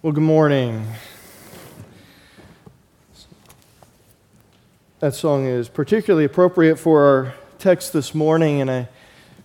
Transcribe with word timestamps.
Well, 0.00 0.12
good 0.12 0.22
morning. 0.22 0.86
That 5.00 5.16
song 5.16 5.46
is 5.46 5.68
particularly 5.68 6.24
appropriate 6.24 6.76
for 6.76 7.02
our 7.02 7.34
text 7.58 7.92
this 7.92 8.14
morning, 8.14 8.60
and 8.60 8.70
I 8.70 8.88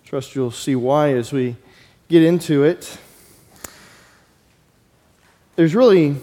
trust 0.05 0.35
you'll 0.35 0.51
see 0.51 0.75
why 0.75 1.13
as 1.13 1.33
we 1.33 1.55
get 2.07 2.21
into 2.21 2.65
it. 2.65 2.99
There's 5.55 5.73
really, 5.73 6.17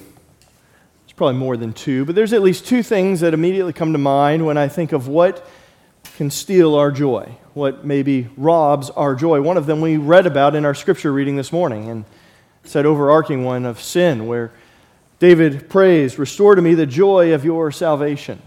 it's 1.03 1.13
probably 1.17 1.37
more 1.37 1.57
than 1.57 1.73
two, 1.73 2.05
but 2.05 2.15
there's 2.15 2.33
at 2.33 2.41
least 2.41 2.69
two 2.69 2.85
things 2.85 3.19
that 3.23 3.35
immediately 3.35 3.73
come 3.73 3.91
to 3.95 3.99
mind 3.99 4.47
when 4.47 4.57
I 4.57 4.69
think 4.69 4.93
of 4.93 5.09
what 5.09 5.45
can 6.15 6.31
steal 6.31 6.77
our 6.77 6.93
joy, 6.93 7.35
what 7.55 7.85
maybe 7.85 8.29
robs 8.37 8.91
our 8.91 9.17
joy. 9.17 9.41
One 9.41 9.57
of 9.57 9.67
them 9.67 9.81
we 9.81 9.97
read 9.97 10.27
about 10.29 10.55
in 10.55 10.65
our 10.65 10.75
scripture 10.77 11.13
reading 11.13 11.35
this 11.35 11.51
morning, 11.51 11.91
and 11.91 12.05
that 12.73 12.87
overarching 12.87 13.45
one 13.45 13.65
of 13.65 13.81
sin 13.81 14.27
where 14.27 14.53
David 15.19 15.69
prays, 15.69 16.19
Restore 16.19 16.55
to 16.55 16.63
me 16.63 16.75
the 16.75 16.87
joy 16.87 17.35
of 17.35 17.45
your 17.45 17.71
salvation. 17.71 18.41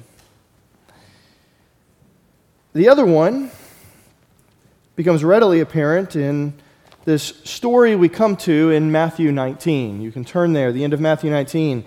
The 2.74 2.90
other 2.90 3.06
one 3.06 3.52
becomes 4.96 5.24
readily 5.24 5.60
apparent 5.60 6.16
in 6.16 6.54
this 7.06 7.24
story 7.44 7.96
we 7.96 8.08
come 8.08 8.38
to 8.38 8.72
in 8.72 8.92
Matthew 8.92 9.32
19. 9.32 10.02
You 10.02 10.12
can 10.12 10.24
turn 10.24 10.54
there, 10.54 10.72
the 10.72 10.84
end 10.84 10.94
of 10.94 11.02
Matthew 11.02 11.30
19. 11.30 11.84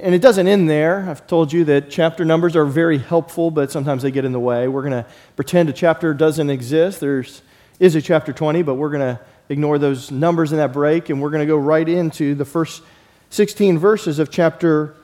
And 0.00 0.14
it 0.14 0.20
doesn't 0.20 0.46
end 0.46 0.68
there. 0.68 1.08
I've 1.08 1.26
told 1.26 1.52
you 1.52 1.64
that 1.64 1.90
chapter 1.90 2.24
numbers 2.24 2.54
are 2.54 2.66
very 2.66 2.98
helpful, 2.98 3.50
but 3.50 3.72
sometimes 3.72 4.02
they 4.02 4.10
get 4.10 4.24
in 4.24 4.32
the 4.32 4.40
way. 4.40 4.68
We're 4.68 4.82
going 4.82 5.02
to 5.02 5.06
pretend 5.34 5.70
a 5.70 5.72
chapter 5.72 6.12
doesn't 6.12 6.50
exist. 6.50 7.00
There 7.00 7.20
is 7.20 7.42
is 7.78 7.94
a 7.94 8.02
chapter 8.02 8.32
20, 8.32 8.62
but 8.62 8.74
we're 8.74 8.90
going 8.90 9.16
to 9.16 9.20
ignore 9.48 9.78
those 9.78 10.10
numbers 10.10 10.52
in 10.52 10.58
that 10.58 10.72
break, 10.72 11.10
and 11.10 11.20
we're 11.20 11.30
going 11.30 11.40
to 11.40 11.46
go 11.46 11.56
right 11.56 11.88
into 11.88 12.34
the 12.34 12.44
first 12.44 12.82
16 13.30 13.78
verses 13.78 14.18
of 14.18 14.30
chapter 14.30 14.94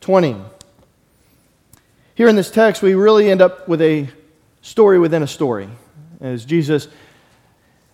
20. 0.00 0.36
Here 2.14 2.28
in 2.28 2.36
this 2.36 2.50
text, 2.50 2.82
we 2.82 2.94
really 2.94 3.30
end 3.30 3.42
up 3.42 3.68
with 3.68 3.80
a 3.82 4.08
story 4.62 4.98
within 4.98 5.22
a 5.22 5.26
story 5.26 5.68
as 6.20 6.44
Jesus 6.44 6.88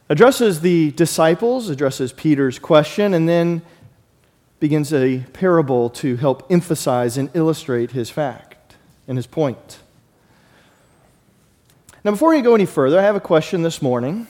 addresses 0.09 0.61
the 0.61 0.91
disciples, 0.93 1.69
addresses 1.69 2.13
Peter's 2.13 2.59
question, 2.59 3.15
and 3.15 3.29
then 3.29 3.63
begins 4.59 4.93
a 4.93 5.21
parable 5.33 5.89
to 5.89 6.17
help 6.17 6.47
emphasize 6.51 7.17
and 7.17 7.31
illustrate 7.35 7.93
his 7.93 8.11
fact 8.11 8.77
and 9.09 9.17
his 9.17 9.27
point. 9.27 9.79
Now, 12.05 12.13
before 12.13 12.31
we 12.31 12.41
go 12.41 12.55
any 12.55 12.67
further, 12.67 12.99
I 12.99 13.03
have 13.03 13.17
a 13.17 13.21
question 13.21 13.63
this 13.63 13.83
morning. 13.83 14.27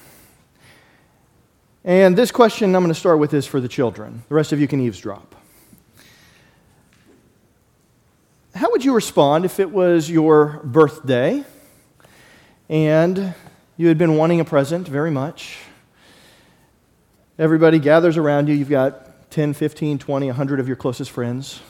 And 1.85 2.17
this 2.17 2.31
question 2.31 2.75
I'm 2.77 2.83
going 2.83 2.93
to 2.93 2.99
start 2.99 3.19
with 3.19 3.33
is 3.33 3.47
for 3.47 3.61
the 3.61 3.69
children. 3.69 4.23
The 4.29 4.35
rest 4.35 4.53
of 4.53 4.61
you 4.61 4.69
can 4.69 4.81
eavesdrop. 4.81 5.35
How 8.55 8.71
would 8.71 8.85
you 8.85 8.93
respond 8.95 9.45
if 9.47 9.59
it 9.59 9.71
was 9.71 10.11
your 10.11 10.61
birthday 10.65 11.43
and 12.69 13.35
you 13.79 13.89
had 13.89 13.97
been 13.97 14.17
wanting 14.17 14.41
a 14.41 14.45
present 14.45 14.87
very 14.87 15.11
much? 15.11 15.57
Everybody 17.39 17.79
gathers 17.79 18.19
around 18.19 18.49
you. 18.49 18.55
You've 18.55 18.69
got 18.69 19.31
10, 19.31 19.55
15, 19.55 19.99
20, 19.99 20.27
100 20.27 20.61
of 20.61 20.67
your 20.67 20.77
closest 20.77 21.11
friends. 21.11 21.61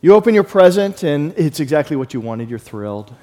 You 0.00 0.14
open 0.14 0.34
your 0.34 0.42
present 0.42 1.04
and 1.04 1.32
it's 1.36 1.60
exactly 1.60 1.94
what 1.94 2.12
you 2.12 2.20
wanted. 2.20 2.50
You're 2.50 2.58
thrilled. 2.58 3.14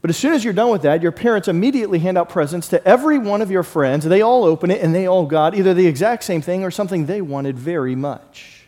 But 0.00 0.08
as 0.10 0.16
soon 0.16 0.32
as 0.32 0.44
you're 0.44 0.54
done 0.54 0.70
with 0.70 0.82
that, 0.82 1.02
your 1.02 1.12
parents 1.12 1.46
immediately 1.46 1.98
hand 1.98 2.16
out 2.16 2.30
presents 2.30 2.68
to 2.68 2.82
every 2.86 3.18
one 3.18 3.42
of 3.42 3.50
your 3.50 3.62
friends. 3.62 4.04
They 4.04 4.22
all 4.22 4.44
open 4.44 4.70
it 4.70 4.80
and 4.82 4.94
they 4.94 5.06
all 5.06 5.26
got 5.26 5.54
either 5.54 5.74
the 5.74 5.86
exact 5.86 6.24
same 6.24 6.40
thing 6.40 6.64
or 6.64 6.70
something 6.70 7.06
they 7.06 7.20
wanted 7.20 7.58
very 7.58 7.94
much. 7.94 8.64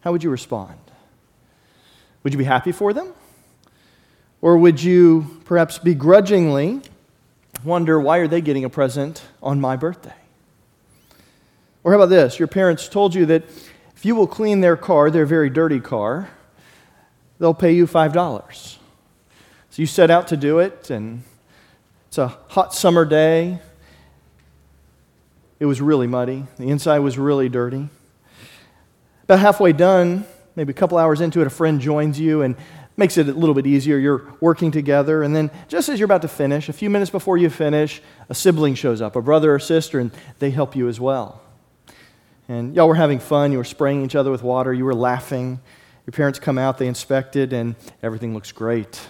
How 0.00 0.10
would 0.10 0.24
you 0.24 0.30
respond? 0.30 0.78
Would 2.22 2.32
you 2.32 2.38
be 2.38 2.44
happy 2.44 2.72
for 2.72 2.92
them? 2.92 3.12
Or 4.40 4.58
would 4.58 4.82
you 4.82 5.40
perhaps 5.44 5.78
begrudgingly 5.78 6.80
wonder 7.64 8.00
why 8.00 8.18
are 8.18 8.28
they 8.28 8.40
getting 8.40 8.64
a 8.64 8.70
present 8.70 9.22
on 9.42 9.60
my 9.60 9.76
birthday? 9.76 10.14
Or 11.84 11.92
how 11.92 11.98
about 11.98 12.10
this? 12.10 12.38
Your 12.38 12.48
parents 12.48 12.88
told 12.88 13.14
you 13.14 13.26
that 13.26 13.44
if 13.96 14.04
you 14.04 14.14
will 14.14 14.26
clean 14.26 14.60
their 14.60 14.76
car, 14.76 15.10
their 15.10 15.26
very 15.26 15.50
dirty 15.50 15.80
car, 15.80 16.28
they'll 17.38 17.54
pay 17.54 17.72
you 17.72 17.86
$5. 17.86 18.77
So 19.78 19.82
you 19.82 19.86
set 19.86 20.10
out 20.10 20.26
to 20.26 20.36
do 20.36 20.58
it, 20.58 20.90
and 20.90 21.22
it's 22.08 22.18
a 22.18 22.26
hot 22.48 22.74
summer 22.74 23.04
day. 23.04 23.60
It 25.60 25.66
was 25.66 25.80
really 25.80 26.08
muddy. 26.08 26.46
The 26.56 26.68
inside 26.68 26.98
was 26.98 27.16
really 27.16 27.48
dirty. 27.48 27.88
About 29.22 29.38
halfway 29.38 29.72
done, 29.72 30.24
maybe 30.56 30.72
a 30.72 30.74
couple 30.74 30.98
hours 30.98 31.20
into 31.20 31.40
it, 31.42 31.46
a 31.46 31.50
friend 31.50 31.80
joins 31.80 32.18
you 32.18 32.42
and 32.42 32.56
makes 32.96 33.16
it 33.18 33.28
a 33.28 33.32
little 33.32 33.54
bit 33.54 33.68
easier. 33.68 33.98
You're 33.98 34.34
working 34.40 34.72
together, 34.72 35.22
and 35.22 35.36
then 35.36 35.48
just 35.68 35.88
as 35.88 36.00
you're 36.00 36.06
about 36.06 36.22
to 36.22 36.28
finish, 36.28 36.68
a 36.68 36.72
few 36.72 36.90
minutes 36.90 37.12
before 37.12 37.38
you 37.38 37.48
finish, 37.48 38.02
a 38.28 38.34
sibling 38.34 38.74
shows 38.74 39.00
up, 39.00 39.14
a 39.14 39.22
brother 39.22 39.54
or 39.54 39.60
sister, 39.60 40.00
and 40.00 40.10
they 40.40 40.50
help 40.50 40.74
you 40.74 40.88
as 40.88 40.98
well. 40.98 41.40
And 42.48 42.74
y'all 42.74 42.88
were 42.88 42.96
having 42.96 43.20
fun. 43.20 43.52
You 43.52 43.58
were 43.58 43.64
spraying 43.64 44.04
each 44.04 44.16
other 44.16 44.32
with 44.32 44.42
water. 44.42 44.74
You 44.74 44.86
were 44.86 44.92
laughing. 44.92 45.60
Your 46.04 46.12
parents 46.14 46.40
come 46.40 46.58
out, 46.58 46.78
they 46.78 46.88
inspect 46.88 47.36
it, 47.36 47.52
and 47.52 47.76
everything 48.02 48.34
looks 48.34 48.50
great. 48.50 49.06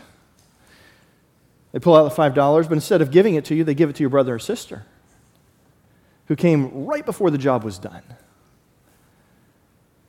They 1.79 1.81
pull 1.81 1.95
out 1.95 2.13
the 2.13 2.23
$5, 2.23 2.35
but 2.69 2.73
instead 2.73 3.01
of 3.03 3.13
giving 3.13 3.37
it 3.37 3.45
to 3.45 3.55
you, 3.55 3.63
they 3.63 3.73
give 3.73 3.89
it 3.89 3.95
to 3.95 4.03
your 4.03 4.11
brother 4.11 4.35
or 4.35 4.41
sister 4.41 4.85
who 6.27 6.35
came 6.35 6.87
right 6.87 7.07
before 7.07 7.31
the 7.31 7.39
job 7.39 7.63
was 7.63 7.79
done. 7.79 8.03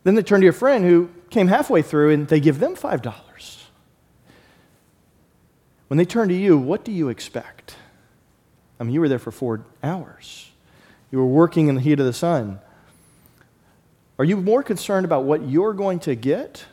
Then 0.03 0.15
they 0.15 0.23
turn 0.23 0.39
to 0.39 0.45
your 0.45 0.51
friend 0.51 0.83
who 0.83 1.11
came 1.29 1.47
halfway 1.47 1.83
through 1.83 2.09
and 2.09 2.27
they 2.27 2.39
give 2.39 2.57
them 2.57 2.75
$5. 2.75 3.63
When 5.89 5.99
they 5.99 6.05
turn 6.05 6.29
to 6.29 6.35
you, 6.35 6.57
what 6.57 6.83
do 6.83 6.91
you 6.91 7.07
expect? 7.09 7.75
I 8.79 8.83
mean, 8.83 8.95
you 8.95 8.99
were 8.99 9.07
there 9.07 9.19
for 9.19 9.29
four 9.29 9.63
hours, 9.83 10.49
you 11.11 11.19
were 11.19 11.27
working 11.27 11.67
in 11.67 11.75
the 11.75 11.81
heat 11.81 11.99
of 11.99 12.07
the 12.07 12.13
sun. 12.13 12.61
Are 14.17 14.25
you 14.25 14.37
more 14.37 14.63
concerned 14.63 15.05
about 15.05 15.25
what 15.25 15.47
you're 15.47 15.73
going 15.73 15.99
to 15.99 16.15
get, 16.15 16.65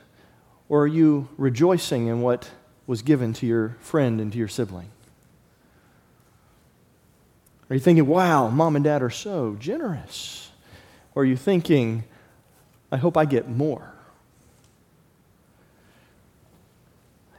or 0.70 0.84
are 0.84 0.86
you 0.86 1.28
rejoicing 1.36 2.06
in 2.06 2.22
what 2.22 2.50
was 2.86 3.02
given 3.02 3.32
to 3.34 3.46
your 3.46 3.76
friend 3.80 4.20
and 4.20 4.32
to 4.32 4.38
your 4.38 4.48
sibling? 4.48 4.90
Are 7.68 7.74
you 7.74 7.80
thinking, 7.80 8.06
wow, 8.06 8.48
mom 8.48 8.76
and 8.76 8.84
dad 8.84 9.02
are 9.02 9.10
so 9.10 9.56
generous? 9.58 10.50
Or 11.14 11.22
are 11.22 11.26
you 11.26 11.36
thinking, 11.36 12.04
I 12.92 12.96
hope 12.96 13.16
I 13.16 13.24
get 13.24 13.48
more? 13.48 13.92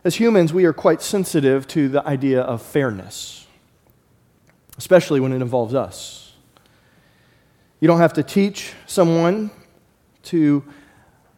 As 0.03 0.15
humans, 0.15 0.53
we 0.53 0.65
are 0.65 0.73
quite 0.73 1.01
sensitive 1.01 1.67
to 1.67 1.89
the 1.89 2.05
idea 2.07 2.41
of 2.41 2.61
fairness, 2.61 3.45
especially 4.77 5.19
when 5.19 5.33
it 5.33 5.41
involves 5.41 5.73
us. 5.73 6.33
You 7.79 7.87
don't 7.87 7.99
have 7.99 8.13
to 8.13 8.23
teach 8.23 8.73
someone 8.85 9.51
to 10.23 10.63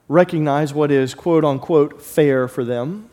recognize 0.07 0.73
what 0.73 0.91
is 0.91 1.13
quote 1.13 1.43
unquote 1.43 2.01
fair 2.01 2.47
for 2.47 2.63
them. 2.63 3.08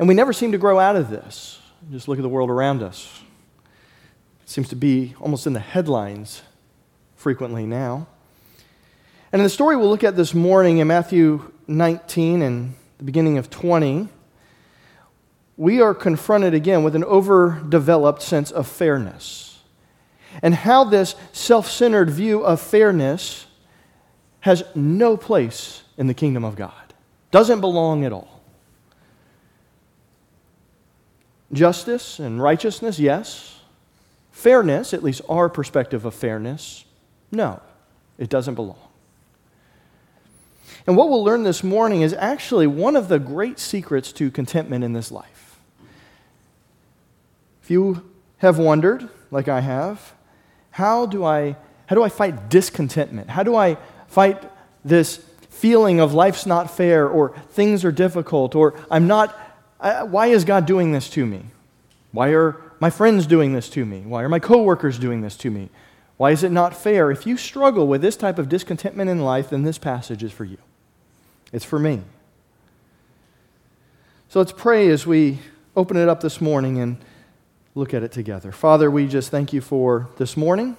And 0.00 0.08
we 0.08 0.14
never 0.14 0.32
seem 0.32 0.52
to 0.52 0.58
grow 0.58 0.78
out 0.78 0.96
of 0.96 1.10
this. 1.10 1.60
Just 1.90 2.08
look 2.08 2.18
at 2.18 2.22
the 2.22 2.28
world 2.30 2.48
around 2.48 2.82
us. 2.82 3.20
It 4.42 4.48
seems 4.48 4.70
to 4.70 4.76
be 4.76 5.14
almost 5.20 5.46
in 5.46 5.52
the 5.52 5.60
headlines 5.60 6.40
frequently 7.16 7.66
now. 7.66 8.06
And 9.30 9.40
in 9.40 9.44
the 9.44 9.50
story 9.50 9.76
we'll 9.76 9.90
look 9.90 10.02
at 10.02 10.16
this 10.16 10.32
morning 10.32 10.78
in 10.78 10.88
Matthew 10.88 11.52
19 11.66 12.40
and 12.40 12.74
the 12.96 13.04
beginning 13.04 13.36
of 13.36 13.50
20, 13.50 14.08
we 15.58 15.82
are 15.82 15.94
confronted 15.94 16.54
again 16.54 16.82
with 16.82 16.96
an 16.96 17.04
overdeveloped 17.04 18.22
sense 18.22 18.50
of 18.50 18.66
fairness 18.66 19.60
and 20.42 20.54
how 20.54 20.82
this 20.82 21.14
self 21.32 21.70
centered 21.70 22.08
view 22.08 22.40
of 22.40 22.58
fairness 22.58 23.44
has 24.40 24.64
no 24.74 25.18
place 25.18 25.82
in 25.98 26.06
the 26.06 26.14
kingdom 26.14 26.42
of 26.42 26.56
God, 26.56 26.94
doesn't 27.30 27.60
belong 27.60 28.06
at 28.06 28.14
all. 28.14 28.39
Justice 31.52 32.18
and 32.18 32.42
righteousness, 32.42 32.98
yes. 32.98 33.60
Fairness, 34.30 34.94
at 34.94 35.02
least 35.02 35.20
our 35.28 35.48
perspective 35.48 36.04
of 36.04 36.14
fairness, 36.14 36.84
no, 37.32 37.60
it 38.18 38.28
doesn't 38.28 38.54
belong. 38.54 38.78
And 40.86 40.96
what 40.96 41.10
we'll 41.10 41.22
learn 41.22 41.42
this 41.42 41.62
morning 41.62 42.02
is 42.02 42.14
actually 42.14 42.66
one 42.66 42.96
of 42.96 43.08
the 43.08 43.18
great 43.18 43.58
secrets 43.58 44.12
to 44.12 44.30
contentment 44.30 44.82
in 44.82 44.92
this 44.92 45.12
life. 45.12 45.58
If 47.62 47.70
you 47.70 48.10
have 48.38 48.58
wondered, 48.58 49.08
like 49.30 49.48
I 49.48 49.60
have, 49.60 50.14
how 50.70 51.06
do 51.06 51.24
I, 51.24 51.56
how 51.86 51.96
do 51.96 52.02
I 52.02 52.08
fight 52.08 52.48
discontentment? 52.48 53.30
How 53.30 53.42
do 53.42 53.54
I 53.54 53.76
fight 54.08 54.42
this 54.84 55.16
feeling 55.50 56.00
of 56.00 56.14
life's 56.14 56.46
not 56.46 56.74
fair 56.74 57.06
or 57.06 57.36
things 57.50 57.84
are 57.84 57.92
difficult 57.92 58.54
or 58.54 58.74
I'm 58.90 59.06
not 59.06 59.36
Why 59.80 60.26
is 60.26 60.44
God 60.44 60.66
doing 60.66 60.92
this 60.92 61.08
to 61.10 61.24
me? 61.24 61.46
Why 62.12 62.30
are 62.30 62.60
my 62.80 62.90
friends 62.90 63.26
doing 63.26 63.52
this 63.52 63.68
to 63.70 63.84
me? 63.84 64.00
Why 64.00 64.22
are 64.22 64.28
my 64.28 64.38
coworkers 64.38 64.98
doing 64.98 65.20
this 65.20 65.36
to 65.38 65.50
me? 65.50 65.70
Why 66.16 66.32
is 66.32 66.42
it 66.42 66.52
not 66.52 66.76
fair? 66.76 67.10
If 67.10 67.26
you 67.26 67.36
struggle 67.36 67.86
with 67.86 68.02
this 68.02 68.16
type 68.16 68.38
of 68.38 68.48
discontentment 68.48 69.08
in 69.08 69.20
life, 69.20 69.50
then 69.50 69.62
this 69.62 69.78
passage 69.78 70.22
is 70.22 70.32
for 70.32 70.44
you. 70.44 70.58
It's 71.52 71.64
for 71.64 71.78
me. 71.78 72.02
So 74.28 74.38
let's 74.38 74.52
pray 74.52 74.88
as 74.90 75.06
we 75.06 75.38
open 75.74 75.96
it 75.96 76.08
up 76.08 76.20
this 76.20 76.40
morning 76.40 76.78
and 76.78 76.98
look 77.74 77.94
at 77.94 78.02
it 78.02 78.12
together. 78.12 78.52
Father, 78.52 78.90
we 78.90 79.06
just 79.06 79.30
thank 79.30 79.52
you 79.52 79.60
for 79.60 80.08
this 80.18 80.36
morning. 80.36 80.76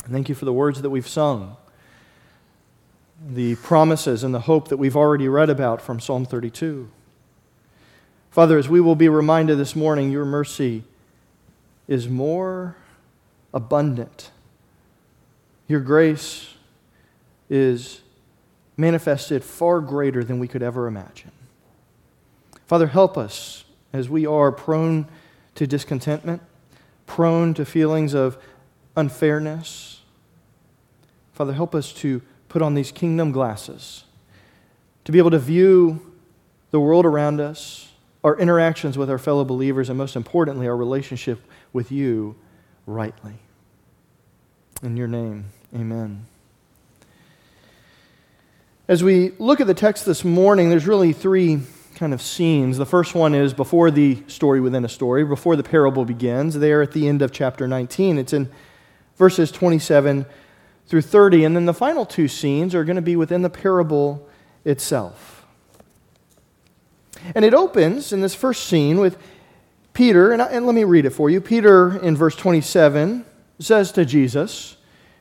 Thank 0.00 0.28
you 0.28 0.34
for 0.34 0.44
the 0.44 0.52
words 0.52 0.82
that 0.82 0.90
we've 0.90 1.08
sung, 1.08 1.56
the 3.26 3.54
promises 3.56 4.24
and 4.24 4.34
the 4.34 4.40
hope 4.40 4.68
that 4.68 4.76
we've 4.76 4.96
already 4.96 5.28
read 5.28 5.50
about 5.50 5.80
from 5.80 6.00
Psalm 6.00 6.26
32. 6.26 6.90
Father, 8.30 8.58
as 8.58 8.68
we 8.68 8.80
will 8.80 8.94
be 8.94 9.08
reminded 9.08 9.58
this 9.58 9.74
morning, 9.74 10.12
your 10.12 10.24
mercy 10.24 10.84
is 11.88 12.08
more 12.08 12.76
abundant. 13.52 14.30
Your 15.66 15.80
grace 15.80 16.54
is 17.48 18.02
manifested 18.76 19.42
far 19.42 19.80
greater 19.80 20.22
than 20.22 20.38
we 20.38 20.46
could 20.46 20.62
ever 20.62 20.86
imagine. 20.86 21.32
Father, 22.66 22.86
help 22.86 23.18
us 23.18 23.64
as 23.92 24.08
we 24.08 24.24
are 24.24 24.52
prone 24.52 25.08
to 25.56 25.66
discontentment, 25.66 26.40
prone 27.06 27.52
to 27.54 27.64
feelings 27.64 28.14
of 28.14 28.38
unfairness. 28.96 30.02
Father, 31.32 31.52
help 31.52 31.74
us 31.74 31.92
to 31.94 32.22
put 32.48 32.62
on 32.62 32.74
these 32.74 32.92
kingdom 32.92 33.32
glasses, 33.32 34.04
to 35.04 35.10
be 35.10 35.18
able 35.18 35.32
to 35.32 35.38
view 35.38 36.14
the 36.70 36.78
world 36.78 37.04
around 37.04 37.40
us, 37.40 37.89
our 38.22 38.38
interactions 38.38 38.98
with 38.98 39.10
our 39.10 39.18
fellow 39.18 39.44
believers, 39.44 39.88
and 39.88 39.96
most 39.96 40.16
importantly, 40.16 40.68
our 40.68 40.76
relationship 40.76 41.40
with 41.72 41.90
you 41.90 42.36
rightly. 42.86 43.34
In 44.82 44.96
your 44.96 45.08
name, 45.08 45.46
amen. 45.74 46.26
As 48.88 49.04
we 49.04 49.30
look 49.38 49.60
at 49.60 49.66
the 49.66 49.74
text 49.74 50.04
this 50.04 50.24
morning, 50.24 50.68
there's 50.68 50.86
really 50.86 51.12
three 51.12 51.60
kind 51.94 52.12
of 52.12 52.20
scenes. 52.20 52.76
The 52.76 52.86
first 52.86 53.14
one 53.14 53.34
is 53.34 53.54
before 53.54 53.90
the 53.90 54.22
story 54.26 54.60
within 54.60 54.84
a 54.84 54.88
story, 54.88 55.24
before 55.24 55.54
the 55.54 55.62
parable 55.62 56.04
begins, 56.04 56.58
there 56.58 56.82
at 56.82 56.92
the 56.92 57.06
end 57.06 57.22
of 57.22 57.30
chapter 57.30 57.68
19. 57.68 58.18
It's 58.18 58.32
in 58.32 58.50
verses 59.16 59.52
27 59.52 60.26
through 60.86 61.02
30. 61.02 61.44
And 61.44 61.54
then 61.54 61.66
the 61.66 61.74
final 61.74 62.06
two 62.06 62.26
scenes 62.26 62.74
are 62.74 62.84
going 62.84 62.96
to 62.96 63.02
be 63.02 63.16
within 63.16 63.42
the 63.42 63.50
parable 63.50 64.26
itself. 64.64 65.39
And 67.34 67.44
it 67.44 67.54
opens 67.54 68.12
in 68.12 68.20
this 68.20 68.34
first 68.34 68.64
scene 68.64 68.98
with 68.98 69.18
Peter, 69.92 70.32
and, 70.32 70.40
I, 70.40 70.46
and 70.46 70.66
let 70.66 70.74
me 70.74 70.84
read 70.84 71.04
it 71.04 71.10
for 71.10 71.30
you. 71.30 71.40
Peter, 71.40 71.98
in 71.98 72.16
verse 72.16 72.36
27, 72.36 73.24
says 73.58 73.92
to 73.92 74.04
Jesus, 74.04 74.76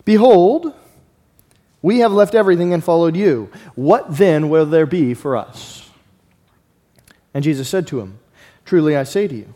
Behold, 0.05 0.73
we 1.81 1.99
have 1.99 2.11
left 2.11 2.35
everything 2.35 2.73
and 2.73 2.83
followed 2.83 3.15
you. 3.15 3.51
What 3.75 4.17
then 4.17 4.49
will 4.49 4.65
there 4.65 4.85
be 4.85 5.13
for 5.13 5.37
us? 5.37 5.89
And 7.33 7.43
Jesus 7.43 7.69
said 7.69 7.87
to 7.87 7.99
him, 7.99 8.19
Truly 8.65 8.95
I 8.95 9.03
say 9.03 9.27
to 9.27 9.35
you, 9.35 9.53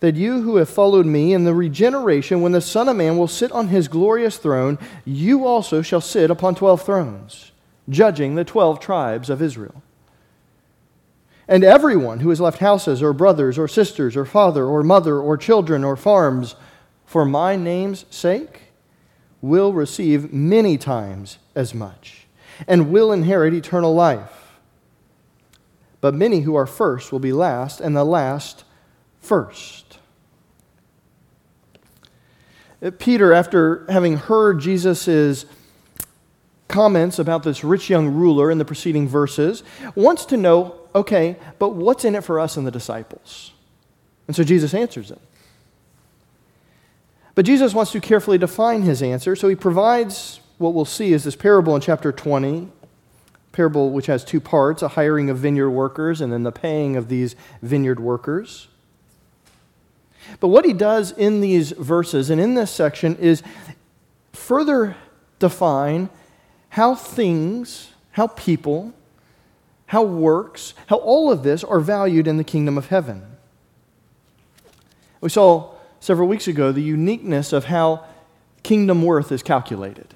that 0.00 0.16
you 0.16 0.42
who 0.42 0.56
have 0.56 0.68
followed 0.68 1.06
me 1.06 1.32
in 1.32 1.44
the 1.44 1.54
regeneration, 1.54 2.40
when 2.40 2.52
the 2.52 2.60
Son 2.60 2.88
of 2.88 2.96
Man 2.96 3.18
will 3.18 3.28
sit 3.28 3.52
on 3.52 3.68
his 3.68 3.88
glorious 3.88 4.38
throne, 4.38 4.78
you 5.04 5.46
also 5.46 5.82
shall 5.82 6.00
sit 6.00 6.30
upon 6.30 6.54
twelve 6.54 6.82
thrones, 6.82 7.52
judging 7.88 8.34
the 8.34 8.44
twelve 8.44 8.80
tribes 8.80 9.28
of 9.28 9.42
Israel. 9.42 9.82
And 11.50 11.64
everyone 11.64 12.20
who 12.20 12.30
has 12.30 12.40
left 12.40 12.60
houses, 12.60 13.02
or 13.02 13.12
brothers, 13.12 13.58
or 13.58 13.66
sisters, 13.66 14.16
or 14.16 14.24
father, 14.24 14.64
or 14.64 14.84
mother, 14.84 15.18
or 15.18 15.36
children, 15.36 15.82
or 15.82 15.96
farms, 15.96 16.54
for 17.04 17.24
my 17.24 17.56
name's 17.56 18.06
sake, 18.08 18.72
will 19.42 19.72
receive 19.72 20.32
many 20.32 20.78
times 20.78 21.38
as 21.56 21.74
much, 21.74 22.28
and 22.68 22.92
will 22.92 23.10
inherit 23.10 23.52
eternal 23.52 23.92
life. 23.92 24.60
But 26.00 26.14
many 26.14 26.42
who 26.42 26.54
are 26.54 26.66
first 26.66 27.10
will 27.10 27.18
be 27.18 27.32
last, 27.32 27.80
and 27.80 27.96
the 27.96 28.04
last 28.04 28.62
first. 29.18 29.98
Peter, 32.98 33.32
after 33.32 33.84
having 33.90 34.18
heard 34.18 34.60
Jesus' 34.60 35.46
comments 36.70 37.18
about 37.18 37.42
this 37.42 37.62
rich 37.62 37.90
young 37.90 38.08
ruler 38.08 38.50
in 38.50 38.58
the 38.58 38.64
preceding 38.64 39.06
verses, 39.06 39.62
wants 39.94 40.24
to 40.26 40.36
know 40.36 40.76
okay, 40.94 41.36
but 41.58 41.70
what's 41.70 42.04
in 42.04 42.14
it 42.14 42.24
for 42.24 42.40
us 42.40 42.56
and 42.56 42.66
the 42.66 42.70
disciples? 42.70 43.52
And 44.26 44.34
so 44.34 44.42
Jesus 44.42 44.74
answers 44.74 45.10
him. 45.10 45.20
But 47.34 47.44
Jesus 47.44 47.74
wants 47.74 47.92
to 47.92 48.00
carefully 48.00 48.38
define 48.38 48.82
his 48.82 49.02
answer, 49.02 49.36
so 49.36 49.48
he 49.48 49.54
provides 49.54 50.40
what 50.58 50.74
we'll 50.74 50.84
see 50.84 51.12
is 51.12 51.24
this 51.24 51.36
parable 51.36 51.74
in 51.74 51.80
chapter 51.80 52.12
20, 52.12 52.68
parable 53.52 53.90
which 53.90 54.06
has 54.06 54.24
two 54.24 54.40
parts 54.40 54.82
a 54.82 54.88
hiring 54.88 55.30
of 55.30 55.38
vineyard 55.38 55.70
workers 55.70 56.20
and 56.20 56.32
then 56.32 56.42
the 56.42 56.52
paying 56.52 56.96
of 56.96 57.08
these 57.08 57.34
vineyard 57.62 57.98
workers. 57.98 58.68
But 60.38 60.48
what 60.48 60.64
he 60.64 60.72
does 60.72 61.12
in 61.12 61.40
these 61.40 61.72
verses 61.72 62.30
and 62.30 62.40
in 62.40 62.54
this 62.54 62.70
section 62.70 63.16
is 63.16 63.42
further 64.32 64.96
define 65.38 66.10
how 66.70 66.94
things, 66.94 67.90
how 68.12 68.28
people, 68.28 68.92
how 69.86 70.02
works, 70.02 70.74
how 70.86 70.96
all 70.96 71.30
of 71.30 71.42
this 71.42 71.62
are 71.62 71.80
valued 71.80 72.26
in 72.26 72.36
the 72.36 72.44
kingdom 72.44 72.78
of 72.78 72.88
heaven. 72.88 73.22
We 75.20 75.28
saw 75.28 75.72
several 76.00 76.28
weeks 76.28 76.48
ago 76.48 76.72
the 76.72 76.82
uniqueness 76.82 77.52
of 77.52 77.66
how 77.66 78.04
kingdom 78.62 79.02
worth 79.02 79.32
is 79.32 79.42
calculated 79.42 80.14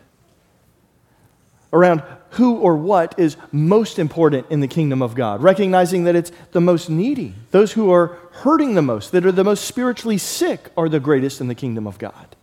around 1.72 2.02
who 2.30 2.56
or 2.56 2.76
what 2.76 3.16
is 3.18 3.36
most 3.50 3.98
important 3.98 4.46
in 4.48 4.60
the 4.60 4.68
kingdom 4.68 5.02
of 5.02 5.14
God, 5.14 5.42
recognizing 5.42 6.04
that 6.04 6.14
it's 6.14 6.30
the 6.52 6.60
most 6.60 6.88
needy, 6.88 7.34
those 7.50 7.72
who 7.72 7.90
are 7.92 8.18
hurting 8.30 8.74
the 8.74 8.82
most, 8.82 9.12
that 9.12 9.26
are 9.26 9.32
the 9.32 9.44
most 9.44 9.64
spiritually 9.64 10.18
sick, 10.18 10.70
are 10.76 10.88
the 10.88 11.00
greatest 11.00 11.40
in 11.40 11.48
the 11.48 11.54
kingdom 11.54 11.86
of 11.86 11.98
God. 11.98 12.36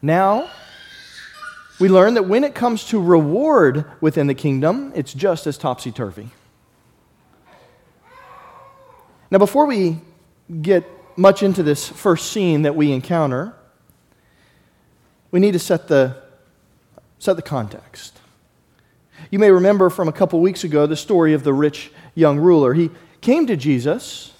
Now, 0.00 0.50
we 1.80 1.88
learn 1.88 2.14
that 2.14 2.24
when 2.24 2.44
it 2.44 2.54
comes 2.54 2.84
to 2.86 3.00
reward 3.00 3.84
within 4.00 4.26
the 4.26 4.34
kingdom, 4.34 4.92
it's 4.94 5.12
just 5.12 5.46
as 5.46 5.58
topsy 5.58 5.90
turvy. 5.90 6.28
Now, 9.30 9.38
before 9.38 9.66
we 9.66 10.00
get 10.60 10.84
much 11.16 11.42
into 11.42 11.62
this 11.62 11.88
first 11.88 12.32
scene 12.32 12.62
that 12.62 12.76
we 12.76 12.92
encounter, 12.92 13.54
we 15.30 15.40
need 15.40 15.52
to 15.52 15.58
set 15.58 15.88
the 15.88 16.16
set 17.18 17.36
the 17.36 17.42
context. 17.42 18.18
You 19.30 19.38
may 19.38 19.50
remember 19.50 19.90
from 19.90 20.08
a 20.08 20.12
couple 20.12 20.40
weeks 20.40 20.64
ago 20.64 20.86
the 20.86 20.96
story 20.96 21.34
of 21.34 21.44
the 21.44 21.52
rich 21.52 21.92
young 22.14 22.38
ruler. 22.38 22.72
He 22.74 22.90
came 23.20 23.46
to 23.46 23.56
Jesus, 23.56 24.32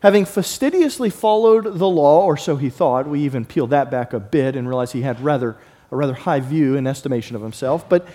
having 0.00 0.24
fastidiously 0.24 1.10
followed 1.10 1.78
the 1.78 1.88
law, 1.88 2.24
or 2.24 2.36
so 2.36 2.56
he 2.56 2.70
thought. 2.70 3.06
We 3.06 3.20
even 3.20 3.44
peeled 3.44 3.70
that 3.70 3.90
back 3.90 4.12
a 4.12 4.20
bit 4.20 4.56
and 4.56 4.66
realized 4.66 4.94
he 4.94 5.02
had 5.02 5.20
rather, 5.20 5.56
a 5.90 5.96
rather 5.96 6.14
high 6.14 6.40
view 6.40 6.76
and 6.76 6.86
estimation 6.86 7.36
of 7.36 7.42
himself. 7.42 7.88
But 7.88 8.06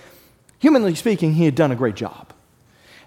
humanly 0.60 0.96
speaking, 0.96 1.34
he 1.34 1.46
had 1.46 1.56
done 1.56 1.72
a 1.72 1.76
great 1.76 1.96
job. 1.96 2.34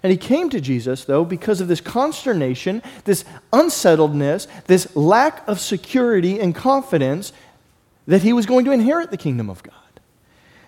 And 0.03 0.11
he 0.11 0.17
came 0.17 0.49
to 0.51 0.61
Jesus, 0.61 1.05
though, 1.05 1.25
because 1.25 1.61
of 1.61 1.67
this 1.67 1.81
consternation, 1.81 2.83
this 3.05 3.25
unsettledness, 3.51 4.47
this 4.67 4.95
lack 4.95 5.47
of 5.47 5.59
security 5.59 6.39
and 6.39 6.53
confidence 6.53 7.33
that 8.05 8.21
he 8.21 8.33
was 8.33 8.45
going 8.45 8.65
to 8.65 8.71
inherit 8.71 9.09
the 9.09 9.17
kingdom 9.17 9.49
of 9.49 9.63
God. 9.63 9.73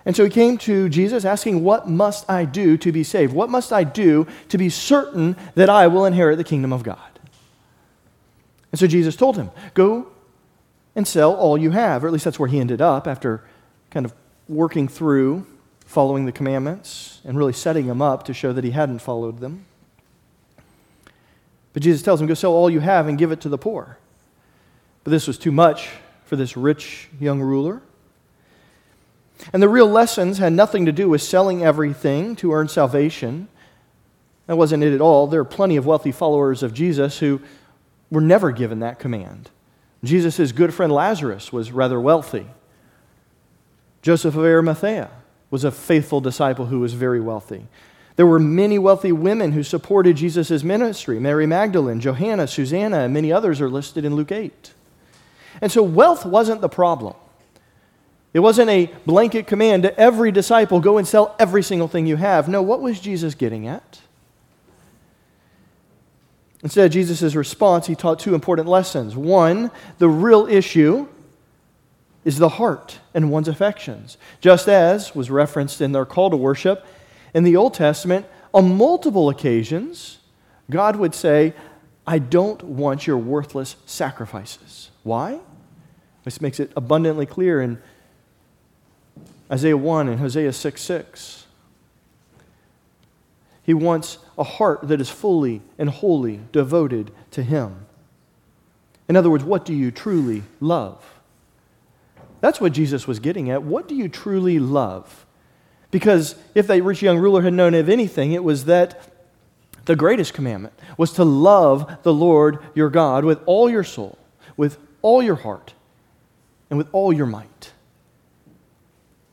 And 0.06 0.16
so 0.16 0.24
he 0.24 0.30
came 0.30 0.58
to 0.60 0.90
Jesus 0.90 1.26
asking, 1.26 1.64
What 1.64 1.88
must 1.88 2.30
I 2.30 2.46
do 2.46 2.78
to 2.78 2.92
be 2.92 3.04
saved? 3.04 3.34
What 3.34 3.50
must 3.50 3.74
I 3.74 3.84
do 3.84 4.26
to 4.50 4.58
be 4.58 4.70
certain 4.70 5.36
that 5.56 5.70
I 5.70 5.88
will 5.88 6.06
inherit 6.06 6.38
the 6.38 6.44
kingdom 6.44 6.72
of 6.72 6.82
God? 6.82 6.98
And 8.72 8.80
so 8.80 8.88
Jesus 8.88 9.16
told 9.16 9.36
him, 9.36 9.52
Go 9.74 10.08
and 10.96 11.08
sell 11.08 11.36
all 11.36 11.58
you 11.58 11.72
have. 11.72 12.04
Or 12.04 12.08
at 12.08 12.14
least 12.14 12.26
that's 12.26 12.40
where 12.40 12.50
he 12.50 12.60
ended 12.60 12.82
up 12.82 13.06
after 13.06 13.44
kind 13.92 14.06
of 14.06 14.14
working 14.48 14.88
through 14.88 15.46
following 15.88 16.26
the 16.26 16.32
commandments 16.34 17.22
and 17.24 17.38
really 17.38 17.54
setting 17.54 17.86
him 17.86 18.02
up 18.02 18.26
to 18.26 18.34
show 18.34 18.52
that 18.52 18.64
he 18.64 18.72
hadn't 18.72 19.00
followed 19.00 19.40
them. 19.40 19.66
But 21.72 21.82
Jesus 21.82 22.02
tells 22.02 22.20
him, 22.20 22.28
Go 22.28 22.34
sell 22.34 22.52
all 22.52 22.70
you 22.70 22.82
have 22.82 23.08
and 23.08 23.18
give 23.18 23.32
it 23.32 23.42
to 23.42 23.50
the 23.50 23.58
poor. 23.58 23.98
But 25.04 25.12
this 25.12 25.28
was 25.28 25.38
too 25.38 25.52
much 25.52 25.90
for 26.26 26.36
this 26.36 26.58
rich 26.58 27.08
young 27.20 27.40
ruler. 27.40 27.82
And 29.54 29.64
the 29.64 29.70
real 29.70 29.88
lessons 29.88 30.40
had 30.40 30.52
nothing 30.52 30.86
to 30.88 30.92
do 30.92 31.08
with 31.08 31.22
selling 31.22 31.64
everything 31.64 32.36
to 32.38 32.52
earn 32.52 32.68
salvation. 32.68 33.48
That 34.48 34.58
wasn't 34.58 34.84
it 34.84 34.94
at 34.94 35.02
all. 35.02 35.28
There 35.28 35.40
are 35.40 35.46
plenty 35.46 35.78
of 35.78 35.86
wealthy 35.86 36.12
followers 36.12 36.64
of 36.64 36.74
Jesus 36.74 37.20
who 37.20 37.42
were 38.12 38.22
never 38.22 38.52
given 38.52 38.80
that 38.80 39.00
command. 39.00 39.52
Jesus' 40.04 40.52
good 40.52 40.74
friend 40.74 40.92
Lazarus 40.92 41.54
was 41.54 41.72
rather 41.72 42.00
wealthy. 42.02 42.48
Joseph 44.08 44.38
of 44.38 44.46
Arimathea 44.46 45.10
was 45.52 45.66
a 45.66 45.70
faithful 45.70 46.22
disciple 46.22 46.68
who 46.68 46.80
was 46.80 46.94
very 46.94 47.20
wealthy. 47.20 47.68
There 48.16 48.26
were 48.26 48.40
many 48.40 48.80
wealthy 48.80 49.12
women 49.12 49.52
who 49.52 49.64
supported 49.64 50.16
Jesus' 50.16 50.64
ministry 50.64 51.20
Mary 51.20 51.46
Magdalene, 51.46 52.00
Johanna, 52.00 52.48
Susanna, 52.48 53.00
and 53.00 53.14
many 53.14 53.34
others 53.34 53.60
are 53.60 53.70
listed 53.70 54.06
in 54.06 54.16
Luke 54.16 54.32
8. 54.32 54.74
And 55.60 55.70
so 55.70 55.84
wealth 55.84 56.26
wasn't 56.26 56.62
the 56.62 56.70
problem. 56.70 57.16
It 58.34 58.40
wasn't 58.40 58.70
a 58.70 58.90
blanket 59.06 59.46
command 59.46 59.84
to 59.84 60.00
every 60.00 60.32
disciple 60.32 60.80
go 60.80 60.98
and 60.98 61.06
sell 61.06 61.36
every 61.38 61.62
single 61.62 61.90
thing 61.90 62.08
you 62.08 62.16
have. 62.16 62.48
No, 62.48 62.62
what 62.62 62.80
was 62.80 63.02
Jesus 63.02 63.36
getting 63.36 63.68
at? 63.68 64.00
Instead, 66.64 66.94
Jesus' 66.94 67.36
response, 67.36 67.88
he 67.88 67.96
taught 67.96 68.20
two 68.20 68.36
important 68.36 68.70
lessons. 68.70 69.18
One, 69.18 69.70
the 69.98 70.08
real 70.08 70.48
issue 70.48 71.10
is 72.28 72.40
the 72.40 72.50
heart 72.50 73.00
and 73.14 73.32
one's 73.32 73.48
affections. 73.48 74.18
Just 74.42 74.68
as 74.68 75.16
was 75.16 75.32
referenced 75.32 75.80
in 75.80 75.94
their 75.94 76.06
call 76.06 76.30
to 76.30 76.36
worship 76.36 76.86
in 77.34 77.46
the 77.46 77.56
Old 77.56 77.74
Testament, 77.74 78.26
on 78.54 78.76
multiple 78.76 79.30
occasions, 79.30 80.18
God 80.70 80.98
would 80.98 81.16
say, 81.16 81.54
I 82.06 82.20
don't 82.20 82.62
want 82.64 83.08
your 83.08 83.18
worthless 83.18 83.78
sacrifices. 83.86 84.92
Why? 85.04 85.40
This 86.26 86.42
makes 86.42 86.60
it 86.60 86.70
abundantly 86.76 87.26
clear 87.26 87.62
in 87.62 87.82
Isaiah 89.50 89.78
1 89.78 90.10
and 90.10 90.20
Hosea 90.20 90.52
6 90.52 90.82
6. 90.82 91.46
He 93.64 93.74
wants 93.74 94.18
a 94.38 94.44
heart 94.44 94.86
that 94.90 95.00
is 95.00 95.10
fully 95.10 95.62
and 95.78 95.90
wholly 95.90 96.42
devoted 96.52 97.12
to 97.32 97.42
Him. 97.42 97.86
In 99.08 99.16
other 99.16 99.30
words, 99.30 99.46
what 99.46 99.64
do 99.64 99.74
you 99.74 99.92
truly 99.92 100.44
love? 100.60 101.17
That's 102.40 102.62
what 102.62 102.74
Jesus 102.74 103.08
was 103.08 103.20
getting 103.20 103.50
at. 103.50 103.64
What 103.64 103.88
do 103.88 103.96
you 103.96 104.08
truly 104.08 104.60
love? 104.60 105.26
Because 105.90 106.36
if 106.54 106.68
that 106.68 106.84
rich 106.84 107.02
young 107.02 107.18
ruler 107.18 107.42
had 107.42 107.54
known 107.54 107.74
of 107.74 107.90
anything, 107.90 108.34
it 108.34 108.44
was 108.44 108.66
that 108.66 109.12
the 109.86 109.96
greatest 109.96 110.34
commandment 110.34 110.74
was 110.98 111.14
to 111.14 111.24
love 111.24 112.04
the 112.04 112.14
Lord 112.14 112.60
your 112.76 112.90
God 112.90 113.24
with 113.24 113.40
all 113.46 113.70
your 113.70 113.84
soul, 113.84 114.18
with 114.58 114.78
all 115.02 115.24
your 115.24 115.36
heart, 115.36 115.74
and 116.70 116.78
with 116.78 116.90
all 116.92 117.14
your 117.14 117.26
might. 117.26 117.72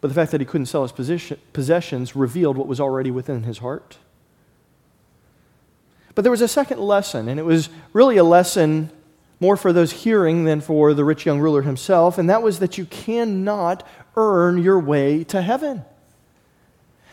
But 0.01 0.09
the 0.09 0.15
fact 0.15 0.31
that 0.33 0.41
he 0.41 0.45
couldn't 0.45 0.67
sell 0.67 0.87
his 0.87 0.93
possessions 1.53 2.15
revealed 2.15 2.57
what 2.57 2.69
was 2.69 2.79
already 2.79 3.11
within 3.11 3.43
his 3.43 3.59
heart. 3.59 3.99
But 6.15 6.23
there 6.23 6.31
was 6.31 6.43
a 6.43 6.49
second 6.49 6.79
lesson, 6.79 7.29
and 7.29 7.41
it 7.41 7.45
was 7.45 7.69
really 7.93 8.17
a 8.17 8.25
lesson 8.25 8.91
more 9.45 9.59
for 9.59 9.75
those 9.75 9.93
hearing 9.93 10.45
than 10.47 10.63
for 10.63 10.95
the 10.95 11.05
rich 11.05 11.27
young 11.27 11.39
ruler 11.39 11.61
himself, 11.61 12.17
and 12.17 12.31
that 12.31 12.43
was 12.43 12.61
that 12.61 12.79
you 12.79 12.87
cannot 12.87 13.87
earn 14.17 14.57
your 14.57 14.81
way 14.81 15.23
to 15.23 15.43
heaven. 15.43 15.85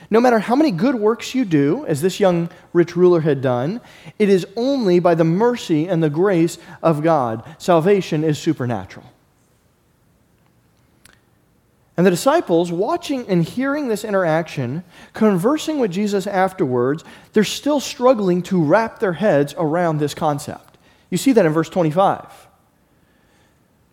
No 0.09 0.21
matter 0.21 0.39
how 0.39 0.55
many 0.55 0.71
good 0.71 0.95
works 0.95 1.35
you 1.35 1.43
do, 1.43 1.85
as 1.87 2.01
this 2.01 2.21
young 2.21 2.49
rich 2.71 2.95
ruler 2.95 3.19
had 3.19 3.41
done, 3.41 3.81
it 4.17 4.29
is 4.29 4.47
only 4.55 4.99
by 4.99 5.13
the 5.13 5.25
mercy 5.25 5.89
and 5.89 6.01
the 6.01 6.09
grace 6.09 6.57
of 6.81 7.03
God. 7.03 7.43
Salvation 7.57 8.23
is 8.23 8.39
supernatural. 8.39 9.05
And 11.97 12.05
the 12.05 12.11
disciples, 12.11 12.71
watching 12.71 13.27
and 13.27 13.43
hearing 13.43 13.89
this 13.89 14.05
interaction, 14.05 14.85
conversing 15.11 15.79
with 15.79 15.91
Jesus 15.91 16.27
afterwards, 16.27 17.03
they're 17.33 17.43
still 17.43 17.81
struggling 17.81 18.41
to 18.43 18.63
wrap 18.63 18.99
their 18.99 19.13
heads 19.13 19.53
around 19.57 19.97
this 19.97 20.13
concept. 20.13 20.70
You 21.11 21.17
see 21.17 21.33
that 21.33 21.45
in 21.45 21.51
verse 21.51 21.69
25, 21.69 22.47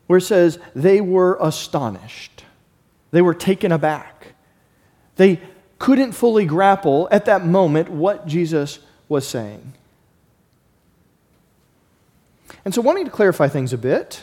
where 0.07 0.17
it 0.17 0.23
says, 0.23 0.59
They 0.75 1.03
were 1.03 1.37
astonished, 1.41 2.45
they 3.11 3.21
were 3.21 3.35
taken 3.35 3.71
aback. 3.71 4.33
They 5.17 5.41
couldn't 5.81 6.13
fully 6.13 6.47
grapple 6.47 7.09
at 7.11 7.25
that 7.25 7.45
moment 7.45 7.91
what 7.91 8.27
Jesus 8.27 8.79
was 9.09 9.27
saying. 9.27 9.75
And 12.65 12.73
so, 12.73 12.81
wanting 12.81 13.05
to 13.05 13.11
clarify 13.11 13.49
things 13.49 13.73
a 13.73 13.79
bit, 13.79 14.23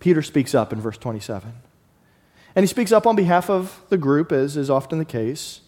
Peter 0.00 0.20
speaks 0.20 0.54
up 0.54 0.72
in 0.72 0.80
verse 0.80 0.98
27. 0.98 1.52
And 2.56 2.62
he 2.62 2.66
speaks 2.66 2.92
up 2.92 3.06
on 3.06 3.16
behalf 3.16 3.48
of 3.48 3.80
the 3.88 3.98
group, 3.98 4.32
as 4.32 4.56
is 4.56 4.70
often 4.70 4.98
the 4.98 5.04
case. 5.04 5.60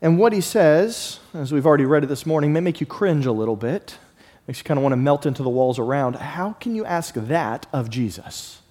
And 0.00 0.18
what 0.18 0.32
he 0.32 0.40
says, 0.40 1.18
as 1.34 1.52
we've 1.52 1.66
already 1.66 1.84
read 1.84 2.04
it 2.04 2.08
this 2.08 2.26
morning, 2.26 2.52
may 2.52 2.60
make 2.60 2.80
you 2.80 2.86
cringe 2.86 3.26
a 3.26 3.32
little 3.32 3.56
bit. 3.56 3.98
Makes 4.48 4.58
you 4.58 4.64
kind 4.64 4.78
of 4.78 4.82
want 4.82 4.92
to 4.92 4.96
melt 4.96 5.26
into 5.26 5.44
the 5.44 5.50
walls 5.50 5.78
around. 5.78 6.16
How 6.16 6.54
can 6.54 6.74
you 6.74 6.84
ask 6.84 7.14
that 7.14 7.68
of 7.72 7.88
Jesus? 7.88 8.62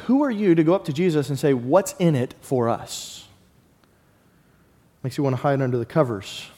who 0.00 0.22
are 0.22 0.30
you 0.30 0.54
to 0.54 0.64
go 0.64 0.74
up 0.74 0.84
to 0.86 0.92
Jesus 0.92 1.28
and 1.28 1.38
say, 1.38 1.54
What's 1.54 1.94
in 1.98 2.14
it 2.14 2.34
for 2.40 2.68
us? 2.68 3.26
Makes 5.02 5.18
you 5.18 5.24
want 5.24 5.36
to 5.36 5.42
hide 5.42 5.60
under 5.60 5.78
the 5.78 5.86
covers, 5.86 6.48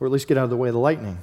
or 0.00 0.06
at 0.06 0.12
least 0.12 0.26
get 0.26 0.38
out 0.38 0.44
of 0.44 0.50
the 0.50 0.56
way 0.56 0.68
of 0.68 0.74
the 0.74 0.80
lightning. 0.80 1.18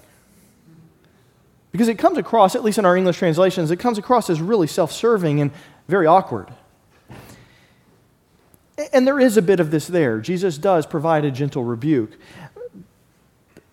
Because 1.72 1.88
it 1.88 1.98
comes 1.98 2.18
across, 2.18 2.56
at 2.56 2.64
least 2.64 2.78
in 2.78 2.86
our 2.86 2.96
English 2.96 3.18
translations, 3.18 3.70
it 3.72 3.78
comes 3.78 3.98
across 3.98 4.30
as 4.30 4.42
really 4.42 4.68
self 4.68 4.92
serving 4.92 5.42
and 5.42 5.52
very 5.88 6.08
awkward. 6.08 6.50
And 8.92 9.08
there 9.08 9.20
is 9.20 9.38
a 9.38 9.42
bit 9.42 9.60
of 9.60 9.72
this 9.72 9.88
there. 9.88 10.20
Jesus 10.20 10.58
does 10.58 10.86
provide 10.86 11.24
a 11.26 11.32
gentle 11.32 11.64
rebuke. 11.64 12.12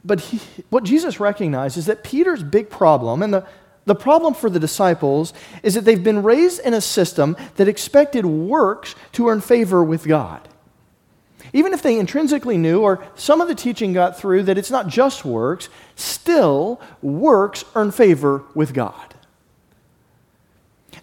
But 0.04 0.20
he, 0.20 0.40
what 0.70 0.84
Jesus 0.84 1.20
recognizes 1.20 1.78
is 1.78 1.86
that 1.86 2.02
Peter's 2.02 2.42
big 2.42 2.70
problem, 2.70 3.22
and 3.22 3.32
the, 3.32 3.46
the 3.84 3.94
problem 3.94 4.34
for 4.34 4.50
the 4.50 4.60
disciples 4.60 5.32
is 5.62 5.74
that 5.74 5.84
they've 5.84 6.02
been 6.02 6.22
raised 6.22 6.60
in 6.60 6.74
a 6.74 6.80
system 6.80 7.36
that 7.56 7.68
expected 7.68 8.26
works 8.26 8.94
to 9.12 9.28
earn 9.28 9.40
favor 9.40 9.82
with 9.82 10.06
God. 10.06 10.48
Even 11.52 11.72
if 11.72 11.82
they 11.82 11.98
intrinsically 11.98 12.56
knew, 12.56 12.80
or 12.80 13.04
some 13.14 13.40
of 13.40 13.48
the 13.48 13.54
teaching 13.54 13.92
got 13.92 14.18
through, 14.18 14.44
that 14.44 14.56
it's 14.56 14.70
not 14.70 14.88
just 14.88 15.24
works, 15.24 15.68
still, 15.96 16.80
works 17.02 17.64
earn 17.74 17.90
favor 17.90 18.44
with 18.54 18.72
God. 18.72 19.14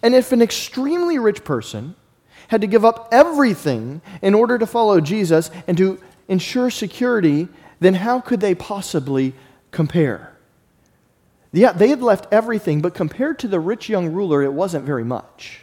And 0.02 0.16
if 0.16 0.32
an 0.32 0.42
extremely 0.42 1.20
rich 1.20 1.44
person 1.44 1.96
had 2.48 2.62
to 2.62 2.68
give 2.68 2.84
up 2.84 3.10
everything 3.12 4.02
in 4.22 4.34
order 4.34 4.58
to 4.58 4.66
follow 4.66 5.00
Jesus 5.00 5.52
and 5.68 5.78
to 5.78 6.00
ensure 6.28 6.70
security, 6.70 7.48
then 7.80 7.96
how 7.96 8.20
could 8.20 8.42
they 8.42 8.56
possibly 8.56 9.34
compare? 9.72 10.36
Yeah, 11.52 11.72
they 11.72 11.88
had 11.88 12.02
left 12.02 12.28
everything, 12.32 12.82
but 12.82 12.94
compared 12.94 13.40
to 13.40 13.48
the 13.48 13.60
rich 13.60 13.90
young 13.90 14.14
ruler, 14.14 14.44
it 14.44 14.54
wasn't 14.54 14.86
very 14.86 15.04
much. 15.04 15.62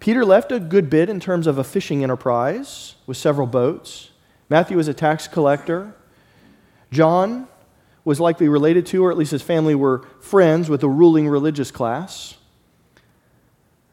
Peter 0.00 0.24
left 0.24 0.52
a 0.52 0.60
good 0.60 0.88
bit 0.88 1.08
in 1.08 1.18
terms 1.18 1.46
of 1.46 1.58
a 1.58 1.64
fishing 1.64 2.04
enterprise 2.04 2.94
with 3.06 3.16
several 3.16 3.46
boats. 3.46 4.10
Matthew 4.48 4.76
was 4.76 4.86
a 4.86 4.94
tax 4.94 5.26
collector. 5.26 5.94
John 6.92 7.48
was 8.04 8.20
likely 8.20 8.48
related 8.48 8.86
to, 8.86 9.04
or 9.04 9.10
at 9.10 9.18
least 9.18 9.32
his 9.32 9.42
family 9.42 9.74
were 9.74 10.06
friends 10.20 10.70
with 10.70 10.80
the 10.80 10.88
ruling 10.88 11.28
religious 11.28 11.70
class. 11.70 12.36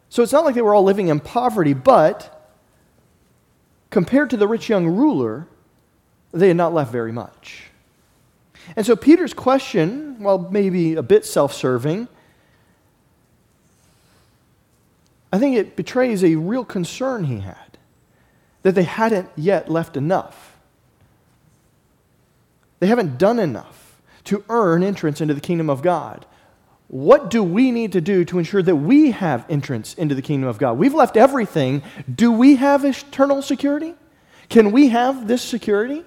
So 0.09 0.21
it's 0.21 0.31
not 0.31 0.45
like 0.45 0.55
they 0.55 0.61
were 0.61 0.75
all 0.75 0.83
living 0.83 1.07
in 1.07 1.19
poverty, 1.19 1.73
but 1.73 2.31
compared 3.89 4.29
to 4.29 4.37
the 4.37 4.47
rich 4.47 4.69
young 4.69 4.87
ruler, 4.87 5.47
they 6.39 6.47
had 6.49 6.57
not 6.57 6.73
left 6.73 6.91
very 6.91 7.11
much. 7.11 7.63
And 8.75 8.85
so 8.85 8.95
Peter's 8.95 9.33
question, 9.33 10.21
while 10.21 10.37
maybe 10.37 10.95
a 10.95 11.03
bit 11.03 11.25
self 11.25 11.53
serving, 11.53 12.07
I 15.31 15.39
think 15.39 15.55
it 15.55 15.75
betrays 15.75 16.23
a 16.23 16.35
real 16.35 16.65
concern 16.65 17.25
he 17.25 17.39
had 17.39 17.77
that 18.63 18.73
they 18.73 18.83
hadn't 18.83 19.29
yet 19.35 19.69
left 19.69 19.97
enough. 19.97 20.57
They 22.79 22.87
haven't 22.87 23.17
done 23.17 23.39
enough 23.39 24.01
to 24.25 24.43
earn 24.49 24.81
entrance 24.81 25.21
into 25.21 25.33
the 25.33 25.41
kingdom 25.41 25.69
of 25.69 25.81
God. 25.81 26.25
What 26.87 27.29
do 27.29 27.43
we 27.43 27.71
need 27.71 27.91
to 27.93 28.01
do 28.01 28.25
to 28.25 28.39
ensure 28.39 28.61
that 28.61 28.75
we 28.75 29.11
have 29.11 29.45
entrance 29.49 29.93
into 29.95 30.15
the 30.15 30.21
kingdom 30.21 30.47
of 30.47 30.57
God? 30.57 30.77
We've 30.77 30.93
left 30.93 31.17
everything. 31.17 31.83
Do 32.13 32.31
we 32.31 32.55
have 32.55 32.85
eternal 32.85 33.41
security? 33.41 33.95
Can 34.49 34.71
we 34.71 34.89
have 34.89 35.27
this 35.27 35.41
security? 35.41 36.03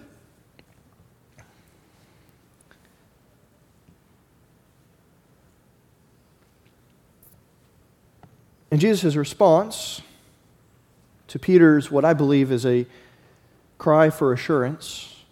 And 8.70 8.80
Jesus' 8.80 9.16
response 9.16 10.02
to 11.28 11.38
Peter's, 11.38 11.90
what 11.90 12.04
I 12.04 12.12
believe 12.12 12.52
is 12.52 12.66
a 12.66 12.86
cry 13.78 14.10
for 14.10 14.32
assurance, 14.32 15.24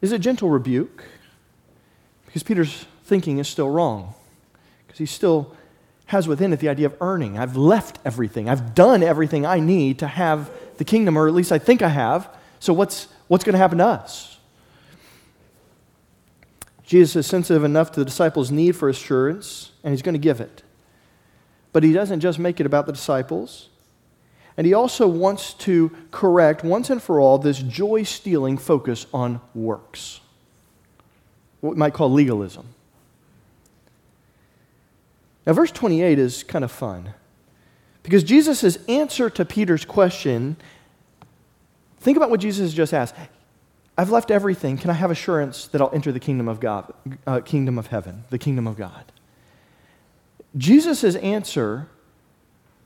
is 0.00 0.12
a 0.12 0.18
gentle 0.18 0.50
rebuke 0.50 1.04
because 2.26 2.42
Peter's 2.42 2.86
thinking 3.04 3.38
is 3.38 3.48
still 3.48 3.70
wrong. 3.70 4.14
Because 4.86 4.98
he 4.98 5.06
still 5.06 5.56
has 6.06 6.28
within 6.28 6.52
it 6.52 6.60
the 6.60 6.68
idea 6.68 6.86
of 6.86 6.94
earning. 7.00 7.38
I've 7.38 7.56
left 7.56 7.98
everything, 8.04 8.48
I've 8.48 8.74
done 8.74 9.02
everything 9.02 9.44
I 9.44 9.60
need 9.60 9.98
to 10.00 10.06
have 10.06 10.50
the 10.76 10.84
kingdom, 10.84 11.16
or 11.16 11.26
at 11.26 11.34
least 11.34 11.50
I 11.52 11.58
think 11.58 11.82
I 11.82 11.88
have. 11.88 12.28
So 12.60 12.72
what's, 12.72 13.08
what's 13.26 13.44
going 13.44 13.54
to 13.54 13.58
happen 13.58 13.78
to 13.78 13.86
us? 13.86 14.38
Jesus 16.84 17.16
is 17.16 17.26
sensitive 17.26 17.64
enough 17.64 17.92
to 17.92 18.00
the 18.00 18.04
disciples' 18.04 18.50
need 18.50 18.76
for 18.76 18.88
assurance, 18.88 19.72
and 19.84 19.92
he's 19.92 20.02
going 20.02 20.14
to 20.14 20.18
give 20.18 20.40
it. 20.40 20.62
But 21.72 21.82
he 21.82 21.92
doesn't 21.92 22.20
just 22.20 22.38
make 22.38 22.60
it 22.60 22.66
about 22.66 22.86
the 22.86 22.92
disciples. 22.92 23.68
And 24.56 24.66
he 24.66 24.74
also 24.74 25.06
wants 25.06 25.54
to 25.54 25.90
correct 26.10 26.64
once 26.64 26.90
and 26.90 27.00
for 27.00 27.20
all 27.20 27.38
this 27.38 27.60
joy 27.60 28.02
stealing 28.02 28.58
focus 28.58 29.06
on 29.14 29.40
works, 29.54 30.20
what 31.60 31.74
we 31.74 31.76
might 31.76 31.94
call 31.94 32.10
legalism. 32.10 32.66
Now, 35.46 35.52
verse 35.52 35.70
28 35.70 36.18
is 36.18 36.42
kind 36.42 36.64
of 36.64 36.72
fun 36.72 37.14
because 38.02 38.24
Jesus' 38.24 38.76
answer 38.88 39.30
to 39.30 39.44
Peter's 39.44 39.84
question 39.84 40.56
think 42.00 42.16
about 42.16 42.28
what 42.28 42.40
Jesus 42.40 42.72
just 42.72 42.92
asked. 42.92 43.14
I've 43.96 44.10
left 44.10 44.30
everything. 44.30 44.76
Can 44.76 44.90
I 44.90 44.94
have 44.94 45.10
assurance 45.10 45.68
that 45.68 45.80
I'll 45.80 45.90
enter 45.92 46.12
the 46.12 46.20
kingdom 46.20 46.48
of 46.48 46.60
God, 46.60 46.92
uh, 47.26 47.40
kingdom 47.40 47.78
of 47.78 47.88
heaven, 47.88 48.24
the 48.30 48.38
kingdom 48.38 48.66
of 48.66 48.76
God? 48.76 49.04
Jesus' 50.56 51.14
answer 51.16 51.88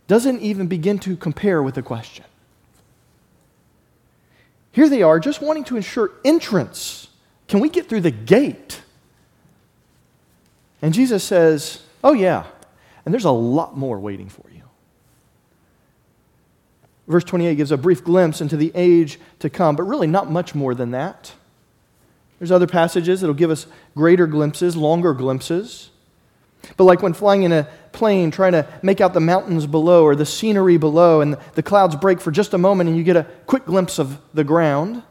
doesn't 0.08 0.40
even 0.40 0.66
begin 0.66 0.98
to 1.00 1.16
compare 1.16 1.62
with 1.62 1.74
the 1.74 1.82
question. 1.82 2.24
Here 4.72 4.88
they 4.88 5.02
are, 5.02 5.20
just 5.20 5.40
wanting 5.40 5.64
to 5.64 5.76
ensure 5.76 6.10
entrance. 6.24 7.08
Can 7.46 7.60
we 7.60 7.68
get 7.68 7.88
through 7.88 8.00
the 8.00 8.10
gate? 8.10 8.80
And 10.80 10.92
Jesus 10.92 11.22
says, 11.22 11.82
Oh, 12.02 12.14
yeah. 12.14 12.44
And 13.04 13.12
there's 13.12 13.24
a 13.24 13.30
lot 13.30 13.76
more 13.76 13.98
waiting 14.00 14.28
for 14.28 14.44
you. 14.50 14.62
Verse 17.06 17.24
28 17.24 17.56
gives 17.56 17.70
a 17.70 17.76
brief 17.76 18.02
glimpse 18.02 18.40
into 18.40 18.56
the 18.56 18.72
age 18.74 19.18
to 19.40 19.50
come, 19.50 19.76
but 19.76 19.82
really 19.84 20.06
not 20.06 20.30
much 20.30 20.54
more 20.54 20.74
than 20.74 20.92
that. 20.92 21.32
There's 22.38 22.50
other 22.50 22.66
passages 22.66 23.20
that'll 23.20 23.34
give 23.34 23.50
us 23.50 23.66
greater 23.94 24.26
glimpses, 24.26 24.76
longer 24.76 25.12
glimpses. 25.12 25.90
But 26.76 26.84
like 26.84 27.02
when 27.02 27.12
flying 27.12 27.42
in 27.42 27.52
a 27.52 27.68
plane, 27.92 28.30
trying 28.30 28.52
to 28.52 28.66
make 28.82 29.00
out 29.00 29.14
the 29.14 29.20
mountains 29.20 29.66
below 29.66 30.04
or 30.04 30.14
the 30.14 30.26
scenery 30.26 30.76
below, 30.76 31.20
and 31.20 31.36
the 31.54 31.62
clouds 31.62 31.96
break 31.96 32.20
for 32.20 32.30
just 32.30 32.54
a 32.54 32.58
moment 32.58 32.88
and 32.88 32.96
you 32.96 33.04
get 33.04 33.16
a 33.16 33.26
quick 33.46 33.66
glimpse 33.66 33.98
of 33.98 34.18
the 34.32 34.44
ground. 34.44 35.02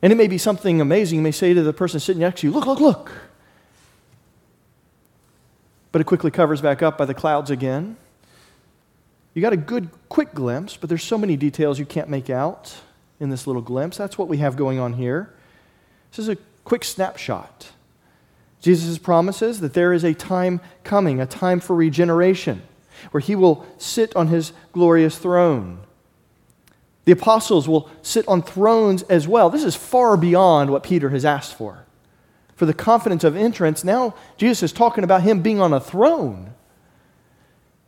And 0.00 0.12
it 0.12 0.16
may 0.16 0.28
be 0.28 0.38
something 0.38 0.80
amazing. 0.80 1.16
You 1.16 1.22
may 1.22 1.32
say 1.32 1.52
to 1.52 1.62
the 1.62 1.72
person 1.72 2.00
sitting 2.00 2.20
next 2.20 2.40
to 2.40 2.46
you, 2.46 2.52
Look, 2.52 2.66
look, 2.66 2.80
look. 2.80 3.12
But 5.90 6.00
it 6.00 6.04
quickly 6.04 6.30
covers 6.30 6.60
back 6.60 6.82
up 6.82 6.98
by 6.98 7.06
the 7.06 7.14
clouds 7.14 7.50
again. 7.50 7.96
You 9.34 9.42
got 9.42 9.52
a 9.52 9.56
good, 9.56 9.90
quick 10.08 10.34
glimpse, 10.34 10.76
but 10.76 10.88
there's 10.88 11.02
so 11.02 11.18
many 11.18 11.36
details 11.36 11.78
you 11.78 11.86
can't 11.86 12.08
make 12.08 12.30
out 12.30 12.76
in 13.20 13.30
this 13.30 13.46
little 13.46 13.62
glimpse. 13.62 13.96
That's 13.96 14.18
what 14.18 14.28
we 14.28 14.38
have 14.38 14.56
going 14.56 14.78
on 14.78 14.92
here. 14.94 15.32
This 16.10 16.20
is 16.20 16.28
a 16.28 16.36
quick 16.64 16.84
snapshot. 16.84 17.70
Jesus 18.60 18.98
promises 18.98 19.60
that 19.60 19.74
there 19.74 19.92
is 19.92 20.04
a 20.04 20.14
time 20.14 20.60
coming, 20.82 21.20
a 21.20 21.26
time 21.26 21.60
for 21.60 21.76
regeneration, 21.76 22.62
where 23.10 23.20
he 23.20 23.36
will 23.36 23.66
sit 23.78 24.14
on 24.16 24.28
his 24.28 24.52
glorious 24.72 25.16
throne. 25.18 25.80
The 27.04 27.12
apostles 27.12 27.68
will 27.68 27.88
sit 28.02 28.26
on 28.28 28.42
thrones 28.42 29.02
as 29.04 29.26
well. 29.26 29.48
This 29.48 29.64
is 29.64 29.74
far 29.74 30.16
beyond 30.16 30.70
what 30.70 30.82
Peter 30.82 31.08
has 31.10 31.24
asked 31.24 31.54
for. 31.54 31.84
For 32.54 32.66
the 32.66 32.74
confidence 32.74 33.22
of 33.22 33.36
entrance, 33.36 33.84
now 33.84 34.14
Jesus 34.36 34.64
is 34.64 34.72
talking 34.72 35.04
about 35.04 35.22
him 35.22 35.40
being 35.40 35.60
on 35.60 35.72
a 35.72 35.80
throne, 35.80 36.54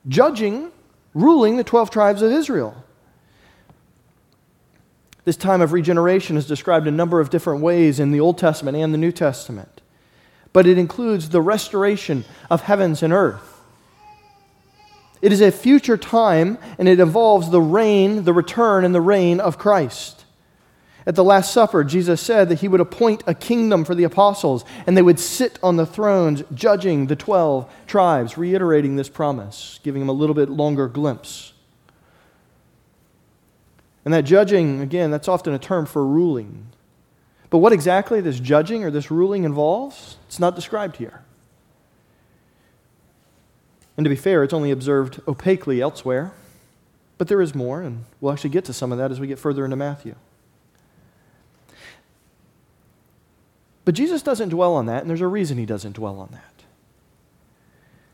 judging, 0.06 0.70
ruling 1.12 1.56
the 1.56 1.64
12 1.64 1.90
tribes 1.90 2.22
of 2.22 2.30
Israel. 2.30 2.84
This 5.24 5.36
time 5.36 5.60
of 5.60 5.72
regeneration 5.72 6.36
is 6.36 6.46
described 6.46 6.86
a 6.86 6.92
number 6.92 7.20
of 7.20 7.28
different 7.28 7.60
ways 7.60 8.00
in 8.00 8.12
the 8.12 8.20
Old 8.20 8.38
Testament 8.38 8.76
and 8.76 8.94
the 8.94 8.98
New 8.98 9.12
Testament 9.12 9.80
but 10.52 10.66
it 10.66 10.78
includes 10.78 11.28
the 11.28 11.40
restoration 11.40 12.24
of 12.50 12.62
heavens 12.62 13.02
and 13.02 13.12
earth. 13.12 13.60
It 15.22 15.32
is 15.32 15.40
a 15.40 15.50
future 15.50 15.96
time, 15.96 16.58
and 16.78 16.88
it 16.88 16.98
involves 16.98 17.50
the 17.50 17.60
reign, 17.60 18.24
the 18.24 18.32
return, 18.32 18.84
and 18.84 18.94
the 18.94 19.00
reign 19.00 19.38
of 19.38 19.58
Christ. 19.58 20.24
At 21.06 21.14
the 21.14 21.24
Last 21.24 21.52
Supper, 21.52 21.82
Jesus 21.84 22.20
said 22.20 22.48
that 22.48 22.60
he 22.60 22.68
would 22.68 22.80
appoint 22.80 23.22
a 23.26 23.34
kingdom 23.34 23.84
for 23.84 23.94
the 23.94 24.04
apostles, 24.04 24.64
and 24.86 24.96
they 24.96 25.02
would 25.02 25.18
sit 25.18 25.58
on 25.62 25.76
the 25.76 25.86
thrones 25.86 26.42
judging 26.54 27.06
the 27.06 27.16
12 27.16 27.70
tribes, 27.86 28.38
reiterating 28.38 28.96
this 28.96 29.08
promise, 29.08 29.80
giving 29.82 30.00
them 30.00 30.08
a 30.08 30.12
little 30.12 30.34
bit 30.34 30.48
longer 30.48 30.88
glimpse. 30.88 31.52
And 34.04 34.14
that 34.14 34.22
judging, 34.22 34.80
again, 34.80 35.10
that's 35.10 35.28
often 35.28 35.52
a 35.52 35.58
term 35.58 35.84
for 35.86 36.06
ruling. 36.06 36.66
But 37.50 37.58
what 37.58 37.72
exactly 37.72 38.20
this 38.20 38.38
judging 38.38 38.84
or 38.84 38.90
this 38.90 39.10
ruling 39.10 39.44
involves, 39.44 40.16
it's 40.28 40.38
not 40.38 40.54
described 40.54 40.96
here. 40.96 41.22
And 43.96 44.04
to 44.04 44.08
be 44.08 44.16
fair, 44.16 44.44
it's 44.44 44.54
only 44.54 44.70
observed 44.70 45.20
opaquely 45.26 45.80
elsewhere. 45.80 46.32
But 47.18 47.28
there 47.28 47.42
is 47.42 47.54
more, 47.54 47.82
and 47.82 48.06
we'll 48.20 48.32
actually 48.32 48.50
get 48.50 48.64
to 48.64 48.72
some 48.72 48.92
of 48.92 48.98
that 48.98 49.10
as 49.10 49.20
we 49.20 49.26
get 49.26 49.38
further 49.38 49.64
into 49.64 49.76
Matthew. 49.76 50.14
But 53.84 53.94
Jesus 53.94 54.22
doesn't 54.22 54.50
dwell 54.50 54.74
on 54.74 54.86
that, 54.86 55.02
and 55.02 55.10
there's 55.10 55.20
a 55.20 55.26
reason 55.26 55.58
he 55.58 55.66
doesn't 55.66 55.96
dwell 55.96 56.18
on 56.18 56.28
that. 56.32 56.64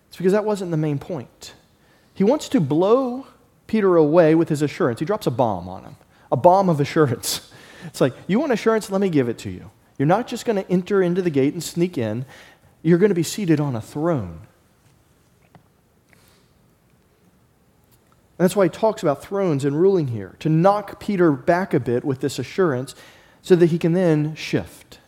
It's 0.08 0.16
because 0.16 0.32
that 0.32 0.44
wasn't 0.44 0.70
the 0.70 0.76
main 0.76 0.98
point. 0.98 1.54
He 2.14 2.24
wants 2.24 2.48
to 2.48 2.60
blow 2.60 3.26
Peter 3.66 3.96
away 3.96 4.34
with 4.34 4.48
his 4.48 4.62
assurance. 4.62 4.98
He 5.00 5.06
drops 5.06 5.26
a 5.26 5.30
bomb 5.30 5.68
on 5.68 5.84
him, 5.84 5.96
a 6.32 6.36
bomb 6.36 6.68
of 6.68 6.80
assurance. 6.80 7.52
It's 7.86 8.00
like, 8.00 8.14
you 8.26 8.38
want 8.38 8.52
assurance? 8.52 8.90
Let 8.90 9.00
me 9.00 9.08
give 9.08 9.28
it 9.28 9.38
to 9.38 9.50
you. 9.50 9.70
You're 9.98 10.06
not 10.06 10.26
just 10.26 10.44
going 10.44 10.62
to 10.62 10.70
enter 10.70 11.02
into 11.02 11.22
the 11.22 11.30
gate 11.30 11.54
and 11.54 11.62
sneak 11.62 11.96
in, 11.96 12.26
you're 12.82 12.98
going 12.98 13.10
to 13.10 13.14
be 13.14 13.22
seated 13.22 13.60
on 13.60 13.74
a 13.74 13.80
throne. 13.80 14.46
And 18.38 18.44
that's 18.44 18.54
why 18.54 18.64
he 18.64 18.70
talks 18.70 19.02
about 19.02 19.22
thrones 19.22 19.64
and 19.64 19.80
ruling 19.80 20.08
here, 20.08 20.36
to 20.40 20.50
knock 20.50 21.00
Peter 21.00 21.32
back 21.32 21.72
a 21.72 21.80
bit 21.80 22.04
with 22.04 22.20
this 22.20 22.38
assurance 22.38 22.94
so 23.40 23.56
that 23.56 23.66
he 23.66 23.78
can 23.78 23.92
then 23.92 24.34
shift. 24.34 24.98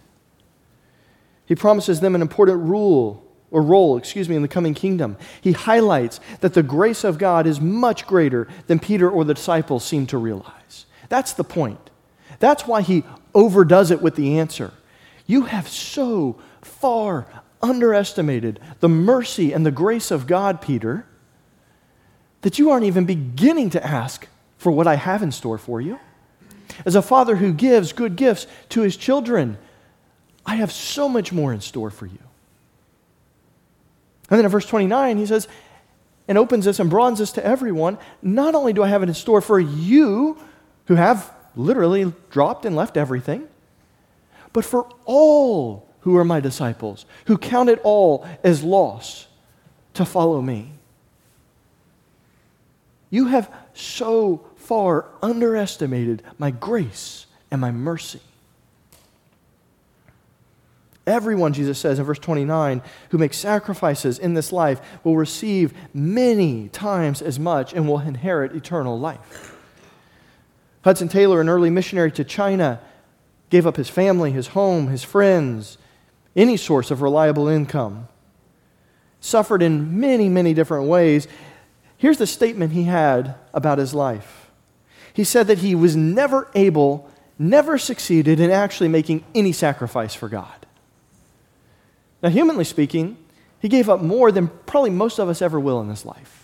He 1.44 1.54
promises 1.54 2.00
them 2.00 2.14
an 2.14 2.22
important 2.22 2.60
rule 2.60 3.24
or 3.50 3.62
role, 3.62 3.96
excuse 3.96 4.28
me, 4.28 4.36
in 4.36 4.42
the 4.42 4.48
coming 4.48 4.74
kingdom. 4.74 5.16
He 5.40 5.52
highlights 5.52 6.20
that 6.40 6.54
the 6.54 6.62
grace 6.62 7.04
of 7.04 7.18
God 7.18 7.46
is 7.46 7.60
much 7.60 8.06
greater 8.06 8.48
than 8.66 8.78
Peter 8.78 9.10
or 9.10 9.24
the 9.24 9.34
disciples 9.34 9.84
seem 9.84 10.06
to 10.06 10.18
realize. 10.18 10.86
That's 11.08 11.32
the 11.34 11.44
point. 11.44 11.90
That's 12.38 12.66
why 12.66 12.82
he 12.82 13.04
overdoes 13.34 13.90
it 13.90 14.00
with 14.00 14.14
the 14.14 14.38
answer. 14.38 14.72
You 15.26 15.42
have 15.42 15.68
so 15.68 16.38
far 16.62 17.26
underestimated 17.60 18.60
the 18.80 18.88
mercy 18.88 19.52
and 19.52 19.66
the 19.66 19.70
grace 19.70 20.10
of 20.10 20.26
God, 20.26 20.60
Peter, 20.60 21.06
that 22.42 22.58
you 22.58 22.70
aren't 22.70 22.86
even 22.86 23.04
beginning 23.04 23.70
to 23.70 23.84
ask 23.84 24.28
for 24.56 24.70
what 24.70 24.86
I 24.86 24.94
have 24.94 25.22
in 25.22 25.32
store 25.32 25.58
for 25.58 25.80
you. 25.80 25.98
As 26.84 26.94
a 26.94 27.02
father 27.02 27.36
who 27.36 27.52
gives 27.52 27.92
good 27.92 28.16
gifts 28.16 28.46
to 28.70 28.82
his 28.82 28.96
children, 28.96 29.58
I 30.46 30.56
have 30.56 30.70
so 30.70 31.08
much 31.08 31.32
more 31.32 31.52
in 31.52 31.60
store 31.60 31.90
for 31.90 32.06
you. 32.06 32.18
And 34.30 34.38
then 34.38 34.44
in 34.44 34.50
verse 34.50 34.66
29, 34.66 35.16
he 35.16 35.26
says, 35.26 35.48
and 36.28 36.36
opens 36.36 36.66
this 36.66 36.78
and 36.78 36.90
broadens 36.90 37.18
this 37.18 37.32
to 37.32 37.44
everyone. 37.44 37.98
Not 38.22 38.54
only 38.54 38.72
do 38.72 38.82
I 38.82 38.88
have 38.88 39.02
it 39.02 39.08
in 39.08 39.14
store 39.14 39.40
for 39.40 39.58
you 39.58 40.36
who 40.86 40.94
have 40.94 41.34
literally 41.58 42.12
dropped 42.30 42.64
and 42.64 42.74
left 42.74 42.96
everything, 42.96 43.46
but 44.52 44.64
for 44.64 44.88
all 45.04 45.88
who 46.00 46.16
are 46.16 46.24
my 46.24 46.40
disciples, 46.40 47.04
who 47.26 47.36
count 47.36 47.68
it 47.68 47.80
all 47.82 48.26
as 48.42 48.62
loss 48.62 49.26
to 49.94 50.04
follow 50.04 50.40
me. 50.40 50.70
You 53.10 53.26
have 53.26 53.52
so 53.74 54.46
far 54.56 55.06
underestimated 55.22 56.22
my 56.38 56.50
grace 56.50 57.26
and 57.50 57.60
my 57.60 57.70
mercy. 57.70 58.20
Everyone, 61.06 61.54
Jesus 61.54 61.78
says 61.78 61.98
in 61.98 62.04
verse 62.04 62.18
29, 62.18 62.82
who 63.10 63.18
makes 63.18 63.38
sacrifices 63.38 64.18
in 64.18 64.34
this 64.34 64.52
life 64.52 64.80
will 65.04 65.16
receive 65.16 65.72
many 65.94 66.68
times 66.68 67.22
as 67.22 67.38
much 67.38 67.72
and 67.72 67.88
will 67.88 68.00
inherit 68.00 68.54
eternal 68.54 68.98
life. 69.00 69.57
Hudson 70.82 71.08
Taylor, 71.08 71.40
an 71.40 71.48
early 71.48 71.70
missionary 71.70 72.12
to 72.12 72.24
China, 72.24 72.80
gave 73.50 73.66
up 73.66 73.76
his 73.76 73.88
family, 73.88 74.30
his 74.30 74.48
home, 74.48 74.88
his 74.88 75.02
friends, 75.04 75.78
any 76.36 76.56
source 76.56 76.90
of 76.90 77.02
reliable 77.02 77.48
income. 77.48 78.08
Suffered 79.20 79.62
in 79.62 79.98
many, 79.98 80.28
many 80.28 80.54
different 80.54 80.88
ways. 80.88 81.26
Here's 81.96 82.18
the 82.18 82.26
statement 82.26 82.72
he 82.72 82.84
had 82.84 83.34
about 83.52 83.78
his 83.78 83.94
life 83.94 84.50
he 85.12 85.24
said 85.24 85.48
that 85.48 85.58
he 85.58 85.74
was 85.74 85.96
never 85.96 86.48
able, 86.54 87.10
never 87.40 87.76
succeeded 87.76 88.38
in 88.38 88.52
actually 88.52 88.86
making 88.86 89.24
any 89.34 89.50
sacrifice 89.50 90.14
for 90.14 90.28
God. 90.28 90.64
Now, 92.22 92.28
humanly 92.28 92.62
speaking, 92.62 93.16
he 93.58 93.68
gave 93.68 93.88
up 93.88 94.00
more 94.00 94.30
than 94.30 94.46
probably 94.66 94.90
most 94.90 95.18
of 95.18 95.28
us 95.28 95.42
ever 95.42 95.58
will 95.58 95.80
in 95.80 95.88
this 95.88 96.04
life. 96.04 96.37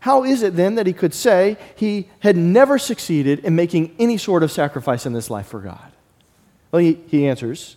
How 0.00 0.24
is 0.24 0.42
it 0.42 0.56
then 0.56 0.74
that 0.76 0.86
he 0.86 0.92
could 0.92 1.14
say 1.14 1.56
he 1.76 2.08
had 2.20 2.36
never 2.36 2.78
succeeded 2.78 3.40
in 3.40 3.54
making 3.54 3.94
any 3.98 4.16
sort 4.16 4.42
of 4.42 4.50
sacrifice 4.50 5.06
in 5.06 5.12
this 5.12 5.30
life 5.30 5.46
for 5.46 5.60
God? 5.60 5.92
Well, 6.72 6.80
he, 6.80 6.98
he 7.08 7.28
answers. 7.28 7.76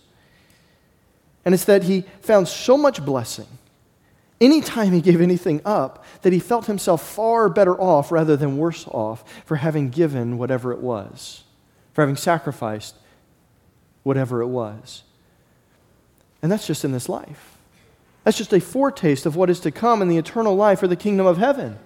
And 1.44 1.54
it's 1.54 1.66
that 1.66 1.84
he 1.84 2.04
found 2.22 2.48
so 2.48 2.76
much 2.78 3.04
blessing 3.04 3.46
anytime 4.40 4.92
he 4.92 5.00
gave 5.00 5.20
anything 5.20 5.60
up 5.64 6.04
that 6.22 6.32
he 6.32 6.38
felt 6.38 6.66
himself 6.66 7.06
far 7.06 7.48
better 7.48 7.78
off 7.78 8.10
rather 8.10 8.36
than 8.36 8.56
worse 8.56 8.86
off 8.88 9.24
for 9.44 9.56
having 9.56 9.90
given 9.90 10.38
whatever 10.38 10.72
it 10.72 10.80
was, 10.80 11.44
for 11.92 12.02
having 12.02 12.16
sacrificed 12.16 12.94
whatever 14.02 14.40
it 14.40 14.48
was. 14.48 15.02
And 16.42 16.50
that's 16.50 16.66
just 16.66 16.84
in 16.84 16.92
this 16.92 17.08
life. 17.08 17.58
That's 18.22 18.38
just 18.38 18.52
a 18.54 18.60
foretaste 18.60 19.26
of 19.26 19.36
what 19.36 19.50
is 19.50 19.60
to 19.60 19.70
come 19.70 20.00
in 20.00 20.08
the 20.08 20.16
eternal 20.16 20.56
life 20.56 20.82
or 20.82 20.88
the 20.88 20.96
kingdom 20.96 21.26
of 21.26 21.36
heaven. 21.36 21.78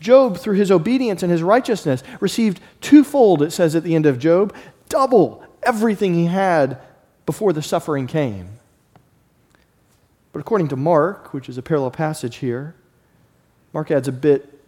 Job, 0.00 0.38
through 0.38 0.56
his 0.56 0.70
obedience 0.70 1.22
and 1.22 1.30
his 1.30 1.42
righteousness, 1.42 2.02
received 2.20 2.60
twofold, 2.80 3.42
it 3.42 3.52
says 3.52 3.76
at 3.76 3.84
the 3.84 3.94
end 3.94 4.06
of 4.06 4.18
Job, 4.18 4.54
double 4.88 5.44
everything 5.62 6.14
he 6.14 6.26
had 6.26 6.80
before 7.26 7.52
the 7.52 7.62
suffering 7.62 8.06
came. 8.06 8.48
But 10.32 10.40
according 10.40 10.68
to 10.68 10.76
Mark, 10.76 11.34
which 11.34 11.48
is 11.48 11.58
a 11.58 11.62
parallel 11.62 11.90
passage 11.90 12.36
here, 12.36 12.74
Mark 13.72 13.90
adds 13.90 14.08
a 14.08 14.12
bit, 14.12 14.60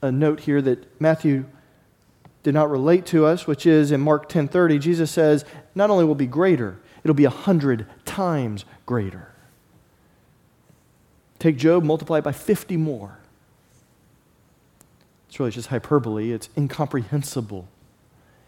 a 0.00 0.10
note 0.10 0.40
here 0.40 0.62
that 0.62 1.00
Matthew 1.00 1.44
did 2.42 2.54
not 2.54 2.70
relate 2.70 3.04
to 3.06 3.26
us, 3.26 3.46
which 3.46 3.66
is 3.66 3.92
in 3.92 4.00
Mark 4.00 4.28
10:30, 4.28 4.80
Jesus 4.80 5.10
says, 5.10 5.44
not 5.74 5.90
only 5.90 6.04
will 6.04 6.14
be 6.14 6.26
greater, 6.26 6.78
it'll 7.04 7.14
be 7.14 7.24
a 7.24 7.30
hundred 7.30 7.86
times 8.04 8.64
greater. 8.86 9.32
Take 11.38 11.56
Job, 11.56 11.84
multiply 11.84 12.18
it 12.18 12.24
by 12.24 12.32
50 12.32 12.76
more. 12.76 13.17
It's 15.38 15.40
really 15.40 15.52
just 15.52 15.68
hyperbole. 15.68 16.32
It's 16.32 16.48
incomprehensible 16.56 17.68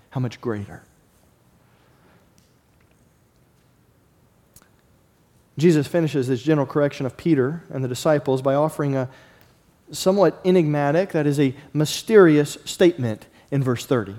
how 0.09 0.21
much 0.21 0.41
greater. 0.41 0.83
Jesus 5.57 5.87
finishes 5.87 6.27
this 6.27 6.43
general 6.43 6.67
correction 6.67 7.07
of 7.07 7.17
Peter 7.17 7.63
and 7.73 7.85
the 7.85 7.89
disciples 7.89 8.43
by 8.43 8.57
offering 8.57 8.97
a 8.97 9.09
somewhat 9.93 10.41
enigmatic, 10.45 11.13
that 11.13 11.29
is, 11.29 11.39
a 11.39 11.55
mysterious 11.73 12.59
statement 12.65 13.29
in 13.53 13.63
verse 13.63 13.87
30. 13.87 14.17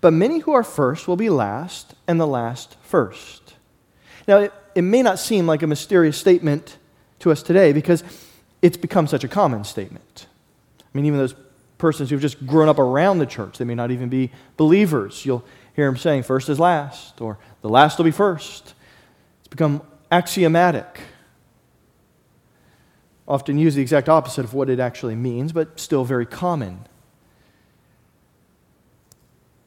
But 0.00 0.14
many 0.14 0.38
who 0.38 0.54
are 0.54 0.64
first 0.64 1.06
will 1.06 1.16
be 1.16 1.28
last, 1.28 1.94
and 2.08 2.18
the 2.18 2.26
last 2.26 2.78
first. 2.80 3.56
Now, 4.26 4.38
it, 4.38 4.54
it 4.74 4.80
may 4.80 5.02
not 5.02 5.18
seem 5.18 5.46
like 5.46 5.62
a 5.62 5.66
mysterious 5.66 6.16
statement 6.16 6.78
to 7.18 7.30
us 7.30 7.42
today 7.42 7.74
because 7.74 8.02
it's 8.62 8.78
become 8.78 9.06
such 9.06 9.22
a 9.22 9.28
common 9.28 9.64
statement. 9.64 10.28
I 10.94 10.98
mean, 10.98 11.06
even 11.06 11.18
those 11.18 11.34
persons 11.78 12.10
who've 12.10 12.20
just 12.20 12.46
grown 12.46 12.68
up 12.68 12.78
around 12.78 13.18
the 13.18 13.26
church, 13.26 13.58
they 13.58 13.64
may 13.64 13.74
not 13.74 13.90
even 13.90 14.08
be 14.08 14.30
believers. 14.56 15.26
You'll 15.26 15.44
hear 15.74 15.86
them 15.86 15.96
saying, 15.96 16.22
first 16.22 16.48
is 16.48 16.60
last, 16.60 17.20
or 17.20 17.38
the 17.62 17.68
last 17.68 17.98
will 17.98 18.04
be 18.04 18.12
first. 18.12 18.74
It's 19.40 19.48
become 19.48 19.82
axiomatic. 20.10 21.00
Often 23.26 23.58
used 23.58 23.76
the 23.76 23.82
exact 23.82 24.08
opposite 24.08 24.44
of 24.44 24.54
what 24.54 24.70
it 24.70 24.78
actually 24.78 25.16
means, 25.16 25.52
but 25.52 25.80
still 25.80 26.04
very 26.04 26.26
common. 26.26 26.86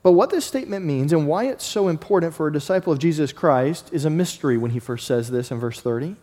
But 0.04 0.14
what 0.14 0.30
this 0.30 0.46
statement 0.46 0.86
means 0.86 1.12
and 1.12 1.28
why 1.28 1.48
it's 1.48 1.66
so 1.66 1.90
important 1.90 2.34
for 2.34 2.48
a 2.48 2.54
disciple 2.54 2.94
of 2.94 3.00
Jesus 3.00 3.34
Christ 3.34 3.90
is 3.92 4.06
a 4.06 4.10
mystery 4.10 4.58
when 4.58 4.72
he 4.72 4.80
first 4.80 5.06
says 5.06 5.30
this 5.30 5.52
in 5.52 5.60
verse 5.60 5.82
30. 5.82 6.16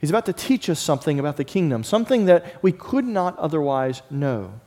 He's 0.00 0.10
about 0.10 0.26
to 0.26 0.32
teach 0.32 0.70
us 0.70 0.80
something 0.80 1.18
about 1.18 1.36
the 1.36 1.44
kingdom, 1.44 1.84
something 1.84 2.24
that 2.24 2.62
we 2.62 2.72
could 2.72 3.04
not 3.04 3.38
otherwise 3.38 4.00
know. 4.10 4.60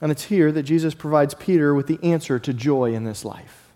And 0.00 0.12
it's 0.12 0.24
here 0.24 0.52
that 0.52 0.62
Jesus 0.62 0.94
provides 0.94 1.34
Peter 1.34 1.74
with 1.74 1.86
the 1.88 1.98
answer 2.02 2.38
to 2.38 2.52
joy 2.52 2.94
in 2.94 3.04
this 3.04 3.24
life. 3.24 3.72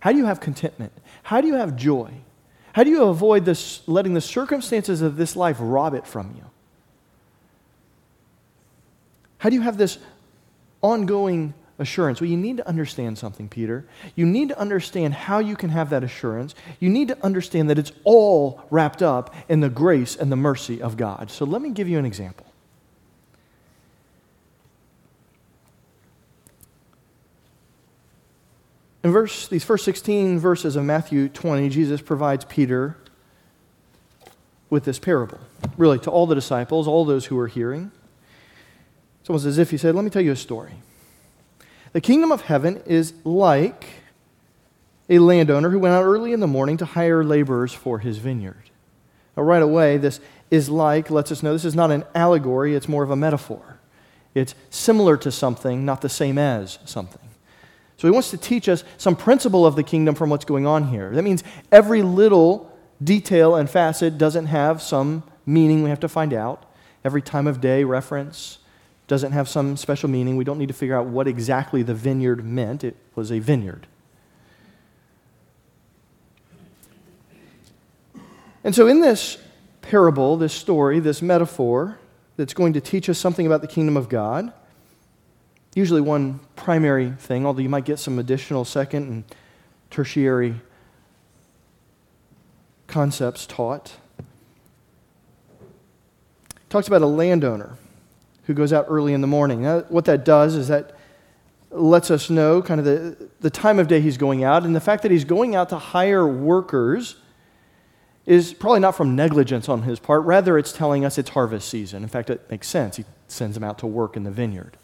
How 0.00 0.12
do 0.12 0.18
you 0.18 0.26
have 0.26 0.38
contentment? 0.38 0.92
How 1.24 1.40
do 1.40 1.48
you 1.48 1.54
have 1.54 1.76
joy? 1.76 2.12
How 2.74 2.84
do 2.84 2.90
you 2.90 3.04
avoid 3.04 3.44
this, 3.44 3.82
letting 3.88 4.14
the 4.14 4.20
circumstances 4.20 5.02
of 5.02 5.16
this 5.16 5.34
life 5.34 5.56
rob 5.58 5.94
it 5.94 6.06
from 6.06 6.34
you? 6.36 6.44
How 9.38 9.48
do 9.48 9.56
you 9.56 9.62
have 9.62 9.78
this 9.78 9.98
ongoing 10.82 11.54
assurance? 11.78 12.20
Well, 12.20 12.30
you 12.30 12.36
need 12.36 12.56
to 12.58 12.68
understand 12.68 13.18
something, 13.18 13.48
Peter. 13.48 13.86
You 14.14 14.26
need 14.26 14.48
to 14.48 14.58
understand 14.58 15.14
how 15.14 15.38
you 15.38 15.56
can 15.56 15.70
have 15.70 15.90
that 15.90 16.02
assurance. 16.02 16.54
You 16.80 16.88
need 16.88 17.08
to 17.08 17.24
understand 17.24 17.70
that 17.70 17.78
it's 17.78 17.92
all 18.04 18.62
wrapped 18.70 19.02
up 19.02 19.34
in 19.48 19.60
the 19.60 19.68
grace 19.68 20.16
and 20.16 20.30
the 20.32 20.36
mercy 20.36 20.80
of 20.80 20.96
God. 20.96 21.30
So 21.30 21.44
let 21.44 21.62
me 21.62 21.70
give 21.70 21.88
you 21.88 21.98
an 21.98 22.06
example. 22.06 22.46
In 29.06 29.12
verse, 29.12 29.46
these 29.46 29.62
first 29.62 29.84
16 29.84 30.40
verses 30.40 30.74
of 30.74 30.84
Matthew 30.84 31.28
20, 31.28 31.68
Jesus 31.68 32.00
provides 32.00 32.44
Peter 32.44 32.96
with 34.68 34.84
this 34.84 34.98
parable, 34.98 35.38
really, 35.76 36.00
to 36.00 36.10
all 36.10 36.26
the 36.26 36.34
disciples, 36.34 36.88
all 36.88 37.04
those 37.04 37.26
who 37.26 37.38
are 37.38 37.46
hearing. 37.46 37.92
It's 39.20 39.30
almost 39.30 39.46
as 39.46 39.58
if 39.58 39.70
he 39.70 39.76
said, 39.76 39.94
Let 39.94 40.02
me 40.02 40.10
tell 40.10 40.22
you 40.22 40.32
a 40.32 40.36
story. 40.36 40.72
The 41.96 42.02
kingdom 42.02 42.30
of 42.30 42.42
heaven 42.42 42.82
is 42.84 43.14
like 43.24 43.86
a 45.08 45.18
landowner 45.18 45.70
who 45.70 45.78
went 45.78 45.94
out 45.94 46.04
early 46.04 46.34
in 46.34 46.40
the 46.40 46.46
morning 46.46 46.76
to 46.76 46.84
hire 46.84 47.24
laborers 47.24 47.72
for 47.72 48.00
his 48.00 48.18
vineyard. 48.18 48.68
Now, 49.34 49.44
right 49.44 49.62
away, 49.62 49.96
this 49.96 50.20
is 50.50 50.68
like 50.68 51.08
lets 51.08 51.32
us 51.32 51.42
know 51.42 51.54
this 51.54 51.64
is 51.64 51.74
not 51.74 51.90
an 51.90 52.04
allegory, 52.14 52.74
it's 52.74 52.86
more 52.86 53.02
of 53.02 53.10
a 53.10 53.16
metaphor. 53.16 53.80
It's 54.34 54.54
similar 54.68 55.16
to 55.16 55.32
something, 55.32 55.86
not 55.86 56.02
the 56.02 56.10
same 56.10 56.36
as 56.36 56.78
something. 56.84 57.30
So 57.96 58.06
he 58.06 58.12
wants 58.12 58.30
to 58.32 58.36
teach 58.36 58.68
us 58.68 58.84
some 58.98 59.16
principle 59.16 59.64
of 59.64 59.74
the 59.74 59.82
kingdom 59.82 60.14
from 60.14 60.28
what's 60.28 60.44
going 60.44 60.66
on 60.66 60.88
here. 60.88 61.12
That 61.14 61.22
means 61.22 61.44
every 61.72 62.02
little 62.02 62.78
detail 63.02 63.54
and 63.54 63.70
facet 63.70 64.18
doesn't 64.18 64.48
have 64.48 64.82
some 64.82 65.22
meaning 65.46 65.82
we 65.82 65.88
have 65.88 66.00
to 66.00 66.10
find 66.10 66.34
out. 66.34 66.70
Every 67.06 67.22
time 67.22 67.46
of 67.46 67.62
day 67.62 67.84
reference, 67.84 68.58
doesn't 69.06 69.32
have 69.32 69.48
some 69.48 69.76
special 69.76 70.08
meaning. 70.08 70.36
We 70.36 70.44
don't 70.44 70.58
need 70.58 70.68
to 70.68 70.74
figure 70.74 70.96
out 70.96 71.06
what 71.06 71.28
exactly 71.28 71.82
the 71.82 71.94
vineyard 71.94 72.44
meant. 72.44 72.82
It 72.82 72.96
was 73.14 73.30
a 73.30 73.38
vineyard. 73.38 73.86
And 78.64 78.74
so, 78.74 78.88
in 78.88 79.00
this 79.00 79.38
parable, 79.80 80.36
this 80.36 80.52
story, 80.52 80.98
this 80.98 81.22
metaphor 81.22 81.98
that's 82.36 82.52
going 82.52 82.72
to 82.72 82.80
teach 82.80 83.08
us 83.08 83.18
something 83.18 83.46
about 83.46 83.60
the 83.60 83.68
kingdom 83.68 83.96
of 83.96 84.08
God, 84.08 84.52
usually 85.76 86.00
one 86.00 86.40
primary 86.56 87.12
thing, 87.12 87.46
although 87.46 87.62
you 87.62 87.68
might 87.68 87.84
get 87.84 88.00
some 88.00 88.18
additional 88.18 88.64
second 88.64 89.08
and 89.08 89.24
tertiary 89.90 90.56
concepts 92.88 93.46
taught. 93.46 93.94
talks 96.68 96.88
about 96.88 97.02
a 97.02 97.06
landowner 97.06 97.76
who 98.46 98.54
goes 98.54 98.72
out 98.72 98.86
early 98.88 99.12
in 99.12 99.20
the 99.20 99.26
morning. 99.26 99.62
Now, 99.62 99.80
what 99.82 100.04
that 100.06 100.24
does 100.24 100.54
is 100.54 100.68
that 100.68 100.96
lets 101.70 102.10
us 102.10 102.30
know 102.30 102.62
kind 102.62 102.80
of 102.80 102.86
the, 102.86 103.28
the 103.40 103.50
time 103.50 103.78
of 103.78 103.88
day 103.88 104.00
he's 104.00 104.16
going 104.16 104.44
out, 104.44 104.64
and 104.64 104.74
the 104.74 104.80
fact 104.80 105.02
that 105.02 105.10
he's 105.10 105.24
going 105.24 105.54
out 105.54 105.68
to 105.70 105.78
hire 105.78 106.26
workers 106.26 107.16
is 108.24 108.52
probably 108.52 108.80
not 108.80 108.96
from 108.96 109.14
negligence 109.14 109.68
on 109.68 109.82
his 109.82 110.00
part. 110.00 110.24
Rather, 110.24 110.58
it's 110.58 110.72
telling 110.72 111.04
us 111.04 111.16
it's 111.18 111.30
harvest 111.30 111.68
season. 111.68 112.02
In 112.02 112.08
fact, 112.08 112.28
it 112.30 112.48
makes 112.50 112.68
sense. 112.68 112.96
He 112.96 113.04
sends 113.28 113.54
them 113.54 113.62
out 113.62 113.78
to 113.78 113.86
work 113.86 114.16
in 114.16 114.24
the 114.24 114.30
vineyard. 114.30 114.76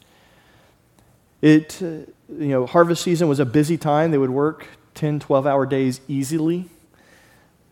It, 1.40 1.80
uh, 1.82 1.86
you 2.28 2.48
know, 2.48 2.66
harvest 2.66 3.02
season 3.02 3.28
was 3.28 3.40
a 3.40 3.44
busy 3.44 3.76
time. 3.76 4.12
They 4.12 4.18
would 4.18 4.30
work 4.30 4.68
10, 4.94 5.18
12 5.18 5.46
hour 5.46 5.66
days 5.66 6.00
easily, 6.06 6.68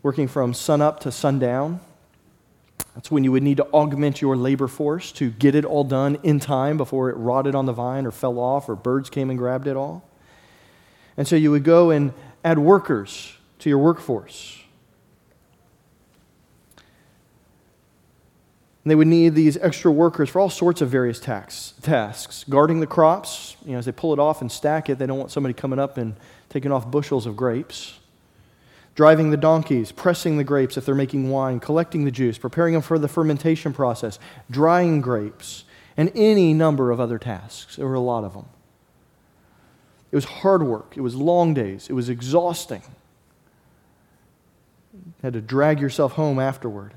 working 0.03 0.27
from 0.27 0.53
sunup 0.53 0.99
to 1.01 1.11
sundown. 1.11 1.79
That's 2.95 3.09
when 3.09 3.23
you 3.23 3.31
would 3.31 3.43
need 3.43 3.57
to 3.57 3.65
augment 3.67 4.21
your 4.21 4.35
labor 4.35 4.67
force 4.67 5.11
to 5.13 5.31
get 5.31 5.55
it 5.55 5.65
all 5.65 5.83
done 5.83 6.17
in 6.23 6.39
time 6.39 6.77
before 6.77 7.09
it 7.09 7.13
rotted 7.13 7.55
on 7.55 7.65
the 7.65 7.73
vine 7.73 8.05
or 8.05 8.11
fell 8.11 8.37
off 8.37 8.67
or 8.67 8.75
birds 8.75 9.09
came 9.09 9.29
and 9.29 9.39
grabbed 9.39 9.67
it 9.67 9.75
all. 9.75 10.03
And 11.15 11.27
so 11.27 11.35
you 11.35 11.51
would 11.51 11.63
go 11.63 11.89
and 11.89 12.13
add 12.43 12.59
workers 12.59 13.33
to 13.59 13.69
your 13.69 13.79
workforce. 13.79 14.57
And 18.83 18.89
they 18.89 18.95
would 18.95 19.07
need 19.07 19.35
these 19.35 19.57
extra 19.57 19.91
workers 19.91 20.29
for 20.29 20.39
all 20.39 20.49
sorts 20.49 20.81
of 20.81 20.89
various 20.89 21.19
tax, 21.19 21.75
tasks. 21.83 22.43
Guarding 22.49 22.79
the 22.79 22.87
crops, 22.87 23.55
you 23.63 23.73
know, 23.73 23.77
as 23.77 23.85
they 23.85 23.91
pull 23.91 24.11
it 24.11 24.19
off 24.19 24.41
and 24.41 24.51
stack 24.51 24.89
it, 24.89 24.97
they 24.97 25.05
don't 25.05 25.19
want 25.19 25.31
somebody 25.31 25.53
coming 25.53 25.77
up 25.77 25.97
and 25.97 26.15
taking 26.49 26.71
off 26.71 26.89
bushels 26.89 27.27
of 27.27 27.37
grapes 27.37 27.99
driving 28.95 29.31
the 29.31 29.37
donkeys, 29.37 29.91
pressing 29.91 30.37
the 30.37 30.43
grapes 30.43 30.77
if 30.77 30.85
they're 30.85 30.95
making 30.95 31.29
wine, 31.29 31.59
collecting 31.59 32.03
the 32.03 32.11
juice, 32.11 32.37
preparing 32.37 32.73
them 32.73 32.81
for 32.81 32.99
the 32.99 33.07
fermentation 33.07 33.73
process, 33.73 34.19
drying 34.49 35.01
grapes, 35.01 35.63
and 35.97 36.11
any 36.15 36.53
number 36.53 36.91
of 36.91 36.99
other 36.99 37.17
tasks. 37.17 37.75
There 37.75 37.87
were 37.87 37.93
a 37.93 37.99
lot 37.99 38.23
of 38.23 38.33
them. 38.33 38.45
It 40.11 40.15
was 40.15 40.25
hard 40.25 40.63
work, 40.63 40.97
it 40.97 41.01
was 41.01 41.15
long 41.15 41.53
days, 41.53 41.89
it 41.89 41.93
was 41.93 42.09
exhausting. 42.09 42.83
You 44.93 45.13
had 45.23 45.33
to 45.33 45.41
drag 45.41 45.79
yourself 45.79 46.13
home 46.13 46.37
afterward. 46.37 46.93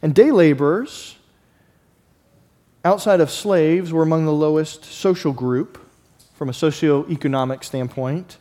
And 0.00 0.14
day 0.14 0.30
laborers, 0.30 1.16
outside 2.84 3.20
of 3.20 3.30
slaves, 3.30 3.92
were 3.92 4.04
among 4.04 4.26
the 4.26 4.32
lowest 4.32 4.84
social 4.84 5.32
group 5.32 5.90
from 6.34 6.48
a 6.48 6.52
socio-economic 6.52 7.64
standpoint. 7.64 8.36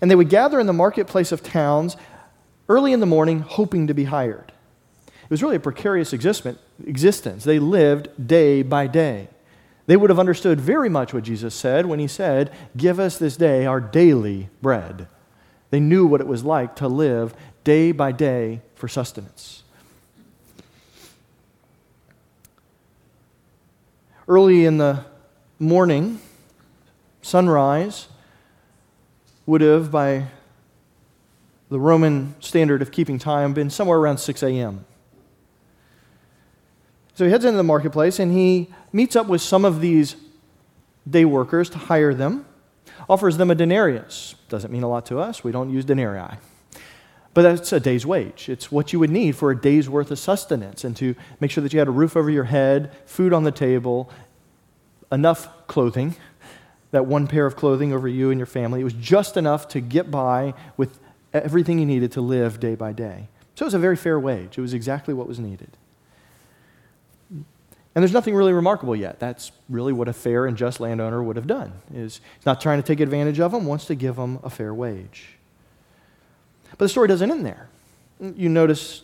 And 0.00 0.10
they 0.10 0.14
would 0.14 0.28
gather 0.28 0.60
in 0.60 0.66
the 0.66 0.72
marketplace 0.72 1.32
of 1.32 1.42
towns 1.42 1.96
early 2.68 2.92
in 2.92 3.00
the 3.00 3.06
morning, 3.06 3.40
hoping 3.40 3.86
to 3.86 3.94
be 3.94 4.04
hired. 4.04 4.52
It 5.06 5.30
was 5.30 5.42
really 5.42 5.56
a 5.56 5.60
precarious 5.60 6.12
existence. 6.12 7.44
They 7.44 7.58
lived 7.58 8.28
day 8.28 8.62
by 8.62 8.86
day. 8.86 9.28
They 9.86 9.96
would 9.96 10.10
have 10.10 10.18
understood 10.18 10.60
very 10.60 10.88
much 10.88 11.14
what 11.14 11.24
Jesus 11.24 11.54
said 11.54 11.86
when 11.86 11.98
he 11.98 12.08
said, 12.08 12.52
Give 12.76 12.98
us 12.98 13.18
this 13.18 13.36
day 13.36 13.66
our 13.66 13.80
daily 13.80 14.48
bread. 14.60 15.08
They 15.70 15.80
knew 15.80 16.06
what 16.06 16.20
it 16.20 16.26
was 16.26 16.44
like 16.44 16.76
to 16.76 16.88
live 16.88 17.34
day 17.64 17.92
by 17.92 18.12
day 18.12 18.62
for 18.74 18.88
sustenance. 18.88 19.62
Early 24.28 24.64
in 24.64 24.78
the 24.78 25.04
morning, 25.58 26.20
sunrise 27.22 28.08
would 29.46 29.60
have, 29.60 29.90
by 29.90 30.26
the 31.70 31.78
Roman 31.80 32.34
standard 32.40 32.82
of 32.82 32.90
keeping 32.90 33.18
time, 33.18 33.54
been 33.54 33.70
somewhere 33.70 33.98
around 33.98 34.18
6 34.18 34.42
a.m. 34.42 34.84
So 37.14 37.24
he 37.24 37.30
heads 37.30 37.44
into 37.44 37.56
the 37.56 37.62
marketplace 37.62 38.18
and 38.18 38.32
he 38.32 38.68
meets 38.92 39.16
up 39.16 39.26
with 39.26 39.40
some 39.40 39.64
of 39.64 39.80
these 39.80 40.16
day 41.08 41.24
workers 41.24 41.70
to 41.70 41.78
hire 41.78 42.12
them, 42.12 42.44
offers 43.08 43.36
them 43.36 43.50
a 43.50 43.54
denarius. 43.54 44.34
Doesn't 44.48 44.72
mean 44.72 44.82
a 44.82 44.88
lot 44.88 45.06
to 45.06 45.18
us, 45.18 45.42
we 45.42 45.52
don't 45.52 45.70
use 45.70 45.84
denarii. 45.84 46.36
But 47.32 47.42
that's 47.42 47.72
a 47.72 47.80
day's 47.80 48.06
wage. 48.06 48.48
It's 48.48 48.72
what 48.72 48.92
you 48.92 48.98
would 48.98 49.10
need 49.10 49.36
for 49.36 49.50
a 49.50 49.60
day's 49.60 49.90
worth 49.90 50.10
of 50.10 50.18
sustenance 50.18 50.84
and 50.84 50.96
to 50.96 51.14
make 51.38 51.50
sure 51.50 51.62
that 51.62 51.72
you 51.72 51.78
had 51.78 51.88
a 51.88 51.92
roof 51.92 52.16
over 52.16 52.30
your 52.30 52.44
head, 52.44 52.90
food 53.06 53.32
on 53.32 53.44
the 53.44 53.52
table, 53.52 54.10
enough 55.12 55.66
clothing, 55.66 56.16
that 56.96 57.04
one 57.04 57.26
pair 57.26 57.44
of 57.44 57.56
clothing 57.56 57.92
over 57.92 58.08
you 58.08 58.30
and 58.30 58.38
your 58.38 58.46
family. 58.46 58.80
It 58.80 58.84
was 58.84 58.94
just 58.94 59.36
enough 59.36 59.68
to 59.68 59.82
get 59.82 60.10
by 60.10 60.54
with 60.78 60.98
everything 61.34 61.78
you 61.78 61.84
needed 61.84 62.10
to 62.12 62.22
live 62.22 62.58
day 62.58 62.74
by 62.74 62.92
day. 62.92 63.28
So 63.54 63.64
it 63.64 63.66
was 63.66 63.74
a 63.74 63.78
very 63.78 63.96
fair 63.96 64.18
wage. 64.18 64.56
It 64.56 64.62
was 64.62 64.72
exactly 64.72 65.12
what 65.12 65.28
was 65.28 65.38
needed. 65.38 65.68
And 67.30 68.02
there's 68.02 68.14
nothing 68.14 68.34
really 68.34 68.54
remarkable 68.54 68.96
yet. 68.96 69.20
That's 69.20 69.52
really 69.68 69.92
what 69.92 70.08
a 70.08 70.14
fair 70.14 70.46
and 70.46 70.56
just 70.56 70.80
landowner 70.80 71.22
would 71.22 71.36
have 71.36 71.46
done. 71.46 71.74
Is 71.92 72.22
not 72.46 72.62
trying 72.62 72.80
to 72.80 72.86
take 72.86 73.00
advantage 73.00 73.40
of 73.40 73.52
them, 73.52 73.66
wants 73.66 73.84
to 73.86 73.94
give 73.94 74.16
them 74.16 74.40
a 74.42 74.48
fair 74.48 74.72
wage. 74.72 75.36
But 76.70 76.78
the 76.78 76.88
story 76.88 77.08
doesn't 77.08 77.30
end 77.30 77.44
there. 77.44 77.68
You 78.20 78.48
notice 78.48 79.02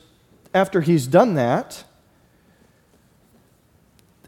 after 0.55 0.81
he's 0.81 1.07
done 1.07 1.35
that, 1.35 1.85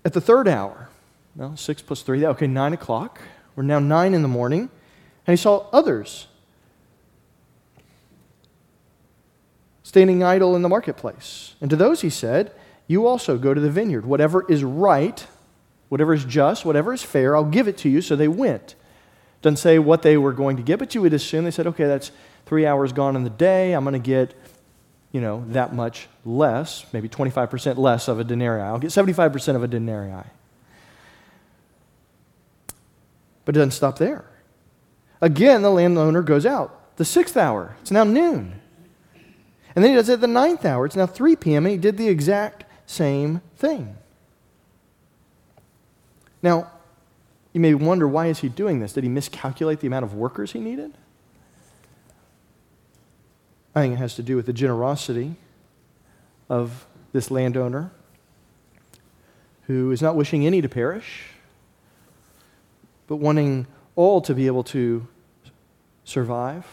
at 0.05 0.13
the 0.13 0.21
third 0.21 0.49
hour, 0.49 0.91
well, 1.35 1.57
six 1.57 1.81
plus 1.81 2.03
three, 2.03 2.27
okay, 2.27 2.47
nine 2.47 2.75
o'clock. 2.75 3.23
We're 3.57 3.63
now 3.63 3.79
nine 3.79 4.15
in 4.15 4.23
the 4.23 4.29
morning. 4.29 4.71
And 5.27 5.33
he 5.33 5.37
saw 5.37 5.67
others 5.73 6.27
standing 9.83 10.23
idle 10.23 10.57
in 10.57 10.63
the 10.63 10.69
marketplace. 10.69 11.55
And 11.61 11.71
to 11.71 11.77
those 11.77 12.01
he 12.01 12.11
said, 12.11 12.53
You 12.87 13.07
also 13.07 13.39
go 13.39 13.55
to 13.55 13.61
the 13.61 13.71
vineyard. 13.71 14.05
Whatever 14.05 14.45
is 14.51 14.65
right, 14.65 15.27
whatever 15.89 16.13
is 16.13 16.25
just, 16.25 16.65
whatever 16.65 16.93
is 16.93 17.03
fair, 17.03 17.37
I'll 17.37 17.45
give 17.45 17.69
it 17.69 17.79
to 17.79 17.89
you. 17.89 18.03
So 18.03 18.17
they 18.17 18.29
went. 18.29 18.75
Doesn't 19.41 19.59
say 19.59 19.79
what 19.79 20.03
they 20.03 20.17
were 20.17 20.33
going 20.33 20.57
to 20.57 20.63
get, 20.63 20.79
but 20.79 20.95
you 20.95 21.03
would 21.03 21.13
assume 21.13 21.45
they 21.45 21.51
said, 21.51 21.67
Okay, 21.69 21.87
that's 21.87 22.11
three 22.47 22.67
hours 22.67 22.93
gone 22.93 23.17
in 23.17 23.25
the 23.25 23.31
day. 23.31 23.73
I'm 23.73 23.85
going 23.85 23.93
to 23.93 23.99
get, 23.99 24.35
you 25.13 25.21
know, 25.21 25.45
that 25.49 25.75
much 25.75 26.09
less, 26.25 26.85
maybe 26.93 27.09
25% 27.09 27.77
less 27.77 28.09
of 28.09 28.19
a 28.19 28.25
denarii. 28.25 28.63
I'll 28.63 28.79
get 28.79 28.91
75% 28.91 29.57
of 29.57 29.63
a 29.63 29.69
denarii. 29.69 30.25
But 33.45 33.57
it 33.57 33.59
doesn't 33.59 33.73
stop 33.73 33.99
there. 33.99 34.25
Again, 35.21 35.63
the 35.63 35.71
landowner 35.71 36.23
goes 36.23 36.47
out. 36.47 36.97
The 36.97 37.05
sixth 37.05 37.37
hour, 37.37 37.77
it's 37.81 37.91
now 37.91 38.05
noon. 38.05 38.61
And 39.75 39.85
then 39.85 39.91
he 39.91 39.97
does 39.97 40.09
it 40.09 40.15
at 40.15 40.21
the 40.21 40.27
ninth 40.27 40.65
hour, 40.65 40.87
it's 40.87 40.97
now 40.97 41.07
3 41.07 41.35
p.m., 41.37 41.67
and 41.67 41.73
he 41.73 41.79
did 41.79 41.97
the 41.97 42.09
exact 42.09 42.65
same 42.87 43.41
thing. 43.57 43.97
Now, 46.43 46.71
you 47.53 47.61
may 47.61 47.75
wonder 47.75 48.07
why 48.07 48.27
is 48.27 48.41
he 48.41 48.49
doing 48.49 48.81
this? 48.81 48.93
Did 48.93 49.05
he 49.05 49.11
miscalculate 49.11 49.81
the 49.81 49.87
amount 49.87 50.05
of 50.05 50.15
workers 50.15 50.53
he 50.53 50.61
needed? 50.61 50.93
I 53.75 53.83
think 53.83 53.95
it 53.95 53.97
has 53.97 54.15
to 54.17 54.23
do 54.23 54.37
with 54.37 54.47
the 54.47 54.53
generosity 54.53 55.37
of 56.49 56.87
this 57.13 57.31
landowner 57.31 57.91
who 59.67 59.91
is 59.91 60.03
not 60.03 60.15
wishing 60.15 60.47
any 60.47 60.61
to 60.61 60.69
perish, 60.69 61.34
but 63.07 63.17
wanting 63.17 63.67
all 63.97 64.21
to 64.23 64.35
be 64.35 64.47
able 64.47 64.65
to 64.65 65.07
survive. 66.05 66.67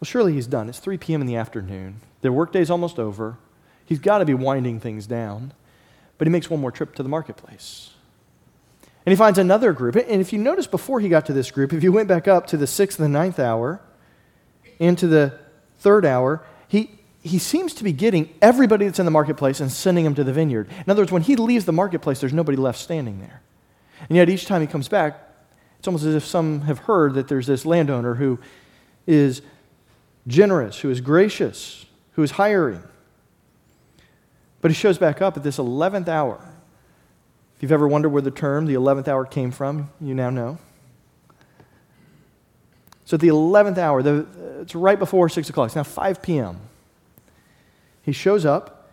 Well, 0.00 0.06
surely 0.06 0.34
he's 0.34 0.46
done. 0.46 0.68
It's 0.68 0.78
3 0.78 0.96
p.m. 0.98 1.20
in 1.20 1.26
the 1.26 1.36
afternoon. 1.36 2.00
Their 2.20 2.32
workday's 2.32 2.70
almost 2.70 2.98
over. 2.98 3.36
He's 3.84 3.98
got 3.98 4.18
to 4.18 4.24
be 4.24 4.34
winding 4.34 4.80
things 4.80 5.06
down. 5.06 5.52
But 6.18 6.26
he 6.26 6.32
makes 6.32 6.50
one 6.50 6.60
more 6.60 6.70
trip 6.70 6.94
to 6.96 7.02
the 7.02 7.08
marketplace. 7.08 7.90
And 9.06 9.12
he 9.12 9.16
finds 9.16 9.38
another 9.38 9.72
group. 9.72 9.96
And 9.96 10.20
if 10.20 10.32
you 10.32 10.38
notice 10.38 10.66
before 10.66 11.00
he 11.00 11.08
got 11.08 11.26
to 11.26 11.32
this 11.32 11.50
group, 11.50 11.72
if 11.72 11.82
you 11.82 11.92
went 11.92 12.08
back 12.08 12.28
up 12.28 12.46
to 12.48 12.56
the 12.56 12.66
sixth 12.66 12.98
and 12.98 13.06
the 13.06 13.18
ninth 13.18 13.38
hour, 13.38 13.80
into 14.78 15.06
the 15.06 15.38
third 15.78 16.04
hour, 16.04 16.44
he, 17.22 17.38
seems 17.38 17.74
to 17.74 17.84
be 17.84 17.92
getting 17.92 18.32
everybody 18.40 18.86
that's 18.86 18.98
in 18.98 19.04
the 19.04 19.10
marketplace 19.10 19.60
and 19.60 19.70
sending 19.70 20.04
them 20.04 20.14
to 20.14 20.24
the 20.24 20.32
vineyard. 20.32 20.68
In 20.70 20.90
other 20.90 21.02
words, 21.02 21.12
when 21.12 21.22
he 21.22 21.36
leaves 21.36 21.64
the 21.64 21.72
marketplace, 21.72 22.20
there's 22.20 22.32
nobody 22.32 22.56
left 22.56 22.78
standing 22.78 23.20
there. 23.20 23.42
And 24.08 24.16
yet, 24.16 24.28
each 24.28 24.46
time 24.46 24.60
he 24.60 24.66
comes 24.66 24.88
back, 24.88 25.20
it's 25.78 25.88
almost 25.88 26.04
as 26.04 26.14
if 26.14 26.24
some 26.24 26.62
have 26.62 26.80
heard 26.80 27.14
that 27.14 27.28
there's 27.28 27.46
this 27.46 27.66
landowner 27.66 28.14
who 28.14 28.38
is 29.06 29.42
generous, 30.26 30.80
who 30.80 30.90
is 30.90 31.00
gracious, 31.00 31.86
who 32.12 32.22
is 32.22 32.32
hiring. 32.32 32.82
But 34.60 34.70
he 34.70 34.74
shows 34.74 34.98
back 34.98 35.22
up 35.22 35.36
at 35.36 35.42
this 35.42 35.58
11th 35.58 36.08
hour. 36.08 36.40
If 37.56 37.62
you've 37.62 37.72
ever 37.72 37.88
wondered 37.88 38.10
where 38.10 38.22
the 38.22 38.30
term 38.30 38.66
the 38.66 38.74
11th 38.74 39.08
hour 39.08 39.24
came 39.24 39.50
from, 39.50 39.90
you 40.00 40.14
now 40.14 40.30
know. 40.30 40.58
So 43.04 43.14
at 43.14 43.20
the 43.20 43.28
11th 43.28 43.78
hour, 43.78 44.02
the, 44.02 44.26
it's 44.60 44.74
right 44.74 44.98
before 44.98 45.28
6 45.28 45.48
o'clock, 45.48 45.66
it's 45.66 45.76
now 45.76 45.82
5 45.82 46.22
p.m. 46.22 46.60
He 48.08 48.14
shows 48.14 48.46
up 48.46 48.90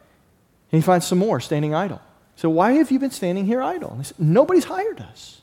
and 0.74 0.82
he 0.82 0.86
finds 0.86 1.08
some 1.08 1.20
more 1.20 1.40
standing 1.40 1.74
idle. 1.74 2.02
So, 2.36 2.50
why 2.50 2.74
have 2.74 2.92
you 2.92 3.00
been 3.00 3.12
standing 3.12 3.46
here 3.46 3.62
idle? 3.62 3.92
And 3.92 4.02
they 4.02 4.04
said, 4.04 4.20
Nobody's 4.20 4.66
hired 4.66 5.00
us. 5.00 5.40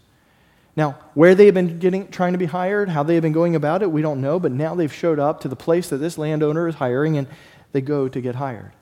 Now, 0.77 0.99
where 1.15 1.35
they 1.35 1.47
have 1.47 1.55
been 1.55 1.79
getting, 1.79 2.09
trying 2.09 2.33
to 2.33 2.39
be 2.39 2.45
hired, 2.45 2.91
how 2.91 3.03
they 3.03 3.15
have 3.15 3.23
been 3.23 3.33
going 3.33 3.57
about 3.57 3.81
it, 3.83 3.91
we 3.91 4.03
don't 4.03 4.21
know, 4.21 4.39
but 4.39 4.53
now 4.53 4.75
they've 4.75 4.93
showed 4.93 5.19
up 5.19 5.41
to 5.41 5.49
the 5.49 5.57
place 5.57 5.89
that 5.89 5.97
this 5.97 6.19
landowner 6.19 6.69
is 6.69 6.75
hiring 6.75 7.17
and 7.17 7.27
they 7.73 7.81
go 7.81 8.09
to 8.09 8.21
get 8.21 8.35
hired. 8.35 8.73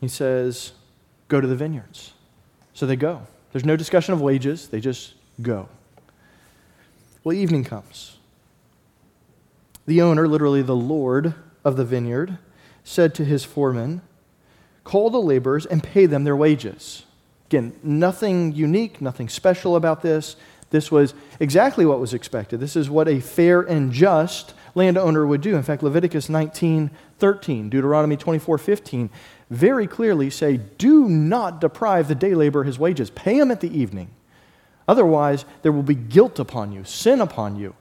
He 0.00 0.08
says, 0.08 0.72
Go 1.28 1.40
to 1.40 1.46
the 1.46 1.54
vineyards. 1.54 2.14
So 2.74 2.84
they 2.84 2.96
go. 2.96 3.28
There's 3.52 3.64
no 3.64 3.76
discussion 3.76 4.12
of 4.12 4.20
wages, 4.20 4.70
they 4.70 4.80
just 4.80 5.14
go. 5.40 5.68
Well, 7.22 7.36
evening 7.36 7.62
comes. 7.62 8.15
The 9.86 10.02
owner, 10.02 10.26
literally 10.26 10.62
the 10.62 10.76
Lord 10.76 11.34
of 11.64 11.76
the 11.76 11.84
vineyard, 11.84 12.38
said 12.84 13.14
to 13.14 13.24
his 13.24 13.44
foreman, 13.44 14.02
Call 14.84 15.10
the 15.10 15.20
laborers 15.20 15.66
and 15.66 15.82
pay 15.82 16.06
them 16.06 16.24
their 16.24 16.36
wages. 16.36 17.04
Again, 17.46 17.74
nothing 17.82 18.52
unique, 18.52 19.00
nothing 19.00 19.28
special 19.28 19.76
about 19.76 20.02
this. 20.02 20.36
This 20.70 20.90
was 20.90 21.14
exactly 21.38 21.86
what 21.86 22.00
was 22.00 22.12
expected. 22.12 22.58
This 22.58 22.76
is 22.76 22.90
what 22.90 23.08
a 23.08 23.20
fair 23.20 23.62
and 23.62 23.92
just 23.92 24.54
landowner 24.74 25.26
would 25.26 25.40
do. 25.40 25.56
In 25.56 25.62
fact, 25.62 25.82
Leviticus 25.82 26.28
19 26.28 26.90
13, 27.18 27.70
Deuteronomy 27.70 28.16
24 28.16 28.58
15 28.58 29.10
very 29.48 29.86
clearly 29.86 30.28
say, 30.28 30.56
Do 30.56 31.08
not 31.08 31.60
deprive 31.60 32.08
the 32.08 32.14
day 32.14 32.34
laborer 32.34 32.64
his 32.64 32.78
wages. 32.78 33.10
Pay 33.10 33.38
him 33.38 33.50
at 33.50 33.60
the 33.60 33.76
evening. 33.76 34.10
Otherwise, 34.88 35.44
there 35.62 35.72
will 35.72 35.82
be 35.82 35.94
guilt 35.94 36.38
upon 36.38 36.72
you, 36.72 36.84
sin 36.84 37.20
upon 37.20 37.56
you. 37.56 37.74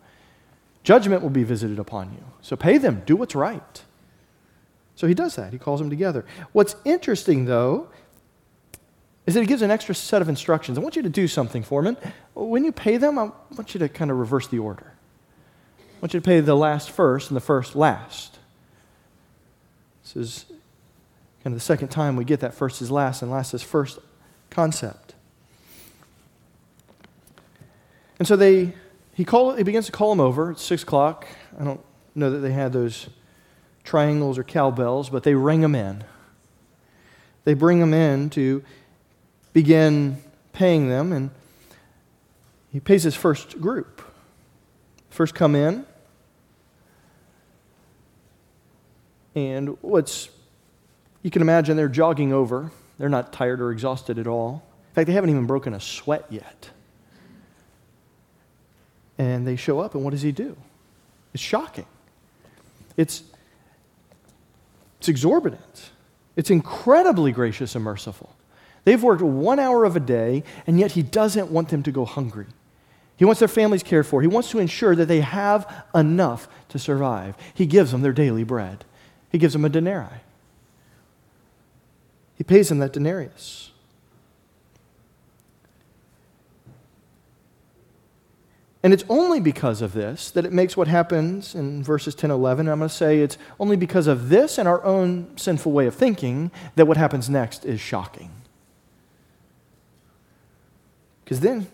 Judgment 0.85 1.23
will 1.23 1.31
be 1.31 1.43
visited 1.43 1.79
upon 1.79 2.13
you. 2.13 2.23
So 2.43 2.55
pay 2.55 2.77
them, 2.77 3.01
do 3.07 3.15
what's 3.15 3.33
right. 3.33 3.83
So 4.95 5.07
he 5.07 5.15
does 5.15 5.35
that. 5.35 5.51
He 5.51 5.57
calls 5.57 5.79
them 5.79 5.89
together. 5.89 6.25
What's 6.51 6.75
interesting, 6.85 7.45
though, 7.45 7.89
is 9.25 9.33
that 9.33 9.41
he 9.41 9.47
gives 9.47 9.63
an 9.63 9.71
extra 9.71 9.95
set 9.95 10.21
of 10.21 10.29
instructions. 10.29 10.77
I 10.77 10.81
want 10.81 10.95
you 10.95 11.01
to 11.01 11.09
do 11.09 11.27
something, 11.27 11.63
Foreman. 11.63 11.97
When 12.35 12.63
you 12.63 12.71
pay 12.71 12.97
them, 12.97 13.17
I 13.17 13.31
want 13.57 13.73
you 13.73 13.79
to 13.79 13.89
kind 13.89 14.11
of 14.11 14.17
reverse 14.17 14.47
the 14.47 14.59
order. 14.59 14.93
I 15.79 16.01
want 16.01 16.13
you 16.13 16.19
to 16.19 16.23
pay 16.25 16.39
the 16.39 16.55
last 16.55 16.91
first 16.91 17.31
and 17.31 17.35
the 17.35 17.41
first 17.41 17.75
last. 17.75 18.37
This 20.03 20.15
is 20.15 20.45
kind 21.43 21.47
of 21.47 21.53
the 21.53 21.65
second 21.65 21.87
time 21.87 22.15
we 22.15 22.25
get 22.25 22.41
that 22.41 22.53
first 22.53 22.79
is 22.79 22.91
last 22.91 23.23
and 23.23 23.31
last 23.31 23.55
is 23.55 23.63
first 23.63 23.97
concept. 24.51 25.15
And 28.19 28.27
so 28.27 28.35
they, 28.35 28.75
he, 29.15 29.25
call, 29.25 29.55
he 29.55 29.63
begins 29.63 29.87
to 29.87 29.91
call 29.91 30.09
them 30.09 30.19
over. 30.19 30.51
It's 30.51 30.61
6 30.61 30.83
o'clock. 30.83 31.25
I 31.59 31.63
don't 31.63 31.81
know 32.13 32.29
that 32.29 32.39
they 32.39 32.51
had 32.51 32.73
those 32.73 33.07
triangles 33.83 34.37
or 34.37 34.43
cowbells, 34.43 35.09
but 35.09 35.23
they 35.23 35.33
ring 35.33 35.61
them 35.61 35.73
in. 35.73 36.03
They 37.45 37.53
bring 37.53 37.79
them 37.79 37.93
in 37.93 38.29
to 38.31 38.63
begin 39.53 40.21
paying 40.51 40.89
them, 40.89 41.13
and 41.13 41.31
he 42.73 42.79
pays 42.79 43.03
his 43.03 43.15
first 43.15 43.61
group. 43.61 44.01
First 45.09 45.33
come 45.33 45.55
in, 45.55 45.85
and 49.33 49.77
what's 49.81 50.29
you 51.21 51.31
can 51.31 51.41
imagine 51.41 51.77
they're 51.77 51.87
jogging 51.87 52.33
over. 52.33 52.71
They're 52.97 53.09
not 53.09 53.31
tired 53.31 53.61
or 53.61 53.71
exhausted 53.71 54.19
at 54.19 54.27
all. 54.27 54.63
In 54.89 54.93
fact, 54.93 55.07
they 55.07 55.13
haven't 55.13 55.29
even 55.29 55.45
broken 55.45 55.73
a 55.73 55.79
sweat 55.79 56.25
yet. 56.29 56.69
And 59.17 59.47
they 59.47 59.55
show 59.55 59.79
up, 59.79 59.95
and 59.95 60.03
what 60.03 60.11
does 60.11 60.21
he 60.21 60.31
do? 60.31 60.57
It's 61.33 61.43
shocking. 61.43 61.85
It's, 62.97 63.23
it's 64.99 65.09
exorbitant. 65.09 65.91
It's 66.35 66.49
incredibly 66.49 67.31
gracious 67.31 67.75
and 67.75 67.83
merciful. 67.83 68.35
They've 68.83 69.01
worked 69.01 69.21
one 69.21 69.59
hour 69.59 69.83
of 69.83 69.95
a 69.95 69.99
day, 69.99 70.43
and 70.67 70.79
yet 70.79 70.91
he 70.91 71.01
doesn't 71.01 71.49
want 71.49 71.69
them 71.69 71.83
to 71.83 71.91
go 71.91 72.05
hungry. 72.05 72.47
He 73.17 73.25
wants 73.25 73.39
their 73.39 73.47
families 73.47 73.83
cared 73.83 74.05
for. 74.05 74.21
He 74.21 74.27
wants 74.27 74.49
to 74.51 74.59
ensure 74.59 74.95
that 74.95 75.07
they 75.07 75.21
have 75.21 75.85
enough 75.93 76.47
to 76.69 76.79
survive. 76.79 77.35
He 77.53 77.65
gives 77.65 77.91
them 77.91 78.01
their 78.01 78.13
daily 78.13 78.43
bread, 78.43 78.85
he 79.31 79.37
gives 79.37 79.53
them 79.53 79.65
a 79.65 79.69
denarii. 79.69 80.21
He 82.37 82.43
pays 82.43 82.67
them 82.67 82.79
that 82.79 82.91
denarius. 82.91 83.71
And 88.85 88.93
it's 88.93 89.03
only 89.09 89.39
because 89.39 89.81
of 89.81 89.93
this 89.93 90.29
that 90.29 90.45
it 90.45 90.53
makes 90.53 90.77
what 90.77 90.87
happens 90.87 91.55
in 91.55 91.81
verses 91.81 92.13
10 92.13 92.29
11. 92.29 92.69
I'm 92.69 92.77
going 92.77 92.87
to 92.87 92.93
say 92.93 93.21
it's 93.21 93.35
only 93.59 93.77
because 93.77 94.05
of 94.05 94.29
this 94.29 94.59
and 94.59 94.67
our 94.67 94.83
own 94.83 95.35
sinful 95.37 95.71
way 95.71 95.87
of 95.87 95.95
thinking 95.95 96.51
that 96.75 96.85
what 96.85 96.95
happens 96.95 97.27
next 97.27 97.65
is 97.65 97.81
shocking. 97.81 98.29
Because 101.23 101.39
then 101.39 101.65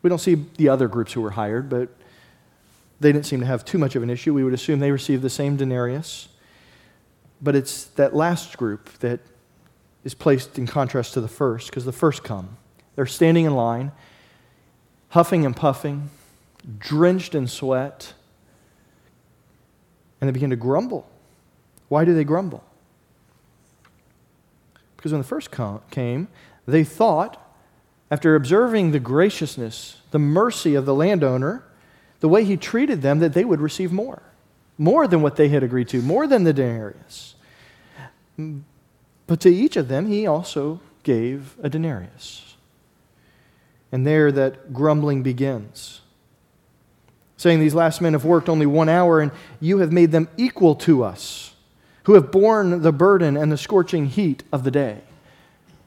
we 0.00 0.08
don't 0.08 0.18
see 0.18 0.46
the 0.56 0.70
other 0.70 0.88
groups 0.88 1.12
who 1.12 1.20
were 1.20 1.32
hired, 1.32 1.68
but 1.68 1.90
they 3.00 3.12
didn't 3.12 3.26
seem 3.26 3.40
to 3.40 3.46
have 3.46 3.66
too 3.66 3.76
much 3.76 3.94
of 3.94 4.02
an 4.02 4.08
issue. 4.08 4.32
We 4.32 4.44
would 4.44 4.54
assume 4.54 4.78
they 4.78 4.92
received 4.92 5.20
the 5.20 5.28
same 5.28 5.58
denarius. 5.58 6.28
But 7.42 7.54
it's 7.54 7.84
that 7.84 8.16
last 8.16 8.56
group 8.56 8.98
that 9.00 9.20
is 10.04 10.14
placed 10.14 10.58
in 10.58 10.66
contrast 10.66 11.12
to 11.12 11.20
the 11.20 11.28
first, 11.28 11.68
because 11.68 11.84
the 11.84 11.92
first 11.92 12.24
come. 12.24 12.56
They're 12.94 13.04
standing 13.04 13.44
in 13.44 13.54
line 13.54 13.92
huffing 15.10 15.44
and 15.46 15.56
puffing, 15.56 16.10
drenched 16.78 17.34
in 17.34 17.46
sweat, 17.46 18.14
and 20.20 20.28
they 20.28 20.32
begin 20.32 20.50
to 20.50 20.56
grumble. 20.56 21.08
Why 21.88 22.04
do 22.04 22.14
they 22.14 22.24
grumble? 22.24 22.64
Because 24.96 25.12
when 25.12 25.20
the 25.20 25.26
first 25.28 25.50
came, 25.90 26.28
they 26.66 26.84
thought, 26.84 27.40
after 28.10 28.34
observing 28.34 28.90
the 28.90 28.98
graciousness, 28.98 30.00
the 30.10 30.18
mercy 30.18 30.74
of 30.74 30.86
the 30.86 30.94
landowner, 30.94 31.62
the 32.20 32.28
way 32.28 32.42
he 32.44 32.56
treated 32.56 33.00
them, 33.00 33.20
that 33.20 33.32
they 33.32 33.44
would 33.44 33.60
receive 33.60 33.92
more. 33.92 34.22
More 34.76 35.06
than 35.06 35.22
what 35.22 35.36
they 35.36 35.48
had 35.48 35.62
agreed 35.62 35.88
to, 35.88 36.02
more 36.02 36.26
than 36.26 36.44
the 36.44 36.52
denarius. 36.52 37.34
But 38.36 39.40
to 39.40 39.48
each 39.48 39.76
of 39.76 39.88
them, 39.88 40.06
he 40.06 40.26
also 40.26 40.80
gave 41.02 41.56
a 41.62 41.68
denarius. 41.68 42.47
And 43.90 44.06
there 44.06 44.30
that 44.32 44.72
grumbling 44.72 45.22
begins. 45.22 46.00
Saying, 47.36 47.60
These 47.60 47.74
last 47.74 48.00
men 48.00 48.12
have 48.12 48.24
worked 48.24 48.48
only 48.48 48.66
one 48.66 48.88
hour, 48.88 49.20
and 49.20 49.32
you 49.60 49.78
have 49.78 49.92
made 49.92 50.12
them 50.12 50.28
equal 50.36 50.74
to 50.76 51.04
us, 51.04 51.54
who 52.04 52.14
have 52.14 52.30
borne 52.30 52.82
the 52.82 52.92
burden 52.92 53.36
and 53.36 53.50
the 53.50 53.56
scorching 53.56 54.06
heat 54.06 54.42
of 54.52 54.64
the 54.64 54.70
day. 54.70 55.02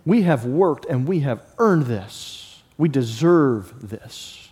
We 0.06 0.24
have 0.24 0.46
worked 0.46 0.86
and 0.86 1.08
we 1.08 1.20
have 1.20 1.44
earned 1.60 1.86
this. 1.86 2.62
We 2.78 2.90
deserve 2.90 3.88
this. 3.88 4.50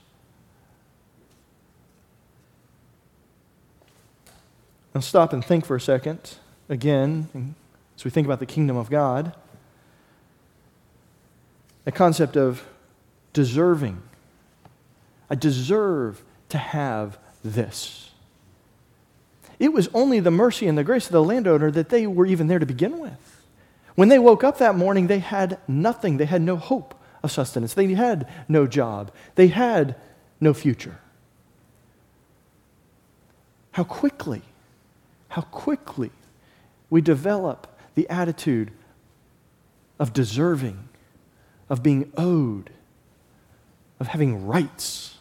Now, 4.94 5.02
stop 5.02 5.34
and 5.34 5.44
think 5.44 5.66
for 5.66 5.76
a 5.76 5.82
second, 5.82 6.36
again, 6.68 7.56
as 7.96 8.04
we 8.04 8.12
think 8.12 8.26
about 8.26 8.40
the 8.40 8.46
kingdom 8.46 8.76
of 8.76 8.90
God. 8.90 9.34
The 11.86 11.92
concept 11.92 12.36
of 12.36 12.64
deserving. 13.34 14.02
I 15.30 15.36
deserve 15.36 16.24
to 16.50 16.58
have 16.58 17.18
this. 17.44 18.12
It 19.60 19.74
was 19.74 19.90
only 19.94 20.20
the 20.20 20.32
mercy 20.32 20.68
and 20.68 20.78
the 20.78 20.84
grace 20.84 21.06
of 21.06 21.12
the 21.12 21.24
landowner 21.24 21.70
that 21.72 21.90
they 21.90 22.08
were 22.08 22.26
even 22.26 22.48
there 22.48 22.60
to 22.60 22.66
begin 22.66 23.00
with. 23.00 23.46
When 23.96 24.08
they 24.08 24.20
woke 24.20 24.44
up 24.44 24.58
that 24.60 24.76
morning, 24.76 25.08
they 25.08 25.20
had 25.20 25.60
nothing. 25.68 26.18
They 26.18 26.26
had 26.26 26.42
no 26.42 26.56
hope 26.56 26.96
of 27.22 27.32
sustenance. 27.32 27.74
They 27.74 27.94
had 27.94 28.28
no 28.48 28.66
job. 28.66 29.12
They 29.36 29.48
had 29.48 29.96
no 30.40 30.54
future. 30.54 31.00
How 33.72 33.84
quickly, 33.84 34.42
how 35.28 35.42
quickly 35.42 36.12
we 36.90 37.02
develop 37.02 37.68
the 37.96 38.10
attitude 38.10 38.72
of 40.00 40.14
deserving, 40.14 40.88
of 41.70 41.84
being 41.84 42.12
owed, 42.18 42.70
of 44.00 44.08
having 44.08 44.48
rights. 44.48 45.18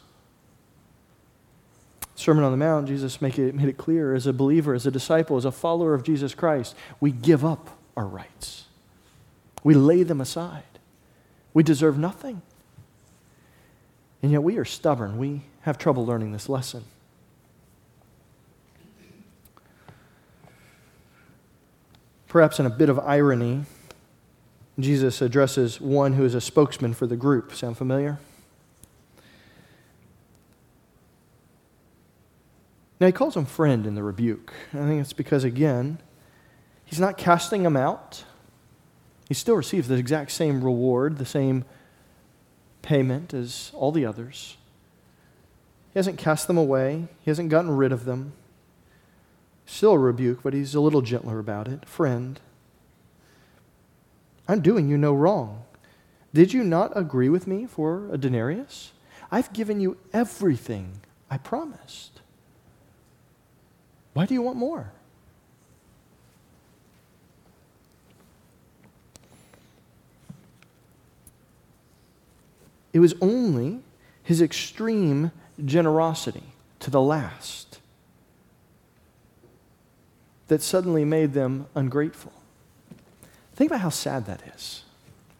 Sermon 2.14 2.44
on 2.44 2.50
the 2.50 2.56
Mount, 2.56 2.88
Jesus 2.88 3.22
make 3.22 3.38
it, 3.38 3.54
made 3.54 3.68
it 3.68 3.76
clear 3.76 4.14
as 4.14 4.26
a 4.26 4.32
believer, 4.32 4.74
as 4.74 4.86
a 4.86 4.90
disciple, 4.90 5.36
as 5.36 5.44
a 5.44 5.52
follower 5.52 5.94
of 5.94 6.02
Jesus 6.02 6.34
Christ, 6.34 6.74
we 7.00 7.12
give 7.12 7.44
up 7.44 7.78
our 7.96 8.06
rights. 8.06 8.64
We 9.62 9.74
lay 9.74 10.02
them 10.02 10.20
aside. 10.20 10.64
We 11.54 11.62
deserve 11.62 11.98
nothing. 11.98 12.42
And 14.22 14.32
yet 14.32 14.42
we 14.42 14.58
are 14.58 14.64
stubborn. 14.64 15.18
We 15.18 15.42
have 15.62 15.78
trouble 15.78 16.04
learning 16.04 16.32
this 16.32 16.48
lesson. 16.48 16.84
Perhaps 22.26 22.60
in 22.60 22.66
a 22.66 22.70
bit 22.70 22.88
of 22.88 22.98
irony, 22.98 23.64
Jesus 24.78 25.22
addresses 25.22 25.80
one 25.80 26.12
who 26.12 26.24
is 26.24 26.34
a 26.34 26.40
spokesman 26.40 26.94
for 26.94 27.06
the 27.06 27.16
group. 27.16 27.54
Sound 27.54 27.78
familiar? 27.78 28.18
Now, 33.00 33.06
he 33.06 33.12
calls 33.12 33.36
him 33.36 33.46
friend 33.46 33.86
in 33.86 33.94
the 33.94 34.02
rebuke. 34.02 34.52
I 34.72 34.78
think 34.78 35.00
it's 35.00 35.12
because, 35.12 35.44
again, 35.44 36.00
he's 36.84 36.98
not 36.98 37.16
casting 37.16 37.62
them 37.62 37.76
out. 37.76 38.24
He 39.28 39.34
still 39.34 39.54
receives 39.54 39.88
the 39.88 39.94
exact 39.94 40.32
same 40.32 40.64
reward, 40.64 41.18
the 41.18 41.26
same 41.26 41.64
payment 42.82 43.34
as 43.34 43.70
all 43.74 43.92
the 43.92 44.06
others. 44.06 44.56
He 45.92 45.98
hasn't 45.98 46.18
cast 46.18 46.46
them 46.46 46.58
away, 46.58 47.08
he 47.20 47.30
hasn't 47.30 47.50
gotten 47.50 47.70
rid 47.70 47.92
of 47.92 48.04
them. 48.04 48.32
Still 49.66 49.92
a 49.92 49.98
rebuke, 49.98 50.42
but 50.42 50.54
he's 50.54 50.74
a 50.74 50.80
little 50.80 51.02
gentler 51.02 51.38
about 51.38 51.68
it. 51.68 51.86
Friend, 51.86 52.40
I'm 54.48 54.60
doing 54.60 54.88
you 54.88 54.96
no 54.96 55.12
wrong. 55.12 55.64
Did 56.32 56.54
you 56.54 56.64
not 56.64 56.96
agree 56.96 57.28
with 57.28 57.46
me 57.46 57.66
for 57.66 58.08
a 58.10 58.16
denarius? 58.16 58.92
I've 59.30 59.52
given 59.52 59.80
you 59.80 59.98
everything 60.12 61.00
I 61.30 61.36
promised. 61.36 62.17
Why 64.18 64.26
do 64.26 64.34
you 64.34 64.42
want 64.42 64.56
more? 64.56 64.90
It 72.92 72.98
was 72.98 73.14
only 73.20 73.78
his 74.24 74.42
extreme 74.42 75.30
generosity 75.64 76.42
to 76.80 76.90
the 76.90 77.00
last 77.00 77.78
that 80.48 80.62
suddenly 80.62 81.04
made 81.04 81.32
them 81.32 81.68
ungrateful. 81.76 82.32
Think 83.54 83.70
about 83.70 83.82
how 83.82 83.90
sad 83.90 84.26
that 84.26 84.42
is. 84.56 84.82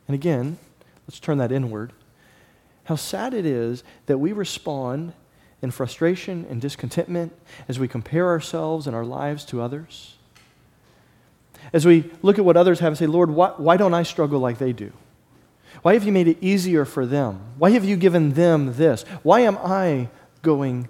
And 0.06 0.14
again, 0.14 0.56
let's 1.08 1.18
turn 1.18 1.38
that 1.38 1.50
inward. 1.50 1.92
How 2.84 2.94
sad 2.94 3.34
it 3.34 3.44
is 3.44 3.82
that 4.06 4.18
we 4.18 4.32
respond 4.32 5.14
in 5.60 5.70
frustration 5.70 6.46
and 6.48 6.60
discontentment 6.60 7.32
as 7.68 7.78
we 7.78 7.88
compare 7.88 8.28
ourselves 8.28 8.86
and 8.86 8.94
our 8.94 9.04
lives 9.04 9.44
to 9.46 9.60
others? 9.60 10.14
As 11.72 11.84
we 11.84 12.10
look 12.22 12.38
at 12.38 12.44
what 12.44 12.56
others 12.56 12.80
have 12.80 12.88
and 12.88 12.98
say, 12.98 13.06
Lord, 13.06 13.30
why, 13.30 13.52
why 13.56 13.76
don't 13.76 13.94
I 13.94 14.02
struggle 14.02 14.40
like 14.40 14.58
they 14.58 14.72
do? 14.72 14.92
Why 15.82 15.94
have 15.94 16.04
you 16.04 16.12
made 16.12 16.28
it 16.28 16.38
easier 16.40 16.84
for 16.84 17.06
them? 17.06 17.40
Why 17.58 17.70
have 17.70 17.84
you 17.84 17.96
given 17.96 18.32
them 18.32 18.74
this? 18.74 19.02
Why 19.22 19.40
am 19.40 19.58
I 19.58 20.08
going 20.42 20.88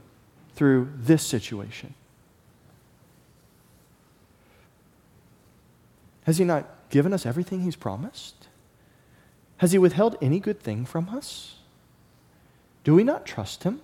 through 0.55 0.91
this 0.97 1.27
situation? 1.27 1.95
Has 6.25 6.39
He 6.39 6.45
not 6.45 6.67
given 6.91 7.13
us 7.13 7.27
everything 7.27 7.63
He's 7.63 7.77
promised? 7.77 8.49
Has 9.59 9.73
He 9.73 9.79
withheld 9.79 10.17
any 10.23 10.41
good 10.41 10.61
thing 10.61 10.85
from 10.85 11.09
us? 11.09 11.57
Do 12.85 12.95
we 12.95 13.05
not 13.05 13.27
trust 13.27 13.65
Him? 13.65 13.81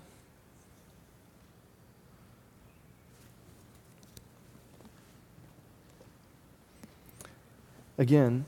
Again, 7.99 8.45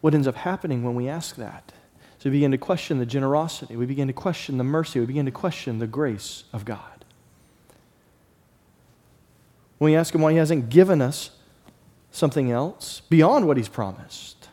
what 0.00 0.14
ends 0.14 0.26
up 0.26 0.36
happening 0.36 0.82
when 0.82 0.94
we 0.94 1.08
ask 1.08 1.36
that? 1.36 1.72
So 2.18 2.30
we 2.30 2.36
begin 2.36 2.50
to 2.50 2.58
question 2.58 2.98
the 2.98 3.06
generosity, 3.06 3.76
we 3.76 3.86
begin 3.86 4.08
to 4.08 4.12
question 4.12 4.58
the 4.58 4.64
mercy, 4.64 4.98
we 4.98 5.06
begin 5.06 5.26
to 5.26 5.32
question 5.32 5.78
the 5.78 5.86
grace 5.86 6.44
of 6.52 6.64
God. 6.64 7.04
When 9.78 9.92
we 9.92 9.96
ask 9.96 10.14
Him 10.14 10.22
why 10.22 10.32
He 10.32 10.38
hasn't 10.38 10.68
given 10.68 11.00
us 11.00 11.30
something 12.10 12.50
else 12.50 13.02
beyond 13.08 13.46
what 13.46 13.56
He's 13.56 13.68
promised, 13.68 14.48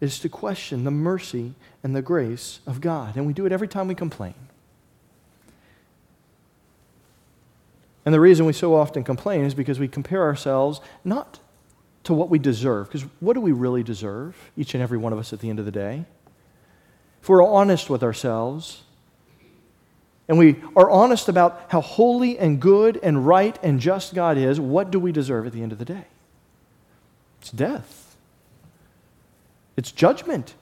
is 0.00 0.18
to 0.20 0.28
question 0.28 0.84
the 0.84 0.90
mercy 0.90 1.54
and 1.82 1.94
the 1.94 2.02
grace 2.02 2.60
of 2.66 2.80
God. 2.80 3.16
And 3.16 3.26
we 3.26 3.32
do 3.32 3.46
it 3.46 3.52
every 3.52 3.68
time 3.68 3.88
we 3.88 3.94
complain. 3.94 4.34
And 8.04 8.14
the 8.14 8.20
reason 8.20 8.44
we 8.44 8.52
so 8.52 8.74
often 8.74 9.02
complain 9.02 9.44
is 9.44 9.54
because 9.54 9.78
we 9.78 9.88
compare 9.88 10.22
ourselves 10.22 10.80
not 11.04 11.40
to 12.04 12.14
what 12.14 12.30
we 12.30 12.38
deserve, 12.38 12.86
because 12.88 13.08
what 13.20 13.32
do 13.32 13.40
we 13.40 13.52
really 13.52 13.82
deserve, 13.82 14.36
each 14.56 14.74
and 14.74 14.82
every 14.82 14.98
one 14.98 15.12
of 15.12 15.18
us 15.18 15.32
at 15.32 15.40
the 15.40 15.50
end 15.50 15.58
of 15.58 15.64
the 15.64 15.70
day? 15.70 16.04
If 17.22 17.28
we're 17.28 17.44
honest 17.44 17.88
with 17.88 18.02
ourselves, 18.02 18.82
and 20.28 20.38
we 20.38 20.56
are 20.76 20.90
honest 20.90 21.28
about 21.28 21.66
how 21.68 21.80
holy 21.80 22.38
and 22.38 22.60
good 22.60 22.98
and 23.02 23.26
right 23.26 23.58
and 23.62 23.80
just 23.80 24.14
God 24.14 24.38
is, 24.38 24.60
what 24.60 24.90
do 24.90 25.00
we 25.00 25.12
deserve 25.12 25.46
at 25.46 25.52
the 25.52 25.62
end 25.62 25.72
of 25.72 25.78
the 25.78 25.84
day? 25.84 26.04
It's 27.40 27.50
death, 27.50 28.16
it's 29.76 29.90
judgment, 29.90 30.54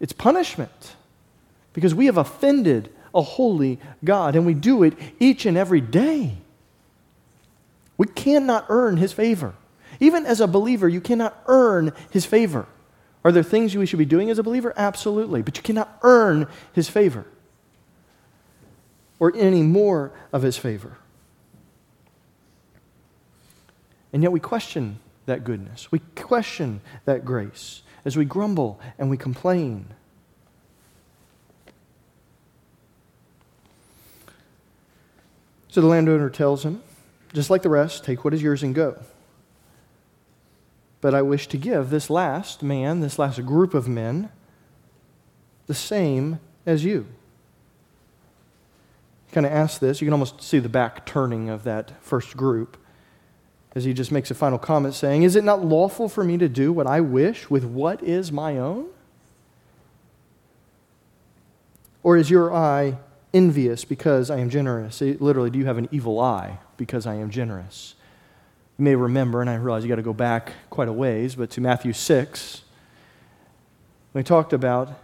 it's 0.00 0.12
punishment, 0.12 0.96
because 1.72 1.94
we 1.94 2.06
have 2.06 2.16
offended 2.16 2.92
a 3.14 3.22
holy 3.22 3.78
God, 4.04 4.34
and 4.36 4.46
we 4.46 4.54
do 4.54 4.82
it 4.82 4.94
each 5.20 5.46
and 5.46 5.56
every 5.56 5.80
day. 5.80 6.36
We 7.96 8.06
cannot 8.06 8.66
earn 8.68 8.96
his 8.96 9.12
favor. 9.12 9.54
Even 10.00 10.24
as 10.24 10.40
a 10.40 10.46
believer, 10.46 10.88
you 10.88 11.00
cannot 11.00 11.40
earn 11.46 11.92
his 12.10 12.24
favor. 12.24 12.66
Are 13.22 13.30
there 13.30 13.42
things 13.42 13.76
we 13.76 13.84
should 13.84 13.98
be 13.98 14.06
doing 14.06 14.30
as 14.30 14.38
a 14.38 14.42
believer? 14.42 14.72
Absolutely. 14.76 15.42
But 15.42 15.58
you 15.58 15.62
cannot 15.62 15.98
earn 16.02 16.46
his 16.72 16.88
favor 16.88 17.26
or 19.18 19.32
any 19.36 19.62
more 19.62 20.10
of 20.32 20.42
his 20.42 20.56
favor. 20.56 20.96
And 24.12 24.22
yet 24.22 24.32
we 24.32 24.40
question 24.40 24.98
that 25.26 25.44
goodness. 25.44 25.92
We 25.92 26.00
question 26.16 26.80
that 27.04 27.24
grace 27.24 27.82
as 28.04 28.16
we 28.16 28.24
grumble 28.24 28.80
and 28.98 29.10
we 29.10 29.18
complain. 29.18 29.86
So 35.68 35.80
the 35.80 35.86
landowner 35.86 36.30
tells 36.30 36.64
him, 36.64 36.82
just 37.32 37.50
like 37.50 37.62
the 37.62 37.68
rest, 37.68 38.02
take 38.02 38.24
what 38.24 38.34
is 38.34 38.42
yours 38.42 38.64
and 38.64 38.74
go. 38.74 38.98
But 41.00 41.14
I 41.14 41.22
wish 41.22 41.46
to 41.48 41.56
give 41.56 41.90
this 41.90 42.10
last 42.10 42.62
man, 42.62 43.00
this 43.00 43.18
last 43.18 43.44
group 43.46 43.74
of 43.74 43.88
men, 43.88 44.30
the 45.66 45.74
same 45.74 46.40
as 46.66 46.84
you. 46.84 47.06
He 49.26 49.32
kind 49.32 49.46
of 49.46 49.52
ask 49.52 49.80
this. 49.80 50.00
You 50.00 50.06
can 50.06 50.12
almost 50.12 50.42
see 50.42 50.58
the 50.58 50.68
back 50.68 51.06
turning 51.06 51.48
of 51.48 51.64
that 51.64 52.02
first 52.02 52.36
group 52.36 52.76
as 53.74 53.84
he 53.84 53.94
just 53.94 54.10
makes 54.10 54.30
a 54.30 54.34
final 54.34 54.58
comment 54.58 54.94
saying, 54.94 55.22
Is 55.22 55.36
it 55.36 55.44
not 55.44 55.64
lawful 55.64 56.08
for 56.08 56.24
me 56.24 56.36
to 56.38 56.48
do 56.48 56.72
what 56.72 56.86
I 56.86 57.00
wish 57.00 57.48
with 57.48 57.64
what 57.64 58.02
is 58.02 58.32
my 58.32 58.58
own? 58.58 58.88
Or 62.02 62.16
is 62.16 62.30
your 62.30 62.52
eye 62.52 62.98
envious 63.32 63.84
because 63.84 64.30
I 64.30 64.38
am 64.38 64.50
generous? 64.50 65.00
Literally, 65.00 65.50
do 65.50 65.58
you 65.58 65.66
have 65.66 65.78
an 65.78 65.88
evil 65.92 66.18
eye 66.18 66.58
because 66.76 67.06
I 67.06 67.14
am 67.14 67.30
generous? 67.30 67.94
You 68.80 68.84
may 68.84 68.94
remember, 68.94 69.42
and 69.42 69.50
I 69.50 69.56
realize 69.56 69.82
you 69.82 69.90
got 69.90 69.96
to 69.96 70.02
go 70.02 70.14
back 70.14 70.54
quite 70.70 70.88
a 70.88 70.92
ways, 70.92 71.34
but 71.34 71.50
to 71.50 71.60
Matthew 71.60 71.92
6, 71.92 72.62
we 74.14 74.22
talked 74.22 74.54
about 74.54 74.98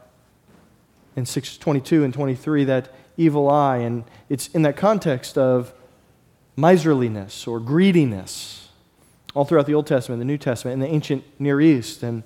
in 1.14 1.27
6 1.27 1.59
22 1.59 2.03
and 2.03 2.14
23 2.14 2.64
that 2.64 2.89
evil 3.18 3.51
eye, 3.51 3.77
and 3.77 4.05
it's 4.31 4.49
in 4.49 4.62
that 4.62 4.79
context 4.79 5.37
of 5.37 5.74
miserliness 6.57 7.47
or 7.47 7.61
greediness. 7.61 8.70
All 9.35 9.45
throughout 9.45 9.66
the 9.66 9.74
Old 9.74 9.87
Testament, 9.87 10.20
the 10.20 10.24
New 10.24 10.39
Testament, 10.39 10.72
in 10.72 10.81
the 10.81 10.89
ancient 10.89 11.22
Near 11.39 11.61
East 11.61 12.03
and 12.03 12.22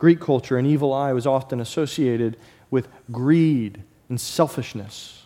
Greek 0.00 0.18
culture, 0.18 0.58
an 0.58 0.66
evil 0.66 0.92
eye 0.92 1.12
was 1.12 1.24
often 1.24 1.60
associated 1.60 2.36
with 2.68 2.88
greed 3.12 3.84
and 4.08 4.20
selfishness. 4.20 5.24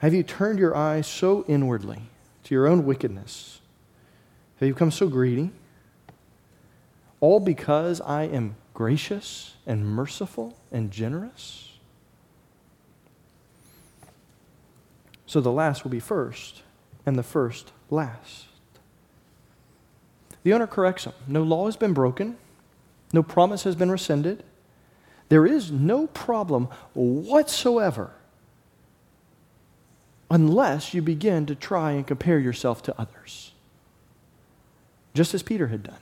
Have 0.00 0.12
you 0.12 0.22
turned 0.22 0.58
your 0.58 0.76
eyes 0.76 1.06
so 1.06 1.46
inwardly 1.48 2.02
your 2.52 2.66
own 2.66 2.84
wickedness? 2.84 3.60
Have 4.56 4.68
you 4.68 4.74
become 4.74 4.90
so 4.90 5.08
greedy? 5.08 5.50
All 7.20 7.40
because 7.40 8.00
I 8.00 8.24
am 8.24 8.56
gracious 8.74 9.54
and 9.66 9.86
merciful 9.86 10.56
and 10.70 10.90
generous? 10.90 11.72
So 15.26 15.40
the 15.40 15.50
last 15.50 15.82
will 15.82 15.90
be 15.90 16.00
first, 16.00 16.62
and 17.06 17.16
the 17.16 17.22
first 17.22 17.72
last. 17.90 18.46
The 20.42 20.52
owner 20.52 20.66
corrects 20.66 21.04
him. 21.04 21.14
No 21.26 21.42
law 21.42 21.66
has 21.66 21.76
been 21.76 21.94
broken, 21.94 22.36
no 23.12 23.22
promise 23.22 23.64
has 23.64 23.74
been 23.74 23.90
rescinded. 23.90 24.44
There 25.28 25.46
is 25.46 25.70
no 25.70 26.08
problem 26.08 26.68
whatsoever 26.92 28.12
unless 30.32 30.94
you 30.94 31.02
begin 31.02 31.44
to 31.44 31.54
try 31.54 31.92
and 31.92 32.06
compare 32.06 32.38
yourself 32.38 32.82
to 32.82 32.98
others. 32.98 33.52
Just 35.12 35.34
as 35.34 35.42
Peter 35.42 35.66
had 35.66 35.82
done, 35.82 36.00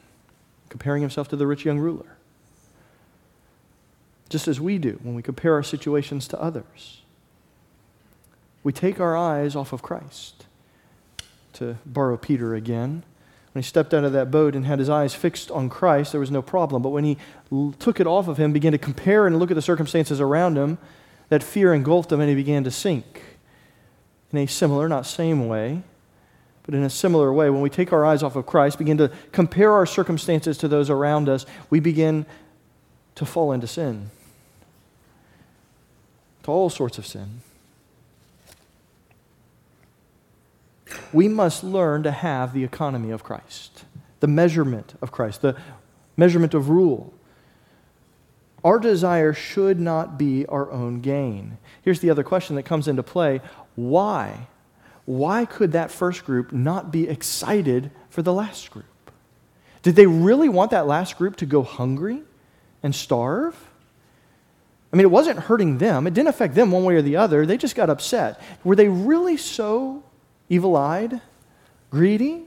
comparing 0.69 1.03
himself 1.03 1.27
to 1.29 1.37
the 1.37 1.49
rich 1.49 1.65
young 1.65 1.81
ruler. 1.81 2.17
Just 4.29 4.47
as 4.47 4.61
we 4.61 4.79
do 4.79 5.01
when 5.03 5.17
we 5.17 5.23
compare 5.23 5.55
our 5.55 5.65
situations 5.65 6.29
to 6.29 6.41
others. 6.41 7.03
We 8.63 8.73
take 8.73 9.01
our 9.01 9.17
eyes 9.17 9.57
off 9.57 9.73
of 9.73 9.83
Christ. 9.83 10.47
To 11.55 11.79
borrow 11.85 12.17
Peter 12.17 12.55
again, 12.55 13.03
when 13.53 13.63
he 13.65 13.67
stepped 13.67 13.93
out 13.93 14.05
of 14.05 14.13
that 14.13 14.31
boat 14.31 14.55
and 14.55 14.65
had 14.65 14.79
his 14.79 14.89
eyes 14.89 15.13
fixed 15.13 15.51
on 15.51 15.69
Christ, 15.69 16.13
there 16.13 16.21
was 16.21 16.31
no 16.31 16.41
problem. 16.41 16.83
But 16.83 16.91
when 16.91 17.03
he 17.03 17.19
l- 17.51 17.75
took 17.81 17.99
it 17.99 18.07
off 18.07 18.29
of 18.29 18.37
him, 18.37 18.53
began 18.53 18.71
to 18.71 18.79
compare 18.79 19.27
and 19.27 19.41
look 19.41 19.51
at 19.51 19.55
the 19.55 19.63
circumstances 19.63 20.21
around 20.21 20.57
him, 20.57 20.79
that 21.31 21.43
fear 21.43 21.75
engulfed 21.75 22.13
him 22.13 22.21
and 22.21 22.29
he 22.29 22.37
began 22.37 22.63
to 22.63 22.71
sink. 22.71 23.31
In 24.33 24.39
a 24.39 24.47
similar, 24.47 24.89
not 24.89 25.07
same 25.07 25.49
way, 25.49 25.83
but 26.63 26.75
in 26.75 26.83
a 26.83 26.91
similar 26.91 27.33
way, 27.33 27.51
when 27.51 27.63
we 27.63 27.71
take 27.71 27.93
our 27.93 28.05
eyes 28.05 28.23
off 28.23 28.37
of 28.37 28.47
Christ, 28.47 28.79
begin 28.79 28.99
to 28.99 29.11
compare 29.33 29.73
our 29.73 29.87
circumstances 29.87 30.59
to 30.59 30.69
those 30.69 30.89
around 30.89 31.29
us, 31.29 31.47
we 31.69 31.81
begin 31.81 32.27
to 33.17 33.27
fall 33.27 33.53
into 33.53 33.67
sin, 33.67 34.11
to 36.45 36.51
all 36.51 36.71
sorts 36.71 36.97
of 36.97 37.07
sin. 37.07 37.41
we 41.13 41.29
must 41.29 41.65
learn 41.65 42.03
to 42.03 42.11
have 42.11 42.53
the 42.53 42.65
economy 42.65 43.11
of 43.11 43.23
Christ, 43.23 43.85
the 44.21 44.27
measurement 44.27 44.95
of 45.03 45.13
Christ, 45.13 45.43
the 45.43 45.57
measurement 46.17 46.55
of 46.55 46.69
rule. 46.69 47.13
Our 48.63 48.79
desire 48.79 49.33
should 49.33 49.81
not 49.81 50.19
be 50.19 50.45
our 50.47 50.71
own 50.71 51.01
gain. 51.01 51.59
Here's 51.83 52.01
the 52.01 52.11
other 52.11 52.23
question 52.23 52.57
that 52.57 52.65
comes 52.65 52.89
into 52.89 53.03
play 53.03 53.41
why? 53.89 54.49
Why 55.07 55.45
could 55.45 55.73
that 55.73 55.91
first 55.91 56.25
group 56.25 56.53
not 56.53 56.93
be 56.93 57.09
excited 57.09 57.91
for 58.11 58.23
the 58.23 58.33
last 58.33 58.71
group? 58.71 58.85
Did 59.83 59.97
they 59.97 60.07
really 60.07 60.49
want 60.49 60.73
that 60.73 60.87
last 60.87 61.17
group 61.17 61.37
to 61.37 61.47
go 61.47 61.63
hungry 61.63 62.23
and 62.83 62.95
starve? 62.95 63.57
I 64.93 64.97
mean, 64.97 65.05
it 65.05 65.11
wasn't 65.11 65.39
hurting 65.39 65.79
them. 65.79 66.07
It 66.07 66.15
didn't 66.15 66.29
affect 66.29 66.55
them 66.55 66.71
one 66.71 66.85
way 66.85 66.97
or 66.97 67.03
the 67.03 67.17
other. 67.17 67.47
They 67.47 67.57
just 67.57 67.77
got 67.77 67.89
upset. 67.89 68.41
Were 68.65 68.77
they 68.77 68.89
really 68.89 69.37
so 69.37 70.03
evil 70.49 70.77
eyed, 70.77 71.21
greedy, 71.91 72.45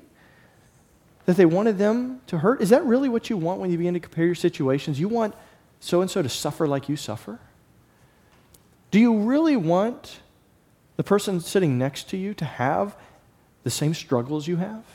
that 1.26 1.38
they 1.38 1.46
wanted 1.46 1.78
them 1.78 2.22
to 2.28 2.38
hurt? 2.38 2.62
Is 2.62 2.70
that 2.70 2.86
really 2.86 3.10
what 3.10 3.30
you 3.30 3.38
want 3.38 3.60
when 3.60 3.72
you 3.72 3.78
begin 3.78 3.94
to 3.94 4.00
compare 4.00 4.26
your 4.26 4.36
situations? 4.36 5.00
You 5.00 5.08
want 5.08 5.34
so 5.80 6.02
and 6.02 6.12
so 6.12 6.22
to 6.22 6.30
suffer 6.30 6.68
like 6.68 6.90
you 6.90 6.98
suffer? 6.98 7.40
Do 8.92 9.00
you 9.00 9.20
really 9.20 9.56
want 9.56 10.20
the 11.04 11.10
person 11.10 11.42
sitting 11.42 11.78
next 11.78 12.10
to 12.12 12.16
you 12.16 12.34
to 12.34 12.46
have 12.46 12.96
the 13.66 13.70
same 13.70 13.94
struggles 13.94 14.48
you 14.48 14.56
have? 14.56 14.86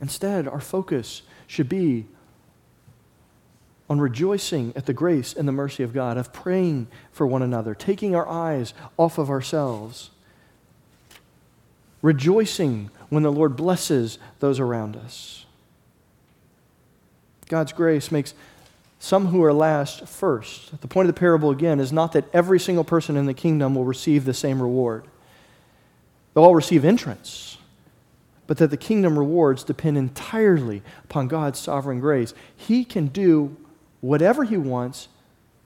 Instead, 0.00 0.48
our 0.48 0.60
focus 0.60 1.22
should 1.46 1.68
be 1.68 2.06
on 3.88 4.00
rejoicing 4.00 4.72
at 4.74 4.86
the 4.86 4.92
grace 4.92 5.32
and 5.34 5.46
the 5.46 5.52
mercy 5.52 5.84
of 5.84 5.92
God, 5.92 6.16
of 6.16 6.32
praying 6.32 6.88
for 7.12 7.24
one 7.24 7.42
another, 7.42 7.76
taking 7.76 8.16
our 8.16 8.28
eyes 8.28 8.74
off 8.96 9.18
of 9.18 9.30
ourselves, 9.30 10.10
rejoicing 12.00 12.90
when 13.08 13.22
the 13.22 13.30
Lord 13.30 13.54
blesses 13.54 14.18
those 14.40 14.58
around 14.58 14.96
us. 14.96 15.46
God's 17.48 17.72
grace 17.72 18.10
makes 18.10 18.34
some 19.02 19.26
who 19.26 19.42
are 19.42 19.52
last 19.52 20.06
first. 20.06 20.80
The 20.80 20.86
point 20.86 21.08
of 21.08 21.14
the 21.14 21.18
parable, 21.18 21.50
again, 21.50 21.80
is 21.80 21.92
not 21.92 22.12
that 22.12 22.32
every 22.32 22.60
single 22.60 22.84
person 22.84 23.16
in 23.16 23.26
the 23.26 23.34
kingdom 23.34 23.74
will 23.74 23.84
receive 23.84 24.24
the 24.24 24.32
same 24.32 24.62
reward. 24.62 25.04
They'll 26.32 26.44
all 26.44 26.54
receive 26.54 26.84
entrance, 26.84 27.58
but 28.46 28.58
that 28.58 28.70
the 28.70 28.76
kingdom 28.76 29.18
rewards 29.18 29.64
depend 29.64 29.98
entirely 29.98 30.82
upon 31.04 31.26
God's 31.26 31.58
sovereign 31.58 31.98
grace. 31.98 32.32
He 32.56 32.84
can 32.84 33.08
do 33.08 33.56
whatever 34.00 34.44
he 34.44 34.56
wants 34.56 35.08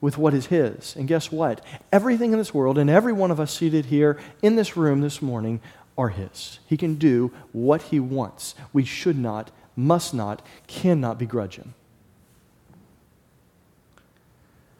with 0.01 0.17
what 0.17 0.33
is 0.33 0.47
his. 0.47 0.95
And 0.95 1.07
guess 1.07 1.31
what? 1.31 1.63
Everything 1.91 2.31
in 2.31 2.39
this 2.39 2.53
world 2.53 2.77
and 2.77 2.89
every 2.89 3.13
one 3.13 3.31
of 3.31 3.39
us 3.39 3.53
seated 3.53 3.85
here 3.85 4.19
in 4.41 4.55
this 4.55 4.75
room 4.75 5.01
this 5.01 5.21
morning, 5.21 5.61
are 5.97 6.09
His. 6.09 6.59
He 6.67 6.77
can 6.77 6.95
do 6.95 7.31
what 7.51 7.83
He 7.83 7.99
wants. 7.99 8.55
We 8.71 8.85
should 8.85 9.17
not, 9.17 9.51
must 9.75 10.13
not, 10.13 10.45
cannot 10.67 11.17
begrudge 11.17 11.55
Him. 11.55 11.73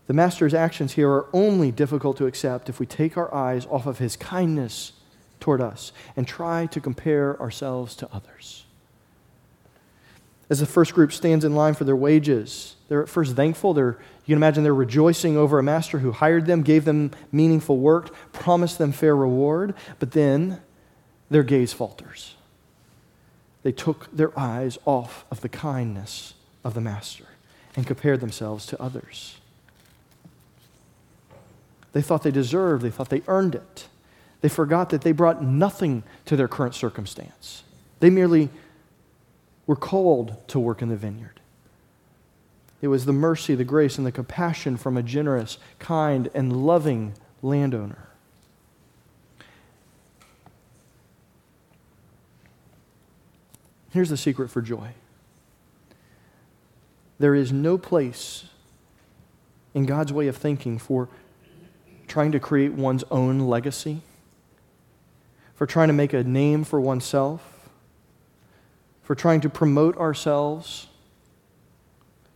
The 0.07 0.13
Master's 0.13 0.53
actions 0.53 0.93
here 0.93 1.09
are 1.09 1.27
only 1.33 1.71
difficult 1.71 2.17
to 2.17 2.25
accept 2.25 2.69
if 2.69 2.79
we 2.79 2.85
take 2.85 3.17
our 3.17 3.33
eyes 3.33 3.65
off 3.67 3.85
of 3.85 3.99
His 3.99 4.15
kindness 4.15 4.93
toward 5.39 5.61
us 5.61 5.91
and 6.15 6.25
try 6.25 6.65
to 6.67 6.79
compare 6.79 7.39
ourselves 7.41 7.95
to 7.97 8.09
others. 8.11 8.63
As 10.49 10.59
the 10.61 10.65
first 10.65 10.93
group 10.93 11.11
stands 11.11 11.43
in 11.43 11.55
line 11.55 11.73
for 11.73 11.83
their 11.83 11.95
wages, 11.95 12.77
they're 12.87 13.03
at 13.03 13.09
first 13.09 13.35
thankful. 13.35 13.73
They're, 13.73 13.97
you 14.25 14.33
can 14.33 14.37
imagine 14.37 14.63
they're 14.63 14.73
rejoicing 14.73 15.35
over 15.35 15.59
a 15.59 15.63
master 15.63 15.99
who 15.99 16.13
hired 16.13 16.45
them, 16.45 16.63
gave 16.63 16.85
them 16.85 17.11
meaningful 17.33 17.77
work, 17.77 18.15
promised 18.31 18.77
them 18.77 18.93
fair 18.93 19.15
reward, 19.15 19.73
but 19.99 20.11
then 20.11 20.61
their 21.29 21.43
gaze 21.43 21.73
falters. 21.73 22.35
They 23.63 23.73
took 23.73 24.09
their 24.15 24.37
eyes 24.39 24.77
off 24.85 25.25
of 25.29 25.41
the 25.41 25.49
kindness 25.49 26.33
of 26.63 26.75
the 26.75 26.81
master 26.81 27.25
and 27.75 27.85
compared 27.85 28.21
themselves 28.21 28.65
to 28.67 28.81
others. 28.81 29.35
They 31.97 32.03
thought 32.03 32.21
they 32.21 32.29
deserved, 32.29 32.83
they 32.83 32.91
thought 32.91 33.09
they 33.09 33.23
earned 33.27 33.55
it. 33.55 33.87
They 34.41 34.49
forgot 34.49 34.91
that 34.91 35.01
they 35.01 35.11
brought 35.11 35.43
nothing 35.43 36.03
to 36.25 36.35
their 36.35 36.47
current 36.47 36.75
circumstance. 36.75 37.63
They 38.01 38.11
merely 38.11 38.49
were 39.65 39.75
called 39.75 40.47
to 40.49 40.59
work 40.59 40.83
in 40.83 40.89
the 40.89 40.95
vineyard. 40.95 41.39
It 42.83 42.89
was 42.89 43.05
the 43.05 43.13
mercy, 43.13 43.55
the 43.55 43.63
grace, 43.63 43.97
and 43.97 44.05
the 44.05 44.11
compassion 44.11 44.77
from 44.77 44.95
a 44.95 45.01
generous, 45.01 45.57
kind, 45.79 46.29
and 46.35 46.67
loving 46.67 47.15
landowner. 47.41 48.09
Here's 53.89 54.09
the 54.09 54.17
secret 54.17 54.51
for 54.51 54.61
joy 54.61 54.91
there 57.17 57.33
is 57.33 57.51
no 57.51 57.79
place 57.79 58.45
in 59.73 59.87
God's 59.87 60.13
way 60.13 60.27
of 60.27 60.37
thinking 60.37 60.77
for 60.77 61.09
trying 62.07 62.31
to 62.31 62.39
create 62.39 62.73
one's 62.73 63.03
own 63.11 63.39
legacy, 63.39 64.01
for 65.55 65.65
trying 65.65 65.87
to 65.87 65.93
make 65.93 66.13
a 66.13 66.23
name 66.23 66.63
for 66.63 66.79
oneself, 66.79 67.69
for 69.03 69.15
trying 69.15 69.41
to 69.41 69.49
promote 69.49 69.97
ourselves, 69.97 70.87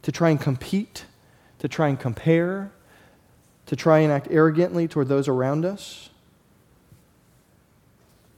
to 0.01 0.11
try 0.11 0.29
and 0.29 0.41
compete, 0.41 1.05
to 1.59 1.67
try 1.67 1.87
and 1.87 1.99
compare, 1.99 2.71
to 3.65 3.75
try 3.75 3.99
and 3.99 4.11
act 4.11 4.27
arrogantly 4.31 4.87
toward 4.87 5.07
those 5.07 5.27
around 5.27 5.65
us. 5.65 6.09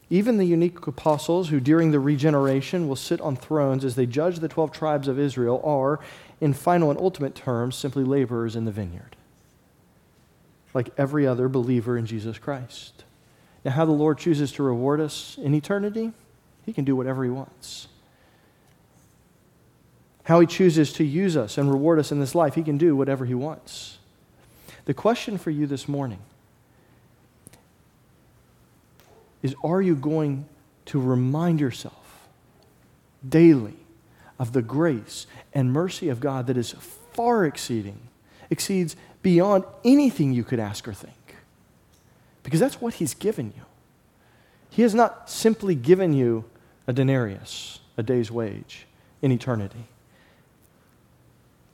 Even 0.09 0.37
the 0.37 0.45
unique 0.45 0.85
apostles 0.85 1.49
who, 1.49 1.59
during 1.59 1.91
the 1.91 1.99
regeneration, 1.99 2.87
will 2.87 2.95
sit 2.95 3.19
on 3.21 3.35
thrones 3.35 3.83
as 3.83 3.95
they 3.95 4.05
judge 4.05 4.39
the 4.39 4.47
12 4.47 4.71
tribes 4.71 5.07
of 5.07 5.17
Israel 5.17 5.59
are, 5.63 5.99
in 6.39 6.53
final 6.53 6.91
and 6.91 6.99
ultimate 6.99 7.33
terms, 7.33 7.75
simply 7.75 8.03
laborers 8.03 8.55
in 8.55 8.65
the 8.65 8.71
vineyard, 8.71 9.15
like 10.73 10.89
every 10.97 11.27
other 11.27 11.47
believer 11.47 11.97
in 11.97 12.05
Jesus 12.05 12.37
Christ. 12.37 13.03
Now, 13.63 13.71
how 13.71 13.85
the 13.85 13.91
Lord 13.91 14.17
chooses 14.17 14.51
to 14.53 14.63
reward 14.63 14.99
us 14.99 15.37
in 15.41 15.53
eternity, 15.53 16.11
He 16.65 16.73
can 16.73 16.85
do 16.85 16.95
whatever 16.95 17.23
He 17.23 17.29
wants. 17.29 17.87
How 20.23 20.39
He 20.39 20.47
chooses 20.47 20.93
to 20.93 21.03
use 21.03 21.37
us 21.37 21.57
and 21.57 21.69
reward 21.69 21.99
us 21.99 22.11
in 22.11 22.19
this 22.19 22.35
life, 22.35 22.55
He 22.55 22.63
can 22.63 22.77
do 22.77 22.95
whatever 22.95 23.25
He 23.25 23.35
wants. 23.35 23.99
The 24.85 24.93
question 24.93 25.37
for 25.37 25.49
you 25.49 25.65
this 25.65 25.87
morning 25.87 26.19
is 29.41 29.55
Are 29.63 29.81
you 29.81 29.95
going 29.95 30.45
to 30.85 30.99
remind 30.99 31.59
yourself 31.59 32.27
daily 33.27 33.77
of 34.39 34.51
the 34.51 34.61
grace 34.61 35.27
and 35.53 35.71
mercy 35.71 36.09
of 36.09 36.19
God 36.19 36.47
that 36.47 36.57
is 36.57 36.71
far 37.13 37.45
exceeding, 37.45 37.99
exceeds 38.49 38.95
beyond 39.23 39.63
anything 39.83 40.33
you 40.33 40.43
could 40.43 40.59
ask 40.59 40.87
or 40.87 40.93
think? 40.93 41.13
Because 42.43 42.59
that's 42.59 42.79
what 42.79 42.95
He's 42.95 43.13
given 43.15 43.53
you. 43.55 43.63
He 44.69 44.81
has 44.83 44.93
not 44.93 45.29
simply 45.29 45.75
given 45.75 46.13
you 46.13 46.45
a 46.87 46.93
denarius, 46.93 47.79
a 47.97 48.03
day's 48.03 48.29
wage, 48.29 48.85
in 49.21 49.31
eternity. 49.31 49.85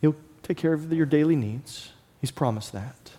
He'll 0.02 0.16
take 0.44 0.58
care 0.58 0.74
of 0.74 0.94
your 0.94 1.06
daily 1.06 1.36
needs. 1.36 1.92
He's 2.22 2.32
promised 2.32 2.72
that. 2.74 3.12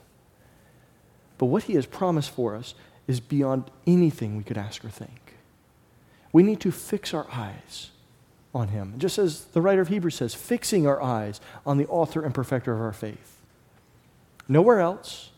But 1.38 1.46
what 1.46 1.64
He 1.64 1.74
has 1.74 1.86
promised 1.86 2.30
for 2.30 2.54
us 2.54 2.74
is 3.08 3.18
beyond 3.20 3.70
anything 3.86 4.36
we 4.36 4.44
could 4.44 4.58
ask 4.58 4.84
or 4.84 4.90
think. 4.90 5.34
We 6.32 6.42
need 6.42 6.60
to 6.60 6.70
fix 6.70 7.12
our 7.12 7.26
eyes 7.32 7.90
on 8.54 8.68
Him. 8.68 8.94
Just 8.98 9.18
as 9.18 9.46
the 9.46 9.60
writer 9.60 9.80
of 9.80 9.88
Hebrews 9.88 10.14
says, 10.14 10.34
fixing 10.34 10.86
our 10.86 11.02
eyes 11.02 11.40
on 11.66 11.78
the 11.78 11.86
author 11.88 12.22
and 12.22 12.34
perfecter 12.34 12.72
of 12.72 12.80
our 12.80 12.92
faith. 12.92 13.39
Nowhere 14.50 14.80
else, 14.80 15.30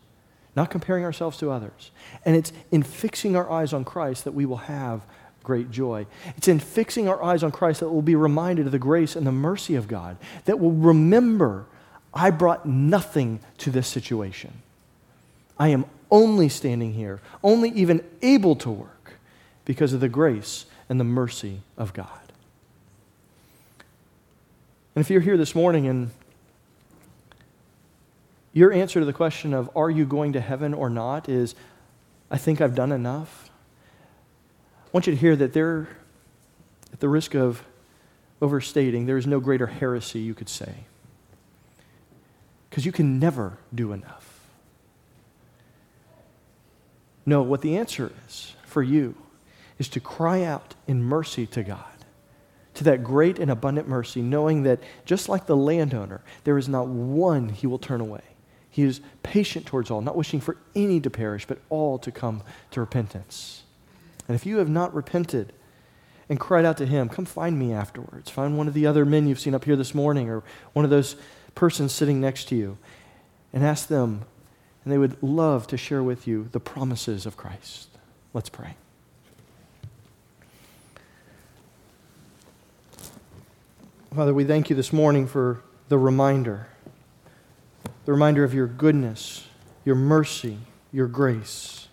not 0.55 0.71
comparing 0.71 1.03
ourselves 1.03 1.37
to 1.37 1.51
others. 1.51 1.91
And 2.25 2.35
it's 2.35 2.51
in 2.71 2.81
fixing 2.81 3.35
our 3.35 3.49
eyes 3.49 3.71
on 3.71 3.85
Christ 3.85 4.23
that 4.23 4.31
we 4.33 4.47
will 4.47 4.57
have 4.57 5.03
great 5.43 5.69
joy. 5.69 6.07
It's 6.35 6.47
in 6.47 6.59
fixing 6.59 7.07
our 7.07 7.21
eyes 7.21 7.43
on 7.43 7.51
Christ 7.51 7.81
that 7.81 7.89
we'll 7.89 8.01
be 8.01 8.15
reminded 8.15 8.65
of 8.65 8.71
the 8.71 8.79
grace 8.79 9.15
and 9.15 9.27
the 9.27 9.31
mercy 9.31 9.75
of 9.75 9.87
God, 9.87 10.17
that 10.45 10.59
we'll 10.59 10.71
remember 10.71 11.67
I 12.11 12.31
brought 12.31 12.65
nothing 12.65 13.39
to 13.59 13.69
this 13.69 13.87
situation. 13.87 14.51
I 15.59 15.69
am 15.69 15.85
only 16.09 16.49
standing 16.49 16.93
here, 16.93 17.21
only 17.43 17.69
even 17.69 18.03
able 18.23 18.55
to 18.57 18.71
work 18.71 19.13
because 19.63 19.93
of 19.93 19.99
the 19.99 20.09
grace 20.09 20.65
and 20.89 20.99
the 20.99 21.05
mercy 21.05 21.61
of 21.77 21.93
God. 21.93 22.07
And 24.95 25.03
if 25.03 25.09
you're 25.11 25.21
here 25.21 25.37
this 25.37 25.53
morning 25.53 25.87
and 25.87 26.09
your 28.53 28.71
answer 28.71 28.99
to 28.99 29.05
the 29.05 29.13
question 29.13 29.53
of 29.53 29.69
are 29.75 29.89
you 29.89 30.05
going 30.05 30.33
to 30.33 30.39
heaven 30.39 30.73
or 30.73 30.89
not 30.89 31.27
is 31.27 31.55
I 32.29 32.37
think 32.37 32.61
I've 32.61 32.75
done 32.75 32.91
enough. 32.91 33.49
I 34.85 34.89
want 34.91 35.07
you 35.07 35.13
to 35.13 35.19
hear 35.19 35.35
that 35.35 35.53
there, 35.53 35.87
at 36.91 36.99
the 36.99 37.09
risk 37.09 37.35
of 37.35 37.63
overstating, 38.41 39.05
there 39.05 39.17
is 39.17 39.27
no 39.27 39.39
greater 39.39 39.67
heresy 39.67 40.19
you 40.19 40.33
could 40.33 40.49
say. 40.49 40.85
Because 42.69 42.85
you 42.85 42.91
can 42.91 43.19
never 43.19 43.57
do 43.73 43.91
enough. 43.91 44.39
No, 47.25 47.41
what 47.41 47.61
the 47.61 47.77
answer 47.77 48.11
is 48.27 48.55
for 48.65 48.83
you 48.83 49.15
is 49.79 49.87
to 49.89 49.99
cry 49.99 50.43
out 50.43 50.75
in 50.87 51.03
mercy 51.03 51.45
to 51.47 51.63
God, 51.63 51.85
to 52.75 52.83
that 52.83 53.03
great 53.03 53.39
and 53.39 53.49
abundant 53.49 53.87
mercy, 53.87 54.21
knowing 54.21 54.63
that 54.63 54.79
just 55.05 55.29
like 55.29 55.45
the 55.45 55.55
landowner, 55.55 56.21
there 56.43 56.57
is 56.57 56.67
not 56.67 56.87
one 56.87 57.49
he 57.49 57.67
will 57.67 57.79
turn 57.79 58.01
away. 58.01 58.21
He 58.73 58.81
is 58.81 59.01
patient 59.21 59.67
towards 59.67 59.91
all, 59.91 60.01
not 60.01 60.15
wishing 60.15 60.41
for 60.41 60.57
any 60.73 60.99
to 60.99 61.09
perish, 61.11 61.45
but 61.45 61.59
all 61.69 61.99
to 61.99 62.11
come 62.11 62.41
to 62.71 62.79
repentance. 62.79 63.61
And 64.27 64.33
if 64.33 64.47
you 64.47 64.57
have 64.57 64.67
not 64.67 64.91
repented 64.95 65.53
and 66.27 66.39
cried 66.39 66.65
out 66.65 66.77
to 66.77 66.87
him, 66.87 67.07
come 67.07 67.25
find 67.25 67.59
me 67.59 67.71
afterwards. 67.71 68.31
Find 68.31 68.57
one 68.57 68.67
of 68.67 68.73
the 68.73 68.87
other 68.87 69.05
men 69.05 69.27
you've 69.27 69.39
seen 69.39 69.53
up 69.53 69.65
here 69.65 69.75
this 69.75 69.93
morning 69.93 70.27
or 70.27 70.43
one 70.73 70.85
of 70.85 70.89
those 70.89 71.15
persons 71.53 71.91
sitting 71.91 72.19
next 72.19 72.45
to 72.45 72.55
you 72.55 72.79
and 73.53 73.63
ask 73.63 73.87
them 73.87 74.25
and 74.83 74.91
they 74.91 74.97
would 74.97 75.21
love 75.21 75.67
to 75.67 75.77
share 75.77 76.01
with 76.01 76.27
you 76.27 76.49
the 76.51 76.59
promises 76.59 77.27
of 77.27 77.37
Christ. 77.37 77.89
Let's 78.33 78.49
pray. 78.49 78.75
Father, 84.15 84.33
we 84.33 84.45
thank 84.45 84.71
you 84.71 84.75
this 84.75 84.91
morning 84.91 85.27
for 85.27 85.61
the 85.89 85.99
reminder, 85.99 86.67
the 88.05 88.11
reminder 88.11 88.43
of 88.43 88.53
your 88.53 88.67
goodness, 88.67 89.47
your 89.85 89.95
mercy, 89.95 90.57
your 90.91 91.07
grace. 91.07 91.87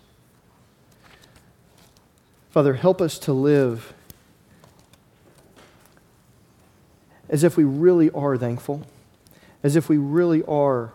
Father, 2.49 2.73
help 2.73 3.01
us 3.01 3.17
to 3.19 3.33
live 3.33 3.93
as 7.29 7.43
if 7.43 7.55
we 7.55 7.63
really 7.63 8.09
are 8.11 8.37
thankful, 8.37 8.83
as 9.63 9.75
if 9.75 9.87
we 9.87 9.97
really 9.97 10.43
are 10.43 10.91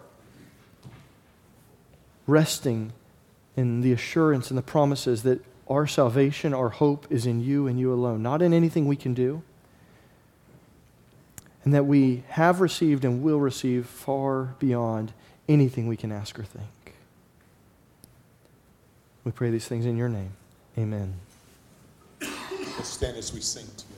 resting 2.27 2.93
in 3.57 3.81
the 3.81 3.93
assurance 3.93 4.51
and 4.51 4.59
the 4.59 4.63
promises 4.63 5.23
that 5.23 5.43
our 5.69 5.87
salvation, 5.87 6.53
our 6.53 6.69
hope 6.69 7.07
is 7.11 7.27
in 7.27 7.41
you 7.41 7.67
and 7.67 7.81
you 7.81 7.93
alone, 7.93 8.23
not 8.23 8.43
in 8.43 8.53
anything 8.53 8.87
we 8.87 8.97
can 8.97 9.15
do. 9.15 9.43
And 11.67 11.75
that 11.75 11.85
we 11.85 12.23
have 12.29 12.61
received 12.61 13.05
and 13.05 13.25
will 13.25 13.41
receive 13.41 13.87
far 13.87 14.55
beyond 14.61 15.13
anything 15.49 15.89
we 15.89 15.97
can 15.97 16.13
ask 16.13 16.39
or 16.39 16.45
think. 16.45 16.95
We 19.25 19.33
pray 19.33 19.51
these 19.51 19.67
things 19.67 19.85
in 19.85 19.97
your 19.97 20.09
name. 20.09 20.31
Amen. 20.79 21.15
Let's 22.21 22.89
stand 22.89 23.17
as 23.17 23.35
we 23.35 23.41
sing 23.41 23.67
to 23.77 23.85
you. 23.91 23.96